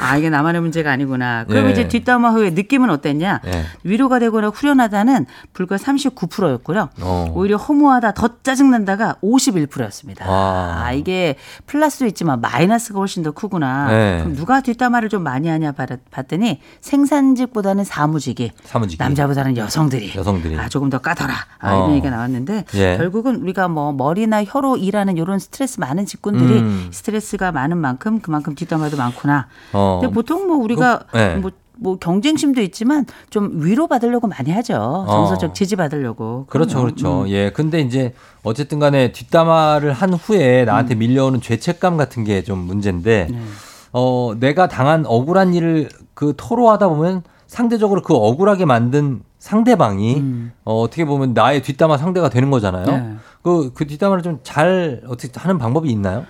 [0.00, 1.44] 아, 이게 나만의 문제가 아니구나.
[1.44, 1.70] 그럼 예.
[1.72, 3.40] 이제 뒷담화 후에 느낌은 어땠냐?
[3.46, 3.64] 예.
[3.82, 6.88] 위로가 되거나 후련하다는 불과 39%였고요.
[7.00, 7.32] 어.
[7.34, 10.30] 오히려 허무하다, 더 짜증난다가 51%였습니다.
[10.30, 10.82] 와.
[10.84, 11.36] 아, 이게
[11.66, 13.88] 플러스도 있지만 마이너스가 훨씬 더 크구나.
[13.88, 14.18] 네.
[14.20, 19.02] 그럼 누가 뒷담화를 좀 많이 하냐 봤- 봤더니 생산직보다는 사무직이 사무직이.
[19.02, 20.58] 남자보다는 여성들이 여성들이.
[20.58, 21.34] 아, 조금 더 까더라.
[21.58, 21.76] 아, 어.
[21.78, 22.96] 이런 얘기가 나왔는데 예.
[22.96, 26.88] 결국은 우리가 뭐 머리나 혀로 일하는 이런 스트레스 많은 직군들이 음.
[26.92, 29.46] 스트레스가 많은 만큼 그만큼 뒷담화도 많구나.
[29.72, 29.87] 어.
[30.00, 31.36] 근데 보통 뭐 우리가 그, 네.
[31.36, 35.06] 뭐, 뭐 경쟁심도 있지만 좀 위로 받으려고 많이 하죠.
[35.08, 35.52] 정서적 어.
[35.52, 36.46] 지지 받으려고.
[36.48, 36.80] 그렇죠.
[36.80, 37.22] 그렇죠.
[37.22, 37.28] 음.
[37.28, 37.50] 예.
[37.50, 40.98] 근데 이제 어쨌든 간에 뒷담화를 한 후에 나한테 음.
[40.98, 43.38] 밀려오는 죄책감 같은 게 좀 문제인데, 네.
[43.92, 50.52] 어, 내가 당한 억울한 일을 그 토로하다 보면 상대적으로 그 억울하게 만든 상대방이 음.
[50.64, 52.86] 어, 어떻게 보면 나의 뒷담화 상대가 되는 거잖아요.
[52.86, 53.14] 네.
[53.42, 56.26] 그, 그 뒷담화를 좀 잘 어떻게 하는 방법이 있나요?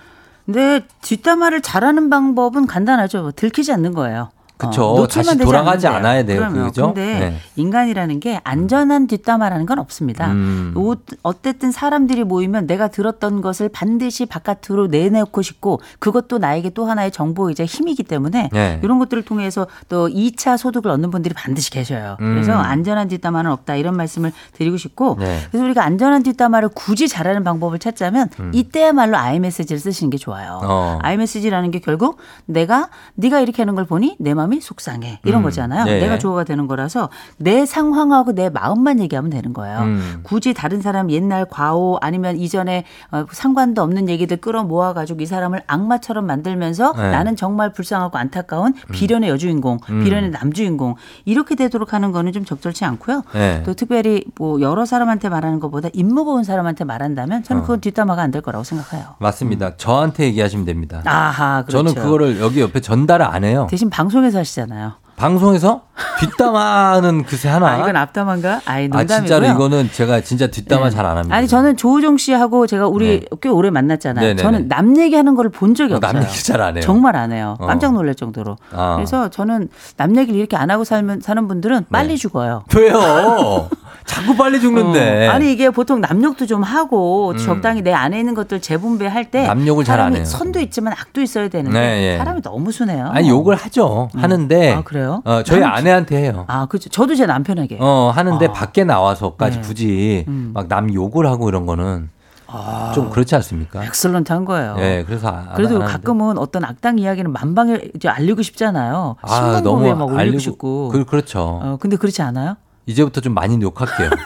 [0.51, 3.21] 근데 뒷담화를 잘하는 방법은 간단하죠.
[3.21, 4.31] 뭐 들키지 않는 거예요.
[4.59, 4.83] 그쵸.
[4.83, 6.39] 어, 다시 돌아가지 않아야 돼요.
[6.39, 6.65] 그럼요.
[6.65, 6.87] 그죠?
[6.93, 7.37] 근데 네.
[7.55, 10.33] 인간이라는 게 안전한 뒷담화라는 건 없습니다.
[10.33, 10.73] 음.
[10.75, 17.11] 오- 어쨌든 사람들이 모이면 내가 들었던 것을 반드시 바깥으로 내놓고 싶고 그것도 나에게 또 하나의
[17.11, 18.79] 정보이자 힘이기 때문에 네.
[18.83, 22.17] 이런 것들을 통해서 또 2차 소득을 얻는 분들이 반드시 계셔요.
[22.19, 22.33] 음.
[22.33, 25.39] 그래서 안전한 뒷담화는 없다 이런 말씀을 드리고 싶고 네.
[25.51, 28.51] 그래서 우리가 안전한 뒷담화를 굳이 잘하는 방법을 찾자면 음.
[28.53, 30.59] 이때야말로 아이메시지를 쓰시는 게 좋아요.
[30.63, 30.99] 어.
[31.01, 35.43] 아이메시지라는 게 결국 내가 네가 이렇게 하는 걸 보니 내 마음이 마음이 속상해 이런 음.
[35.43, 35.85] 거잖아요.
[35.87, 35.99] 예.
[35.99, 39.79] 내가 조어가 되는 거라서 내 상황하고 내 마음만 얘기하면 되는 거예요.
[39.81, 40.19] 음.
[40.23, 45.25] 굳이 다른 사람 옛날 과오 아니면 이전에 어, 상관도 없는 얘기들 끌어 모아 가지고 이
[45.25, 47.11] 사람을 악마처럼 만들면서 네.
[47.11, 50.03] 나는 정말 불쌍하고 안타까운 비련의 여주인공, 음.
[50.03, 50.95] 비련의 남주인공
[51.25, 53.23] 이렇게 되도록 하는 거는 좀 적절치 않고요.
[53.33, 53.63] 네.
[53.65, 57.65] 또 특별히 뭐 여러 사람한테 말하는 것보다 임무 보는 사람한테 말한다면 저는 어.
[57.65, 59.15] 그건 뒷담화가 안 될 거라고 생각해요.
[59.17, 59.75] 맞습니다.
[59.75, 61.01] 저한테 얘기하시면 됩니다.
[61.05, 61.83] 아하, 그렇죠.
[61.83, 63.65] 저는 그거를 여기 옆에 전달을 안 해요.
[63.71, 64.93] 대신 방송에서 하시잖아요.
[65.15, 65.81] 방송에서
[66.21, 67.67] 뒷담화는 그새 하나.
[67.67, 68.61] 아, 이건 앞담화인가?
[68.65, 69.17] 아이, 아, 농담이고요.
[69.17, 70.95] 진짜로 이거는 제가 진짜 뒷담화 네.
[70.95, 71.35] 잘안 합니다.
[71.35, 74.25] 아니 저는 조우종 씨하고 제가 우리 꽤 오래 만났잖아요.
[74.25, 74.41] 네네네.
[74.41, 76.13] 저는 남 얘기하는 거를 본 적이 어, 없어요.
[76.13, 76.81] 남 얘기 잘 안 해요.
[76.83, 77.57] 정말 안 해요.
[77.59, 77.67] 어.
[77.67, 78.55] 깜짝 놀랄 정도로.
[78.71, 78.95] 아.
[78.95, 79.67] 그래서 저는
[79.97, 82.63] 남 얘기를 이렇게 안 하고 살면 사는 분들은 빨리 죽어요.
[82.75, 83.67] 왜요?
[84.09, 85.27] 자꾸 빨리 죽는데.
[85.27, 85.31] 어.
[85.31, 87.37] 아니 이게 보통 남욕도 좀 하고 음.
[87.37, 90.25] 적당히 내 안에 있는 것들 재분배할 때 남욕을 잘안 사람이 해요.
[90.25, 92.17] 선도 있지만 악도 있어야 되는데 네, 예.
[92.17, 93.07] 사람이 너무 순해요.
[93.13, 94.09] 아니 욕을 하죠.
[94.15, 94.73] 하는데.
[94.73, 95.21] 아, 그래요?
[95.25, 96.45] 어, 저희 나는 아내한테 해요.
[96.47, 96.89] 아, 그죠.
[96.89, 97.77] 저도 제 남편에게.
[97.79, 98.51] 어 하는데 아.
[98.51, 99.61] 밖에 나와서까지 네.
[99.61, 100.51] 굳이 음.
[100.55, 102.09] 막남 욕을 하고 이런 거는
[102.47, 102.91] 아.
[102.95, 103.83] 좀 그렇지 않습니까?
[103.85, 104.75] 엑설런트한 거예요.
[104.79, 105.87] 예, 그래서 안- 그래도 안.
[105.87, 109.17] 가끔은 어떤 악당 이야기는 만방에 이제 알리고 싶잖아요.
[109.21, 110.89] 아, 신문고에 막 올리고 알리고- 싶고.
[110.89, 111.59] 그, 그렇죠.
[111.61, 112.55] 어, 근데 그렇지 않아요?
[112.89, 114.09] 이제부터 좀 많이 욕할게요.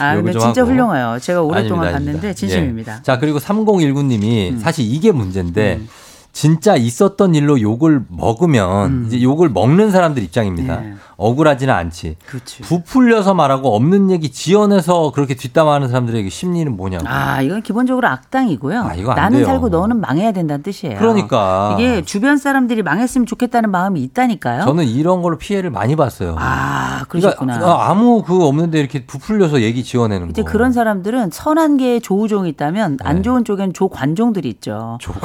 [0.00, 0.62] 아, 근데 좀 진짜.
[0.62, 1.18] 훌륭해요.
[1.20, 2.34] 제가 오랫동안 아닙니다, 봤는데 아닙니다.
[2.34, 2.94] 진심입니다.
[2.94, 2.98] 음.
[2.98, 3.02] 예.
[3.02, 5.80] 자, 그리고 3019님이 사실 이게 문제인데
[6.32, 10.78] 진짜 있었던 일로 욕을 먹으면 이제 욕을 먹는 사람들 입장입니다.
[10.78, 10.82] 음.
[10.82, 10.94] 네.
[11.18, 12.16] 억울하지는 않지.
[12.26, 12.62] 그렇지.
[12.62, 17.04] 부풀려서 말하고 없는 얘기 지어내서 그렇게 뒷담화하는 사람들에게 심리는 뭐냐고.
[17.06, 18.82] 아, 이건 기본적으로 악당이고요.
[18.82, 19.46] 아, 이거 안 나는 돼요.
[19.46, 20.98] 살고 너는 망해야 된다는 뜻이에요.
[20.98, 21.76] 그러니까.
[21.78, 24.64] 이게 주변 사람들이 망했으면 좋겠다는 마음이 있다니까요.
[24.64, 26.34] 저는 이런 걸로 피해를 많이 봤어요.
[26.38, 27.58] 아, 그러셨구나.
[27.58, 30.50] 그러니까 아무 그 없는데 이렇게 부풀려서 얘기 지어내는 이제 거.
[30.50, 34.98] 그런 사람들은 선한 게 조우종이 있다면 안 좋은 쪽에는 조관종들이 있죠.
[35.02, 35.20] 네.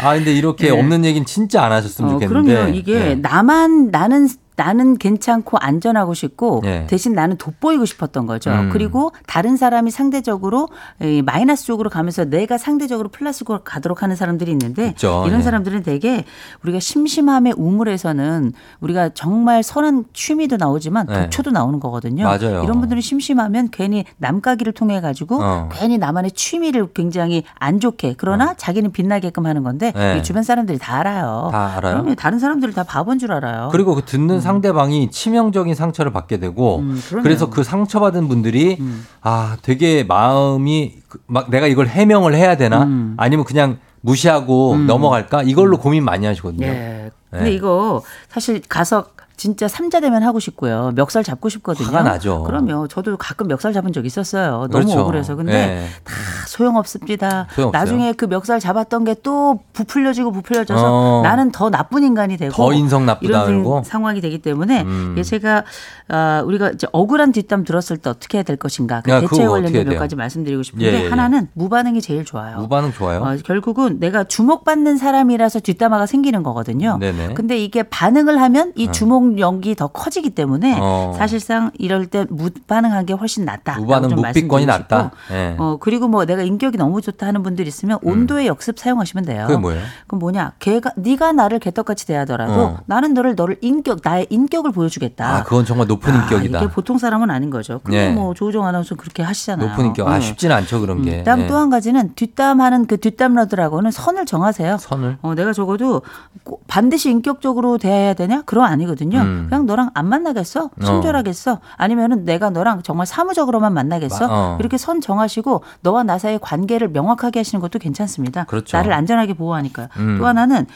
[0.00, 0.78] 아 근데 이렇게 네.
[0.78, 2.54] 없는 얘기는 진짜 안 하셨으면 어, 좋겠는데.
[2.54, 2.74] 그럼요.
[2.74, 3.14] 이게 네.
[3.16, 6.86] 나만 나는 나는 괜찮고 안전하고 싶고 네.
[6.88, 8.50] 대신 나는 돋보이고 싶었던 거죠.
[8.50, 8.70] 음.
[8.72, 10.68] 그리고 다른 사람이 상대적으로
[11.02, 15.24] 이 마이너스 쪽으로 가면서 내가 상대적으로 플러스로 가도록 하는 사람들이 있는데 있죠.
[15.26, 15.44] 이런 네.
[15.44, 16.24] 사람들은 되게
[16.64, 21.22] 우리가 심심함의 우물에서는 우리가 정말 선한 취미도 나오지만 네.
[21.22, 22.24] 독초도 나오는 거거든요.
[22.24, 22.62] 맞아요.
[22.64, 25.68] 이런 분들은 심심하면 괜히 남가기를 통해 가지고 어.
[25.72, 29.92] 괜히 나만의 취미를 굉장히 안 좋게 그러나 자기는 빛나게끔 하는 건데
[30.22, 31.50] 주변 사람들이 다 알아요.
[31.52, 31.94] 다 알아요?
[31.96, 32.14] 그럼요.
[32.14, 33.68] 다른 사람들을 다 바본 줄 알아요.
[33.70, 37.00] 그리고 그 듣는 상대방이 치명적인 상처를 받게 되고 음.
[37.22, 38.78] 그래서 그 상처받은 분들이
[39.20, 43.14] 아 되게 마음이 그- 막 내가 이걸 해명을 해야 되나 음.
[43.18, 46.66] 아니면 그냥 무시하고 넘어갈까 이걸로 고민 많이 하시거든요.
[46.66, 47.10] 예.
[47.30, 47.52] 근데 네.
[47.52, 50.92] 이거 사실 가서 진짜 삼자 대면 하고 싶고요.
[50.94, 51.88] 멱살 잡고 싶거든요.
[51.88, 52.42] 화가 나죠.
[52.44, 52.88] 그럼요.
[52.88, 54.68] 저도 가끔 멱살 잡은 적 있었어요.
[54.70, 55.00] 너무 그렇죠.
[55.00, 55.36] 억울해서.
[55.36, 55.86] 근데 예.
[56.04, 56.14] 다
[56.46, 57.48] 소용없습니다.
[57.54, 57.70] 소용없어요.
[57.72, 61.22] 나중에 그 멱살 잡았던 게 또 부풀려지고 부풀려져서 어.
[61.22, 63.82] 나는 더 나쁜 인간이 되고 더 인성 나쁘다 이런?
[63.82, 65.14] 상황이 되기 때문에 음.
[65.18, 65.64] 예, 제가
[66.08, 69.88] 아, 우리가 이제 억울한 뒷담 들었을 때 어떻게 해야 될 것인가 그 야, 어떻게 관련된
[69.88, 69.98] 몇?
[69.98, 71.08] 가지 말씀드리고 싶은데 예, 예, 예.
[71.08, 72.58] 하나는 무반응이 제일 좋아요.
[72.58, 73.20] 무반응 좋아요.
[73.22, 76.98] 어, 결국은 내가 주목받는 사람이라서 뒷담화가 생기는 거거든요.
[77.00, 77.34] 네네.
[77.34, 81.14] 근데 이게 반응을 하면 이 주목 연기 더 커지기 때문에 어.
[81.16, 83.78] 사실상 이럴 때 무반응한 게 훨씬 낫다.
[83.78, 85.10] 무반응 묵비권이 낫다.
[85.32, 85.56] 예.
[85.58, 89.42] 어, 그리고 뭐 내가 인격이 너무 좋다 하는 분들 있으면 온도의 역습 사용하시면 돼요.
[89.44, 89.46] 음.
[89.48, 89.82] 그게 뭐예요?
[90.06, 90.52] 그럼 뭐냐?
[90.58, 92.78] 걔가 네가 나를 개떡같이 대하더라도 어.
[92.86, 95.36] 나는 너를 너를 인격 나의 인격을 보여주겠다.
[95.36, 96.58] 아 그건 정말 높은 아, 인격이다.
[96.58, 97.80] 이게 보통 사람은 아닌 거죠.
[97.82, 98.10] 근데 예.
[98.10, 99.70] 뭐 조우종 아나운서 그렇게 하시잖아요.
[99.70, 100.08] 높은 인격.
[100.08, 100.20] 아 어.
[100.20, 101.18] 쉽지는 않죠 그런 게.
[101.18, 101.46] 그다음 예.
[101.46, 104.78] 또한 가지는 뒷담하는 그 뒷담러들하고는 선을 정하세요.
[104.78, 105.18] 선을.
[105.22, 106.02] 어, 내가 적어도
[106.44, 108.42] 꼭 반드시 인격적으로 대해야 되냐?
[108.46, 109.15] 그럼 아니거든요.
[109.24, 109.46] 음.
[109.48, 110.70] 그냥 너랑 안 만나겠어?
[110.84, 111.60] 친절하겠어?
[111.76, 114.26] 아니면은 내가 너랑 정말 사무적으로만 만나겠어?
[114.26, 114.56] 마- 어.
[114.60, 118.44] 이렇게 선 정하시고 너와 나 사이의 관계를 명확하게 하시는 것도 괜찮습니다.
[118.44, 118.76] 그렇죠.
[118.76, 119.88] 나를 안전하게 보호하니까요.
[119.98, 120.16] 음.
[120.18, 120.66] 또 하나는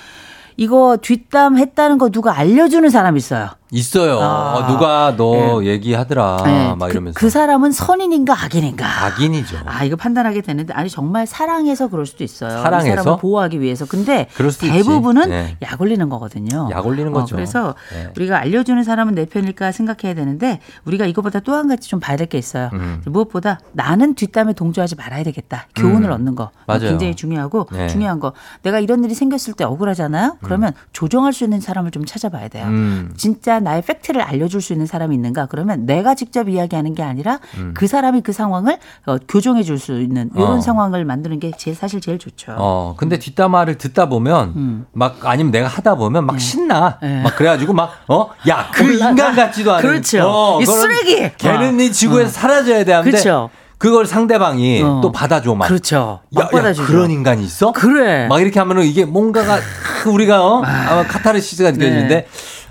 [0.56, 3.48] 이거 뒷담 했다는 거 누가 알려주는 사람 있어요.
[3.72, 4.18] 있어요.
[4.20, 4.54] 아.
[4.56, 6.42] 어, 누가 너 얘기하더라.
[6.44, 6.74] 네.
[6.74, 7.18] 막 그- 이러면서.
[7.18, 9.04] 그, 사람은 선인인가 악인인가?
[9.06, 9.58] 악인이죠.
[9.66, 12.50] 아, 이거 판단하게 되는데, 아니, 정말 사랑해서 그럴 수도 있어요.
[12.62, 12.86] 사랑해서?
[12.86, 13.86] 이 사람을 보호하기 위해서.
[13.86, 15.30] 근데 그럴 수도 대부분은.
[15.30, 15.56] 네.
[15.62, 16.68] 약 올리는 거거든요.
[16.72, 17.34] 약 올리는 거죠.
[17.34, 18.08] 어, 그래서 네.
[18.16, 22.16] 우리가 알려 주는 사람은 내 편일까 생각해야 되는데, 우리가 이거보다 또 한 가지 좀 봐야
[22.16, 22.70] 될 게 있어요.
[22.74, 23.02] 음.
[23.06, 25.66] 무엇보다 나는 뒷담에 동조하지 말아야 되겠다.
[25.76, 26.14] 교훈을 음.
[26.14, 26.50] 얻는 거.
[26.66, 26.80] 맞아요.
[26.90, 27.88] 굉장히 중요하고, 네.
[27.88, 28.32] 중요한 거.
[28.62, 30.38] 내가 이런 일이 생겼을 때 억울하잖아요?
[30.42, 32.66] 그러면 조정할 수 있는 사람을 좀 찾아봐야 돼요.
[32.66, 33.12] 음.
[33.16, 35.46] 진짜 나의 팩트를 알려줄 수 있는 사람이 있는가?
[35.46, 37.40] 그러면 내가 직접 이야기하는 게 아니라
[37.74, 40.58] 그 사람이 그 상황을 어, 교정해 줄 수 있는 이런 음.
[40.58, 40.60] 어.
[40.60, 42.54] 상황을 만드는 게 제일 사실 제일 좋죠.
[42.58, 44.86] 어, 근데 뒷담화를 듣다 보면 음.
[44.92, 46.98] 막 아니면 내가 하다 보면 막 신나.
[47.00, 47.22] 네.
[47.22, 48.92] 막 그래가지고 막 어, 야, 그.
[48.92, 49.88] 인간 같지도 않은.
[49.88, 50.22] 그렇죠.
[50.22, 51.30] 어, 이 쓰레기.
[51.38, 51.82] 걔는 어.
[51.82, 53.00] 이 지구에서 사라져야 돼.
[53.02, 53.48] 그렇죠.
[53.78, 55.00] 그걸 상대방이 어.
[55.02, 55.66] 또 받아줘 막.
[55.66, 56.20] 그렇죠.
[56.38, 56.72] 야, 막 야.
[56.74, 57.72] 그런 인간이 있어?
[57.72, 58.28] 그래.
[58.28, 59.58] 막 이렇게 하면은 이게 뭔가가
[60.06, 60.62] 우리가 어?
[60.62, 62.26] 아마 카타르시스가 느껴지는데 네.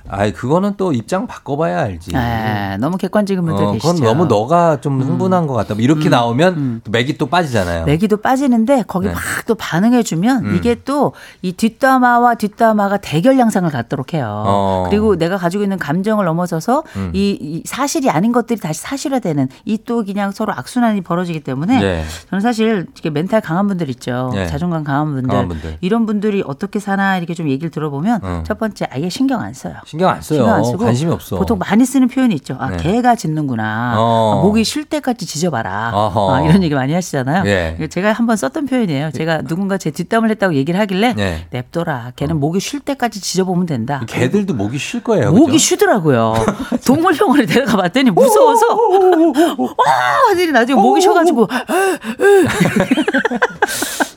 [0.09, 2.11] 아이 그거는 또 입장 바꿔봐야 알지.
[2.15, 3.93] 에, 너무 객관적인 분들 어, 계시죠.
[3.93, 5.73] 그건 너무 너가 좀 흥분한 것 같다.
[5.75, 7.85] 뭐 이렇게 나오면 또 맥이 또 빠지잖아요.
[7.85, 9.13] 맥이도 빠지는데 거기 네.
[9.13, 10.55] 막또 반응해주면 음.
[10.55, 14.43] 이게 또 이 뒷담화와 뒷담화가 대결 양상을 갖도록 해요.
[14.45, 14.85] 어.
[14.89, 17.11] 그리고 내가 가지고 있는 감정을 넘어서서 음.
[17.13, 22.03] 이, 이 사실이 아닌 것들이 다시 사실화되는 이 또 그냥 서로 악순환이 벌어지기 때문에 네.
[22.29, 24.29] 저는 사실 이게 멘탈 강한 분들 있죠.
[24.33, 24.45] 네.
[24.45, 25.27] 자존감 강한 분들.
[25.29, 25.77] 강한 분들.
[25.81, 28.43] 이런 분들이 어떻게 사나 이렇게 좀 얘기를 들어보면 음.
[28.45, 29.75] 첫 번째 아예 신경 안 써요.
[29.85, 30.39] 신경 안 써요.
[30.39, 31.37] 신경 안 쓰고 관심이 없어.
[31.37, 32.55] 보통 많이 쓰는 표현이 있죠.
[32.59, 32.77] 아, 네.
[32.77, 33.95] 개가 짖는구나.
[33.97, 34.37] 어.
[34.39, 35.91] 아, 목이 쉴 때까지 짖어봐라.
[35.93, 37.43] 아, 이런 얘기 많이 하시잖아요.
[37.47, 37.75] 예.
[37.89, 39.11] 제가 한번 썼던 표현이에요.
[39.11, 41.47] 제가 누군가 제 뒷담을 했다고 얘기를 하길래 네.
[41.49, 42.11] 냅둬라.
[42.15, 44.03] 걔는 목이 쉴 때까지 짖어보면 된다.
[44.07, 45.31] 개들도 목이 쉴 거예요.
[45.31, 45.57] 목이 그죠?
[45.57, 46.33] 쉬더라고요.
[46.85, 48.65] 동물병원에 데려가 봤더니 무서워서
[49.57, 49.93] 와
[50.29, 51.47] 하더니 나중에 목이 쉬어가지고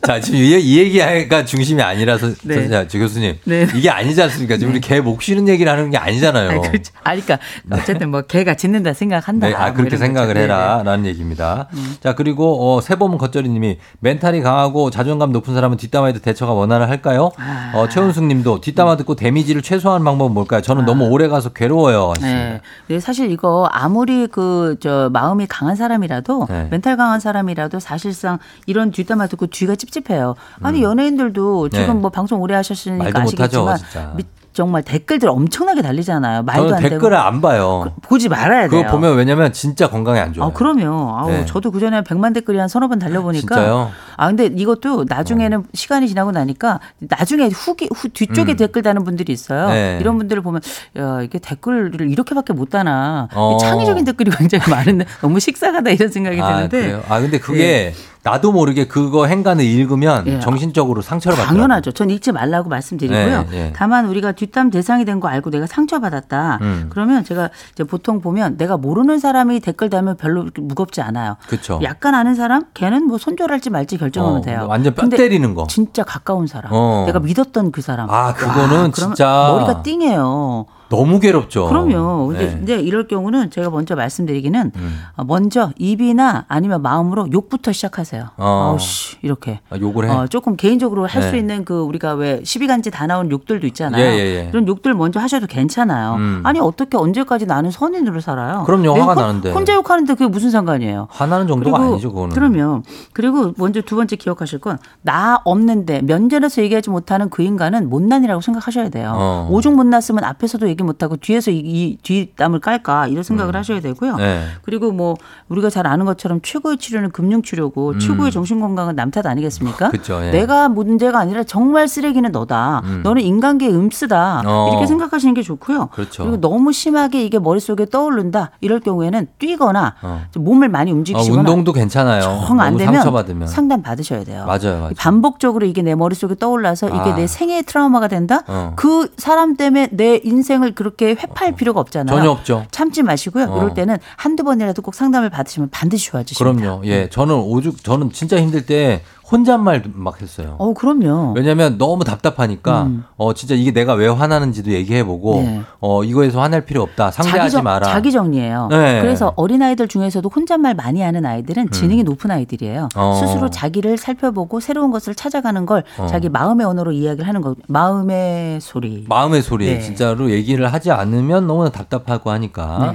[0.05, 2.69] 자, 지금 이, 이 얘기가 중심이 아니라서 네.
[2.69, 3.37] 자, 주 교수님.
[3.45, 3.67] 네.
[3.75, 4.57] 이게 아니지 않습니까?
[4.57, 6.51] 지금 우리 개 목 쉬는 얘기를 하는 게 아니잖아요.
[6.51, 6.93] 아니, 그렇죠.
[7.03, 7.39] 아, 그러니까
[7.71, 9.49] 어쨌든 뭐 개가 짖는다 생각한다.
[9.49, 10.39] 네, 아, 뭐 그렇게 생각을 거죠.
[10.39, 10.83] 네, 해라.
[10.85, 11.69] 라는 얘기입니다.
[12.01, 17.31] 자, 그리고, 어, 세범 겉절이 님이 멘탈이 강하고 자존감 높은 사람은 뒷담화에도 대처가 원활을 할까요?
[17.39, 17.73] 아.
[17.75, 20.61] 어, 최은숙 님도 뒷담화 듣고 데미지를 최소화하는 방법은 뭘까요?
[20.63, 22.13] 저는 너무 오래 가서 괴로워요.
[22.21, 22.61] 네.
[22.89, 26.67] 네, 사실 이거 아무리 그 저 마음이 강한 사람이라도 네.
[26.71, 30.35] 멘탈 강한 사람이라도 사실상 이런 뒷담화 듣고 뒤가 찝찝해요.
[30.63, 31.93] 아니 연예인들도 지금 네.
[31.95, 33.79] 뭐 방송 오래 하셨으니까 아시겠지만.
[34.17, 36.43] 미- 정말 댓글들 엄청나게 달리잖아요.
[36.43, 37.93] 말도 저는 안 댓글을 되고 안 봐요.
[38.03, 38.83] 보지 말아야 돼요.
[38.83, 40.51] 그거 보면 왜냐면 진짜 건강에 안 좋아요.
[40.51, 41.17] 아, 그럼요.
[41.19, 41.47] 아우, 네.
[41.47, 43.55] 저도 그 전에 100만 댓글이 한 서너 번 달려보니까.
[43.55, 43.75] 진짜요?
[43.75, 43.91] 어.
[44.17, 48.57] 아, 근데 이것도 나중에는 시간이 지나고 나니까 나중에 후기, 후, 뒤쪽에 음.
[48.57, 49.69] 댓글 다는 분들이 있어요.
[49.69, 49.99] 네.
[50.01, 50.61] 이런 분들을 보면,
[50.99, 53.29] 야, 이게 댓글을 이렇게밖에 못 다나.
[53.35, 53.57] 어.
[53.59, 56.81] 창의적인 댓글이 굉장히 많은데 너무 식상하다 이런 생각이 아, 드는데.
[56.83, 57.03] 그래요?
[57.09, 57.95] 아, 근데 그게
[58.25, 60.39] 나도 모르게 그거 행간을 읽으면 예.
[60.41, 61.59] 정신적으로 상처를 받더라고요.
[61.63, 61.91] 당연하죠.
[61.93, 63.43] 전 읽지 말라고 말씀드리고요.
[63.43, 63.73] 네, 네.
[63.75, 66.59] 다만 우리가 뒷담 대상이 된 거 알고 내가 상처받았다.
[66.63, 66.87] 음.
[66.91, 71.37] 그러면 제가 이제 보통 보면 내가 모르는 사람이 댓글 달면 별로 무겁지 않아요.
[71.49, 71.79] 그쵸.
[71.83, 74.67] 약간 아는 사람 걔는 뭐 손절할지 말지 결정하면 어, 돼요.
[74.69, 75.67] 완전 뼈 때리는 거.
[75.69, 76.73] 진짜 가까운 사람.
[76.73, 77.05] 어.
[77.07, 78.09] 내가 믿었던 그 사람.
[78.11, 80.67] 아, 그거는 와, 진짜 머리가 띵해요.
[80.93, 81.69] 너무 괴롭죠.
[81.69, 82.27] 그럼요.
[82.29, 82.51] 근데, 네.
[82.53, 84.99] 근데 이럴 경우는 제가 먼저 말씀드리기는 음.
[85.17, 88.29] 어, 먼저 입이나 아니면 마음으로 욕부터 시작하세요.
[88.37, 88.69] 어.
[88.73, 89.61] 아우씨 이렇게.
[89.71, 90.11] 아, 욕을 해.
[90.13, 91.39] 어, 조금 개인적으로 할수 네.
[91.39, 94.03] 있는 그 우리가 왜 12간지 다 나온 욕들도 있잖아요.
[94.05, 94.49] 예, 예, 예.
[94.51, 96.15] 이런 욕들 먼저 하셔도 괜찮아요.
[96.17, 96.41] 음.
[96.45, 98.65] 아니 어떻게 언제까지 나는 선인으로 살아요?
[98.67, 99.53] 그럼요, 내 화가 혼- 나는데.
[99.53, 101.09] 혼자 욕하는데 그게 무슨 상관이에요?
[101.11, 102.35] 화나는 정도가 그리고- 아니죠, 그거는.
[102.35, 102.83] 그러면
[103.15, 108.89] 그리고 먼저 두 번째 기억하실 건 나 없는데 면전에서 얘기하지 못하는 그 인간은 못난이라고 생각하셔야
[108.91, 109.13] 돼요.
[109.17, 109.49] 어.
[109.51, 114.13] 오죽 못났으면 앞에서도 얘기 못하고 뒤에서 이, 이 뒷담을 깔까 이런 생각을 하셔야 되고요.
[114.13, 114.17] 음.
[114.19, 114.45] 네.
[114.63, 115.17] 그리고 뭐
[115.49, 119.87] 우리가 잘 아는 것처럼 최고의 치료는 금융 치료고 최고의 정신 건강은 남탓 아니겠습니까?
[119.87, 119.91] 음.
[119.93, 120.31] 그쵸, 예.
[120.31, 122.83] 내가 문제가 아니라 정말 쓰레기는 너다.
[122.85, 123.01] 음.
[123.03, 124.43] 너는 인간계 음쓰다.
[124.47, 124.69] 어.
[124.71, 125.89] 이렇게 생각하시는 게 좋고요.
[125.93, 126.25] 그렇죠.
[126.25, 128.51] 리고 너무 심하게 이게 머릿속에 떠오른다.
[128.61, 130.23] 이럴 경우에는 뛰거나 어.
[130.31, 132.23] 좀 몸을 많이 아, 움직이시거나 운동도 괜찮아요.
[132.23, 133.49] 정안 너무 되면 상처받으면.
[133.49, 134.45] 상담 받으셔야 돼요.
[134.47, 134.91] 맞아요, 맞아요.
[134.97, 137.15] 반복적으로 이게 내 머릿속에 떠올라서 이게 아.
[137.15, 138.43] 내 생애의 트라우마가 된다?
[138.47, 138.73] 어.
[138.77, 142.17] 그 사람 때문에 내 인생을 그렇게 회파할 필요가 없잖아요.
[142.17, 142.67] 전혀 없죠.
[142.71, 143.45] 참지 마시고요.
[143.45, 143.57] 어.
[143.59, 146.61] 이럴 때는 한두 번이라도 꼭 상담을 받으시면 반드시 좋아지십니다.
[146.61, 146.83] 그럼요.
[146.87, 147.09] 예.
[147.09, 149.03] 저는 오죽, 저는 진짜 힘들 때
[149.33, 150.57] 혼잣말 막 했어요.
[150.59, 151.33] 어, 그럼요.
[151.35, 153.05] 왜냐면 너무 답답하니까 음.
[153.17, 155.63] 어 진짜 이게 내가 왜 화나는지도 얘기해 보고 네.
[155.81, 157.11] 어 이거에서 화낼 필요 없다.
[157.11, 157.87] 상대하지 정- 마라.
[157.89, 158.69] 자기 정리예요.
[158.71, 159.01] 네.
[159.01, 162.91] 그래서 어린 아이들 중에서도 혼잣말 많이 하는 아이들은 지능이 높은 아이들이에요.
[162.95, 163.21] 어.
[163.21, 166.07] 스스로 자기를 살펴보고 새로운 것을 찾아가는 걸 어.
[166.07, 167.55] 자기 마음의 언어로 이야기를 하는 거.
[167.69, 169.05] 마음의 소리.
[169.09, 169.81] 마음의 소리 네.
[169.81, 172.95] 진짜로 얘기를 하지 않으면 너무 답답하고 하니까.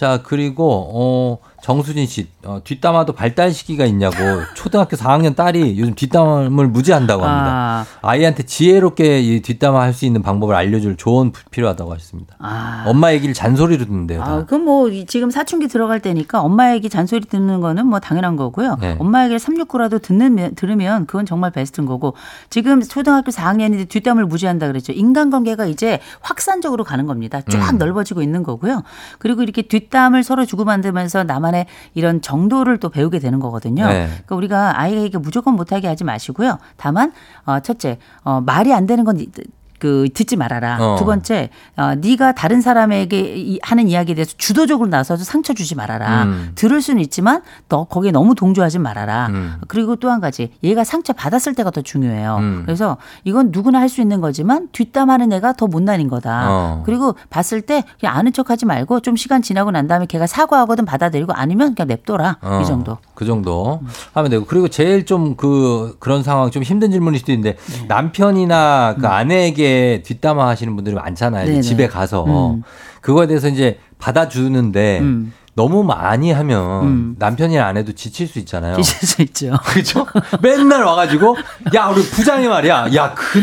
[0.00, 0.06] 네.
[0.06, 4.16] 자 그리고 어 정수진 씨 어, 뒷담화도 발달 시기가 있냐고
[4.56, 7.50] 초등학교 4학년 딸이 요즘 뒷담화를 무지한다고 합니다.
[8.00, 12.36] 아, 아이한테 지혜롭게 이 뒷담화 할 수 있는 방법을 알려줄 조언 필요하다고 하셨습니다.
[12.38, 12.84] 아.
[12.86, 14.20] 엄마 얘기를 잔소리로 듣는데요.
[14.20, 14.32] 다.
[14.32, 18.36] 아, 그럼 뭐 이- 지금 사춘기 들어갈 때니까 엄마 얘기 잔소리 듣는 거는 뭐 당연한
[18.36, 18.78] 거고요.
[18.80, 18.96] 네.
[19.00, 22.14] 엄마 얘기를 369라도 듣는 들으면 그건 정말 베스트인 거고
[22.48, 24.92] 지금 초등학교 4학년인데 뒷담을 무지한다 그랬죠.
[24.92, 27.42] 인간관계가 이제 확산적으로 가는 겁니다.
[27.50, 27.78] 쫙 음.
[27.78, 28.82] 넓어지고 있는 거고요.
[29.18, 33.86] 그리고 이렇게 뒷 담을 서로 주고받으면서 나만의 이런 정도를 또 배우게 되는 거거든요.
[33.86, 34.06] 네.
[34.06, 36.58] 그러니까 우리가 아이에게 무조건 못하게 하지 마시고요.
[36.76, 37.12] 다만
[37.44, 39.18] 어, 첫째 어, 말이 안 되는 건
[39.80, 40.76] 그 듣지 말아라.
[40.78, 40.96] 어.
[40.98, 46.22] 두 번째, 어, 네가 다른 사람에게 이- 하는 이야기에 대해서 주도적으로 나서서 상처 주지 말아라.
[46.24, 46.52] 음.
[46.54, 49.26] 들을 수는 있지만 너 거기에 너무 동조하지 말아라.
[49.30, 49.54] 음.
[49.66, 52.36] 그리고 또 한 가지, 얘가 상처 받았을 때가 더 중요해요.
[52.38, 52.62] 음.
[52.66, 56.46] 그래서 이건 누구나 할 수 있는 거지만 뒷담하는 애가 더 못난인 거다.
[56.48, 56.82] 어.
[56.86, 61.32] 그리고 봤을 때 그냥 아는 척하지 말고 좀 시간 지나고 난 다음에 걔가 사과하거든 받아들이고
[61.32, 62.36] 아니면 그냥 냅둬라.
[62.42, 62.98] 어, 이 정도.
[63.14, 63.80] 그 정도
[64.14, 67.86] 하면 되고 그리고 제일 좀 그 그런 상황 좀 힘든 질문일 수도 있는데 네.
[67.88, 69.69] 남편이나 그 아내에게
[70.04, 71.60] 뒷담화 하시는 분들이 많잖아요.
[71.62, 72.62] 집에 가서 음.
[73.00, 75.32] 그거에 대해서 이제 받아주는데 음.
[75.54, 77.16] 너무 많이 하면 음.
[77.18, 78.78] 남편이나 아내도 지칠 수 있잖아요.
[78.78, 79.52] 있을 수 있죠.
[79.66, 80.06] 그죠?
[80.40, 81.36] 맨날 와가지고
[81.74, 82.88] 야 우리 부장이 말이야.
[82.94, 83.40] 야그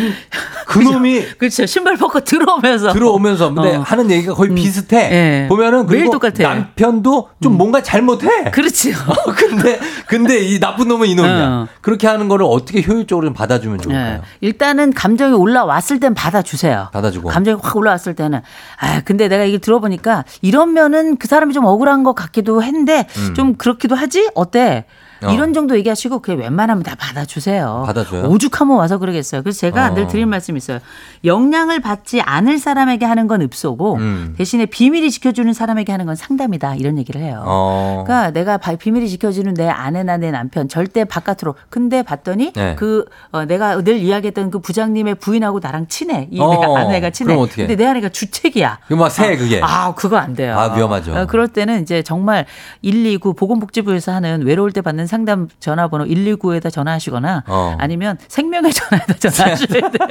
[0.68, 1.66] 그놈이 그렇죠.
[1.66, 3.82] 신발 벗고 들어오면서 들어오면서 근데 어.
[3.82, 4.98] 하는 얘기가 거의 비슷해.
[5.12, 5.48] 예.
[5.48, 6.44] 보면은 그리고 똑같아.
[6.44, 8.52] 남편도 좀 뭔가 잘못해.
[8.52, 8.94] 그렇지.
[8.96, 11.48] 어, 근데 근데 이 나쁜 놈은 이놈이야.
[11.48, 11.68] 어.
[11.82, 14.14] 그렇게 하는 거를 어떻게 효율적으로 좀 받아주면 좋을까요?
[14.16, 14.22] 예.
[14.42, 16.90] 일단은 감정이 올라왔을 땐 받아주세요.
[16.94, 17.30] 받아주고.
[17.30, 18.42] 감정이 확 올라왔을 때는
[18.80, 23.34] 아 근데 내가 이게 들어보니까 이러면은 그 사람이 좀 억울한 것 같기도 했는데 음.
[23.34, 24.86] 좀 그렇기도 하지 어때?
[25.24, 25.32] 어.
[25.32, 27.84] 이런 정도 얘기하시고 그게 웬만하면 다 받아주세요.
[27.86, 28.24] 받아줘요?
[28.26, 29.42] 오죽하면 와서 그러겠어요.
[29.44, 29.94] 그래서 제가 어.
[29.96, 30.80] 늘 드릴 말씀이 있어요.
[31.26, 34.34] 영향을 받지 않을 사람에게 하는 건 읍소고 음.
[34.38, 37.44] 대신에 비밀이 지켜주는 사람에게 하는 건 상담이다 이런 얘기를 해요.
[37.46, 38.04] 어.
[38.06, 41.56] 그러니까 내가 바- 비밀이 지켜주는 내 아내나 내 남편 절대 바깥으로.
[41.70, 42.76] 근데 봤더니 네.
[42.76, 46.28] 그 어, 내가 늘 이야기했던 그 부장님의 부인하고 나랑 친해.
[46.32, 47.34] 이 어, 내가 아내가 친해.
[47.34, 47.66] 그럼 어떻게?
[47.66, 48.80] 근데 내 아내가 주책이야.
[48.88, 49.60] 이거 막새 그게.
[49.64, 50.58] 아, 그거 안 돼요.
[50.58, 51.16] 아, 위험하죠.
[51.16, 52.46] 어, 그럴 때는 이제 정말
[52.84, 57.76] 129 보건복지부에서 하는 외로울 때 받는 상담 전화번호 119에다 전화하시거나 어.
[57.80, 60.08] 아니면 생명의 전화에다 전화하셔야 돼요.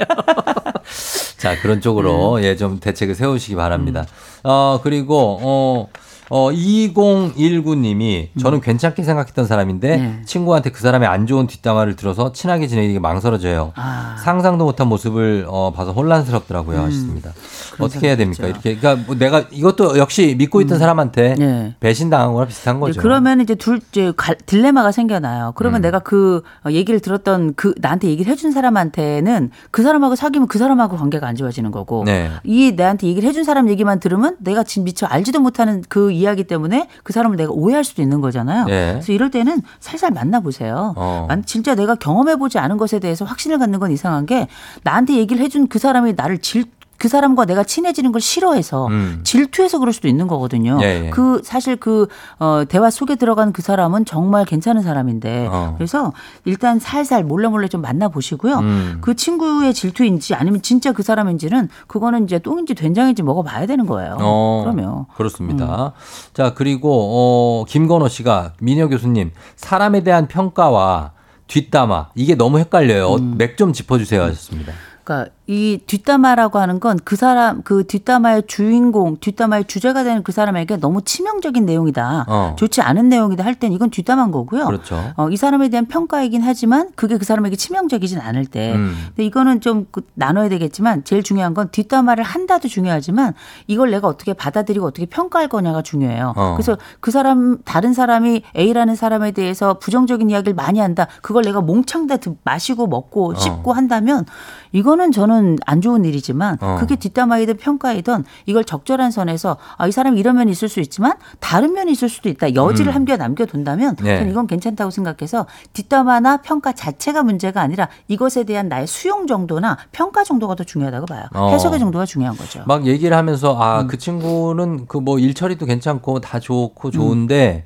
[1.37, 4.05] 자 그런 쪽으로 예좀 대책을 세우시기 바랍니다.
[4.43, 5.87] 어 그리고 어.
[6.29, 10.21] 어, 2019님이 저는 괜찮게 생각했던 사람인데 네.
[10.25, 13.73] 친구한테 그 사람의 안 좋은 뒷담화를 들어서 친하게 지내기 망설여져요.
[13.75, 14.15] 아.
[14.23, 16.79] 상상도 못한 모습을 어, 봐서 혼란스럽더라고요.
[16.81, 17.31] 하셨습니다.
[17.79, 18.47] 어떻게 해야 됩니까?
[18.47, 21.75] 이렇게 그러니까 뭐 내가 이것도 역시 믿고 있던 사람한테 네.
[21.79, 23.01] 배신당한 거랑 비슷한 이제 거죠.
[23.01, 25.53] 그러면 이제 둘 이제 갈- 딜레마가 생겨나요.
[25.55, 25.83] 그러면 음.
[25.83, 30.97] 내가 그 어, 얘기를 들었던 그 나한테 얘기를 해준 사람한테는 그 사람하고 사귀면 그 사람하고
[30.97, 32.29] 관계가 안 좋아지는 거고 네.
[32.43, 36.87] 이 내한테 얘기를 해준 사람 얘기만 들으면 내가 진 미처 알지도 못하는 그 이야기 때문에
[37.03, 38.65] 그 사람을 내가 오해할 수도 있는 거잖아요.
[38.65, 38.91] 네.
[38.93, 40.93] 그래서 이럴 때는 살살 만나보세요.
[40.97, 41.25] 어.
[41.29, 44.47] 만- 진짜 내가 경험해보지 않은 것에 대해서 확신을 갖는 건 이상한 게
[44.83, 46.65] 나한테 얘기를 해준 그 사람이 나를 질
[46.97, 49.21] 그 사람과 내가 친해지는 걸 싫어해서 음.
[49.23, 50.79] 질투해서 그럴 수도 있는 거거든요.
[50.81, 51.09] 예, 예.
[51.09, 52.07] 그 사실 그
[52.39, 55.75] 어, 대화 속에 들어간 그 사람은 정말 괜찮은 사람인데 어.
[55.77, 56.13] 그래서
[56.45, 58.57] 일단 살살 몰래 몰래 좀 만나 보시고요.
[58.59, 58.97] 음.
[59.01, 64.17] 그 친구의 질투인지 아니면 진짜 그 사람인지는 그거는 이제 똥인지 된장인지 먹어봐야 되는 거예요.
[64.19, 65.93] 어, 그러면 그렇습니다.
[66.33, 71.11] 자, 그리고, 어, 김건호 씨가 민혁 교수님, 사람에 대한 평가와
[71.47, 73.15] 뒷담화, 이게 너무 헷갈려요.
[73.15, 73.35] 음.
[73.37, 74.73] 맥좀 짚어주세요 하셨습니다.
[75.03, 80.75] 그러니까 이 뒷담화라고 하는 건 그 사람 그 뒷담화의 주인공, 뒷담화의 주제가 되는 그 사람에게
[80.77, 82.25] 너무 치명적인 내용이다.
[82.27, 82.55] 어.
[82.57, 84.65] 좋지 않은 내용이다 할 땐 이건 뒷담화인 거고요.
[84.65, 85.13] 그렇죠.
[85.15, 88.73] 어, 이 사람에 대한 평가이긴 하지만 그게 그 사람에게 치명적이진 않을 때.
[88.75, 88.93] 음.
[89.09, 93.33] 근데 이거는 좀그 나눠야 되겠지만 제일 중요한 건 뒷담화를 한다도 중요하지만
[93.67, 96.33] 이걸 내가 어떻게 받아들이고 어떻게 평가할 거냐가 중요해요.
[96.35, 96.53] 어.
[96.57, 101.07] 그래서 그 사람 다른 사람이 A라는 사람에 대해서 부정적인 이야기를 많이 한다.
[101.21, 104.25] 그걸 내가 몽창 다 듣- 마시고 먹고 씹고 한다면
[104.73, 106.77] 이거는 저는 안 좋은 일이지만 어.
[106.79, 111.73] 그게 뒷담화이든 평가이든 이걸 적절한 선에서 아, 이 사람이 이런 면이 있을 수 있지만 다른
[111.73, 112.53] 면이 있을 수도 있다.
[112.55, 112.95] 여지를 음.
[112.95, 114.17] 함겨 남겨둔다면 네.
[114.17, 120.23] 저는 이건 괜찮다고 생각해서 뒷담화나 평가 자체가 문제가 아니라 이것에 대한 나의 수용 정도나 평가
[120.23, 121.23] 정도가 더 중요하다고 봐요.
[121.33, 121.49] 어.
[121.51, 122.63] 해석의 정도가 중요한 거죠.
[122.67, 123.87] 막 얘기를 하면서, 아, 음.
[123.87, 127.65] 그 친구는 그 뭐 일처리도 괜찮고 다 좋고 좋은데,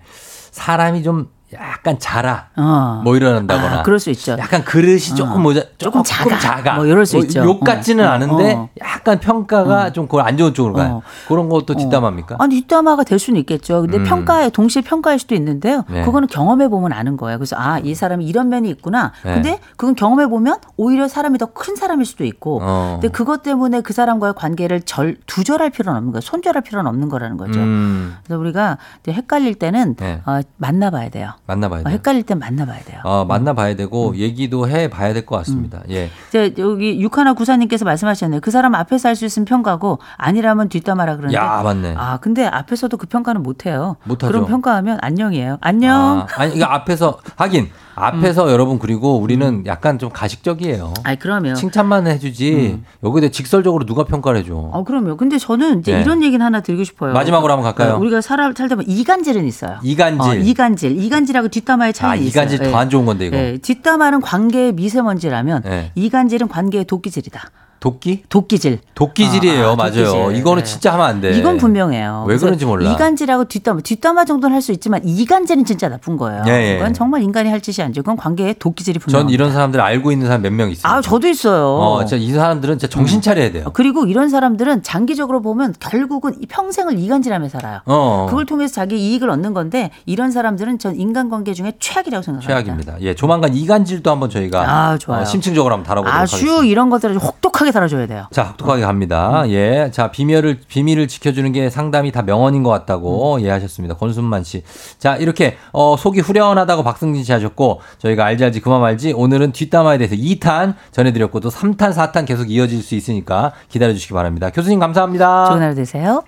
[0.51, 2.47] 사람이 좀 약간 자라.
[2.55, 3.01] 어.
[3.03, 3.79] 뭐 이러는다거나.
[3.79, 4.33] 아, 그럴 수 있죠.
[4.39, 6.75] 약간 그릇이 조금 모자, 조금 조금 작아.
[6.75, 7.43] 뭐 이럴 수 있죠.
[7.43, 8.69] 욕 같지는 어, 어, 않은데, 어.
[8.81, 10.89] 약간 평가가 좀 그걸 안 좋은 쪽으로 가요.
[10.95, 11.01] 어.
[11.27, 12.37] 그런 것도 뒷담화입니까?
[12.39, 13.81] 아니 뒷담화가 될 수는 있겠죠.
[13.81, 14.03] 근데 음.
[14.03, 15.83] 평가에 동시에 평가할 수도 있는데요.
[15.89, 16.03] 네.
[16.03, 17.37] 그거는 경험해 보면 아는 거예요.
[17.37, 19.11] 그래서 아 이 사람이 이런 면이 있구나.
[19.23, 19.33] 네.
[19.33, 22.59] 근데 그건 경험해 보면 오히려 사람이 더 큰 사람일 수도 있고.
[22.61, 22.97] 어.
[23.01, 26.21] 근데 그것 때문에 그 사람과의 관계를 절 두절할 필요는 없는 거예요.
[26.21, 27.59] 손절할 필요는 없는 거라는 거죠.
[27.59, 30.21] 음, 그래서 우리가 헷갈릴 때는 네.
[30.25, 31.31] 어, 만나봐야 돼요.
[31.47, 31.93] 만나봐야 어, 돼요.
[31.93, 33.01] 헷갈릴 땐 만나봐야 돼요.
[33.03, 33.77] 어, 만나봐야 음.
[33.77, 35.81] 되고 얘기도 해봐야 될 것 같습니다.
[35.89, 36.09] 예.
[36.29, 38.39] 이제 여기 육하나 구사님께서 말씀하셨네요.
[38.41, 41.35] 그 사람 앞에서 할 수 있으면 평가고 아니라면 뒷담화라 그러는데.
[41.35, 41.95] 야 맞네.
[41.97, 43.97] 아 근데 앞에서도 그 평가는 못 해요.
[44.05, 44.31] 못하죠.
[44.31, 45.57] 그럼 평가하면 안녕이에요.
[45.61, 46.21] 안녕.
[46.21, 50.85] 아, 아니 이거 앞에서 하긴 앞에서 여러분 그리고 우리는 약간 좀 가식적이에요.
[50.87, 50.93] 음.
[51.03, 54.53] 아니 그러면 칭찬만 해주지 여기다 직설적으로 누가 평가를 해줘.
[54.55, 55.17] 어, 그럼요.
[55.17, 56.01] 근데 저는 이제 네.
[56.01, 57.13] 이런 얘기는 하나 드리고 싶어요.
[57.13, 57.95] 마지막으로 한번 갈까요?
[57.95, 59.77] 어, 우리가 살아, 살다 보면 이간질은 있어요.
[59.83, 60.31] 이간질.
[60.31, 61.03] 어, 이간질.
[61.03, 62.27] 이간질하고 뒷담화의 차이가 아 있어요.
[62.45, 63.37] 이간질 더 안 좋은 건데 이거.
[63.37, 65.91] 예, 뒷담화는 관계의 미세먼지라면 네.
[65.95, 67.51] 이간질은 관계의 도끼질이다.
[67.85, 68.21] 도끼?
[68.29, 68.77] 도끼질.
[68.93, 69.69] 도끼질이에요.
[69.69, 70.05] 아, 아, 맞아요.
[70.05, 70.35] 도끼질.
[70.37, 70.69] 이거는 네.
[70.69, 71.35] 진짜 하면 안 돼.
[71.35, 72.25] 이건 분명해요.
[72.27, 72.91] 왜 그런지 몰라.
[72.91, 76.43] 이간질하고 뒷담화, 뒷담화 정도는 할 수 있지만 이간질은 진짜 나쁜 거예요.
[76.45, 76.75] 예, 예.
[76.75, 78.03] 이건 정말 인간이 할 짓이 아니죠.
[78.03, 79.21] 그건 관계에 도끼질이 분명.
[79.23, 80.93] 전 이런 사람들 알고 있는 사람 몇 명 있어요.
[80.93, 81.65] 아, 저도 있어요.
[81.77, 83.71] 어, 진짜 이 사람들은 진짜 정신 차려야 돼요.
[83.73, 87.79] 그리고 이런 사람들은 장기적으로 보면 결국은 이 평생을 이간질하며 살아요.
[87.85, 88.27] 어.
[88.29, 92.53] 그걸 통해서 자기 이익을 얻는 건데 이런 사람들은 전 인간관계 중에 최악이라고 생각합니다.
[92.63, 92.95] 최악입니다.
[93.01, 95.23] 예, 조만간 이간질도 한번 저희가 아, 좋아요.
[95.23, 96.53] 어, 심층적으로 한번 다뤄보도록 하겠습니다.
[96.53, 98.27] 아주 이런 것들을 혹독하게 다뤄줘야 돼요.
[98.31, 99.43] 자, 혹독하게 갑니다.
[99.47, 99.89] 예.
[99.91, 103.41] 자, 비밀을, 비밀을 지켜주는 게 상담이 다 명언인 것 같다고 음.
[103.41, 103.95] 예 하셨습니다.
[103.95, 104.63] 권순만 씨.
[104.97, 109.97] 자, 이렇게, 어, 속이 후련하다고 박승진 씨 하셨고, 저희가 알지 알지 그만 말지, 오늘은 뒷담화에
[109.97, 114.49] 대해서 2탄 전해드렸고, 또 3탄, 4탄 계속 이어질 수 있으니까 기다려주시기 바랍니다.
[114.49, 115.45] 교수님 감사합니다.
[115.49, 116.23] 좋은 하루 되세요.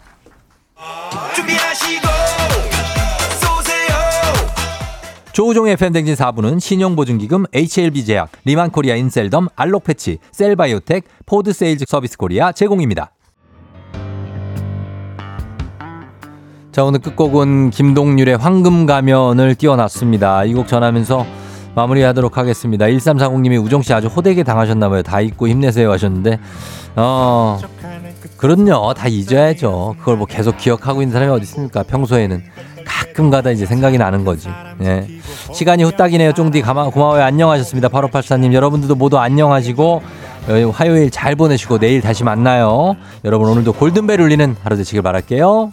[1.36, 2.13] 준비하시고
[5.34, 13.12] 조우종의 FM대행진 4부는 신용보증기금 HLB제약, 리만코리아 인셀덤, 알록패치, 셀바이오텍, 포드세일즈 서비스 코리아 제공입니다.
[16.72, 20.46] 자, 오늘 끝곡은 김동률의 황금 가면을 띄워놨습니다.
[20.46, 21.26] 이 곡 전하면서
[21.76, 22.86] 마무리하도록 하겠습니다.
[22.86, 25.02] 1340님이 우정씨 아주 호되게 당하셨나봐요.
[25.02, 26.38] 다 잊고 힘내세요 하셨는데,
[26.96, 27.60] 어,
[28.38, 28.94] 그럼요.
[28.94, 29.96] 다 잊어야죠.
[29.98, 31.82] 그걸 뭐 계속 기억하고 있는 사람이 어디 있습니까?
[31.82, 32.44] 평소에는.
[33.14, 34.50] 가끔 가다 이제 생각이 나는 거지.
[34.82, 35.08] 예.
[35.54, 36.34] 시간이 후딱이네요.
[36.34, 37.24] 쫑디 고마워요.
[37.24, 37.88] 안녕하셨습니다.
[37.90, 38.54] 8584님.
[38.54, 40.02] 여러분들도 모두 안녕하시고,
[40.50, 42.96] 어, 화요일 잘 보내시고 내일 다시 만나요.
[43.24, 45.72] 여러분 오늘도 골든벨 울리는 하루 되시길 바랄게요.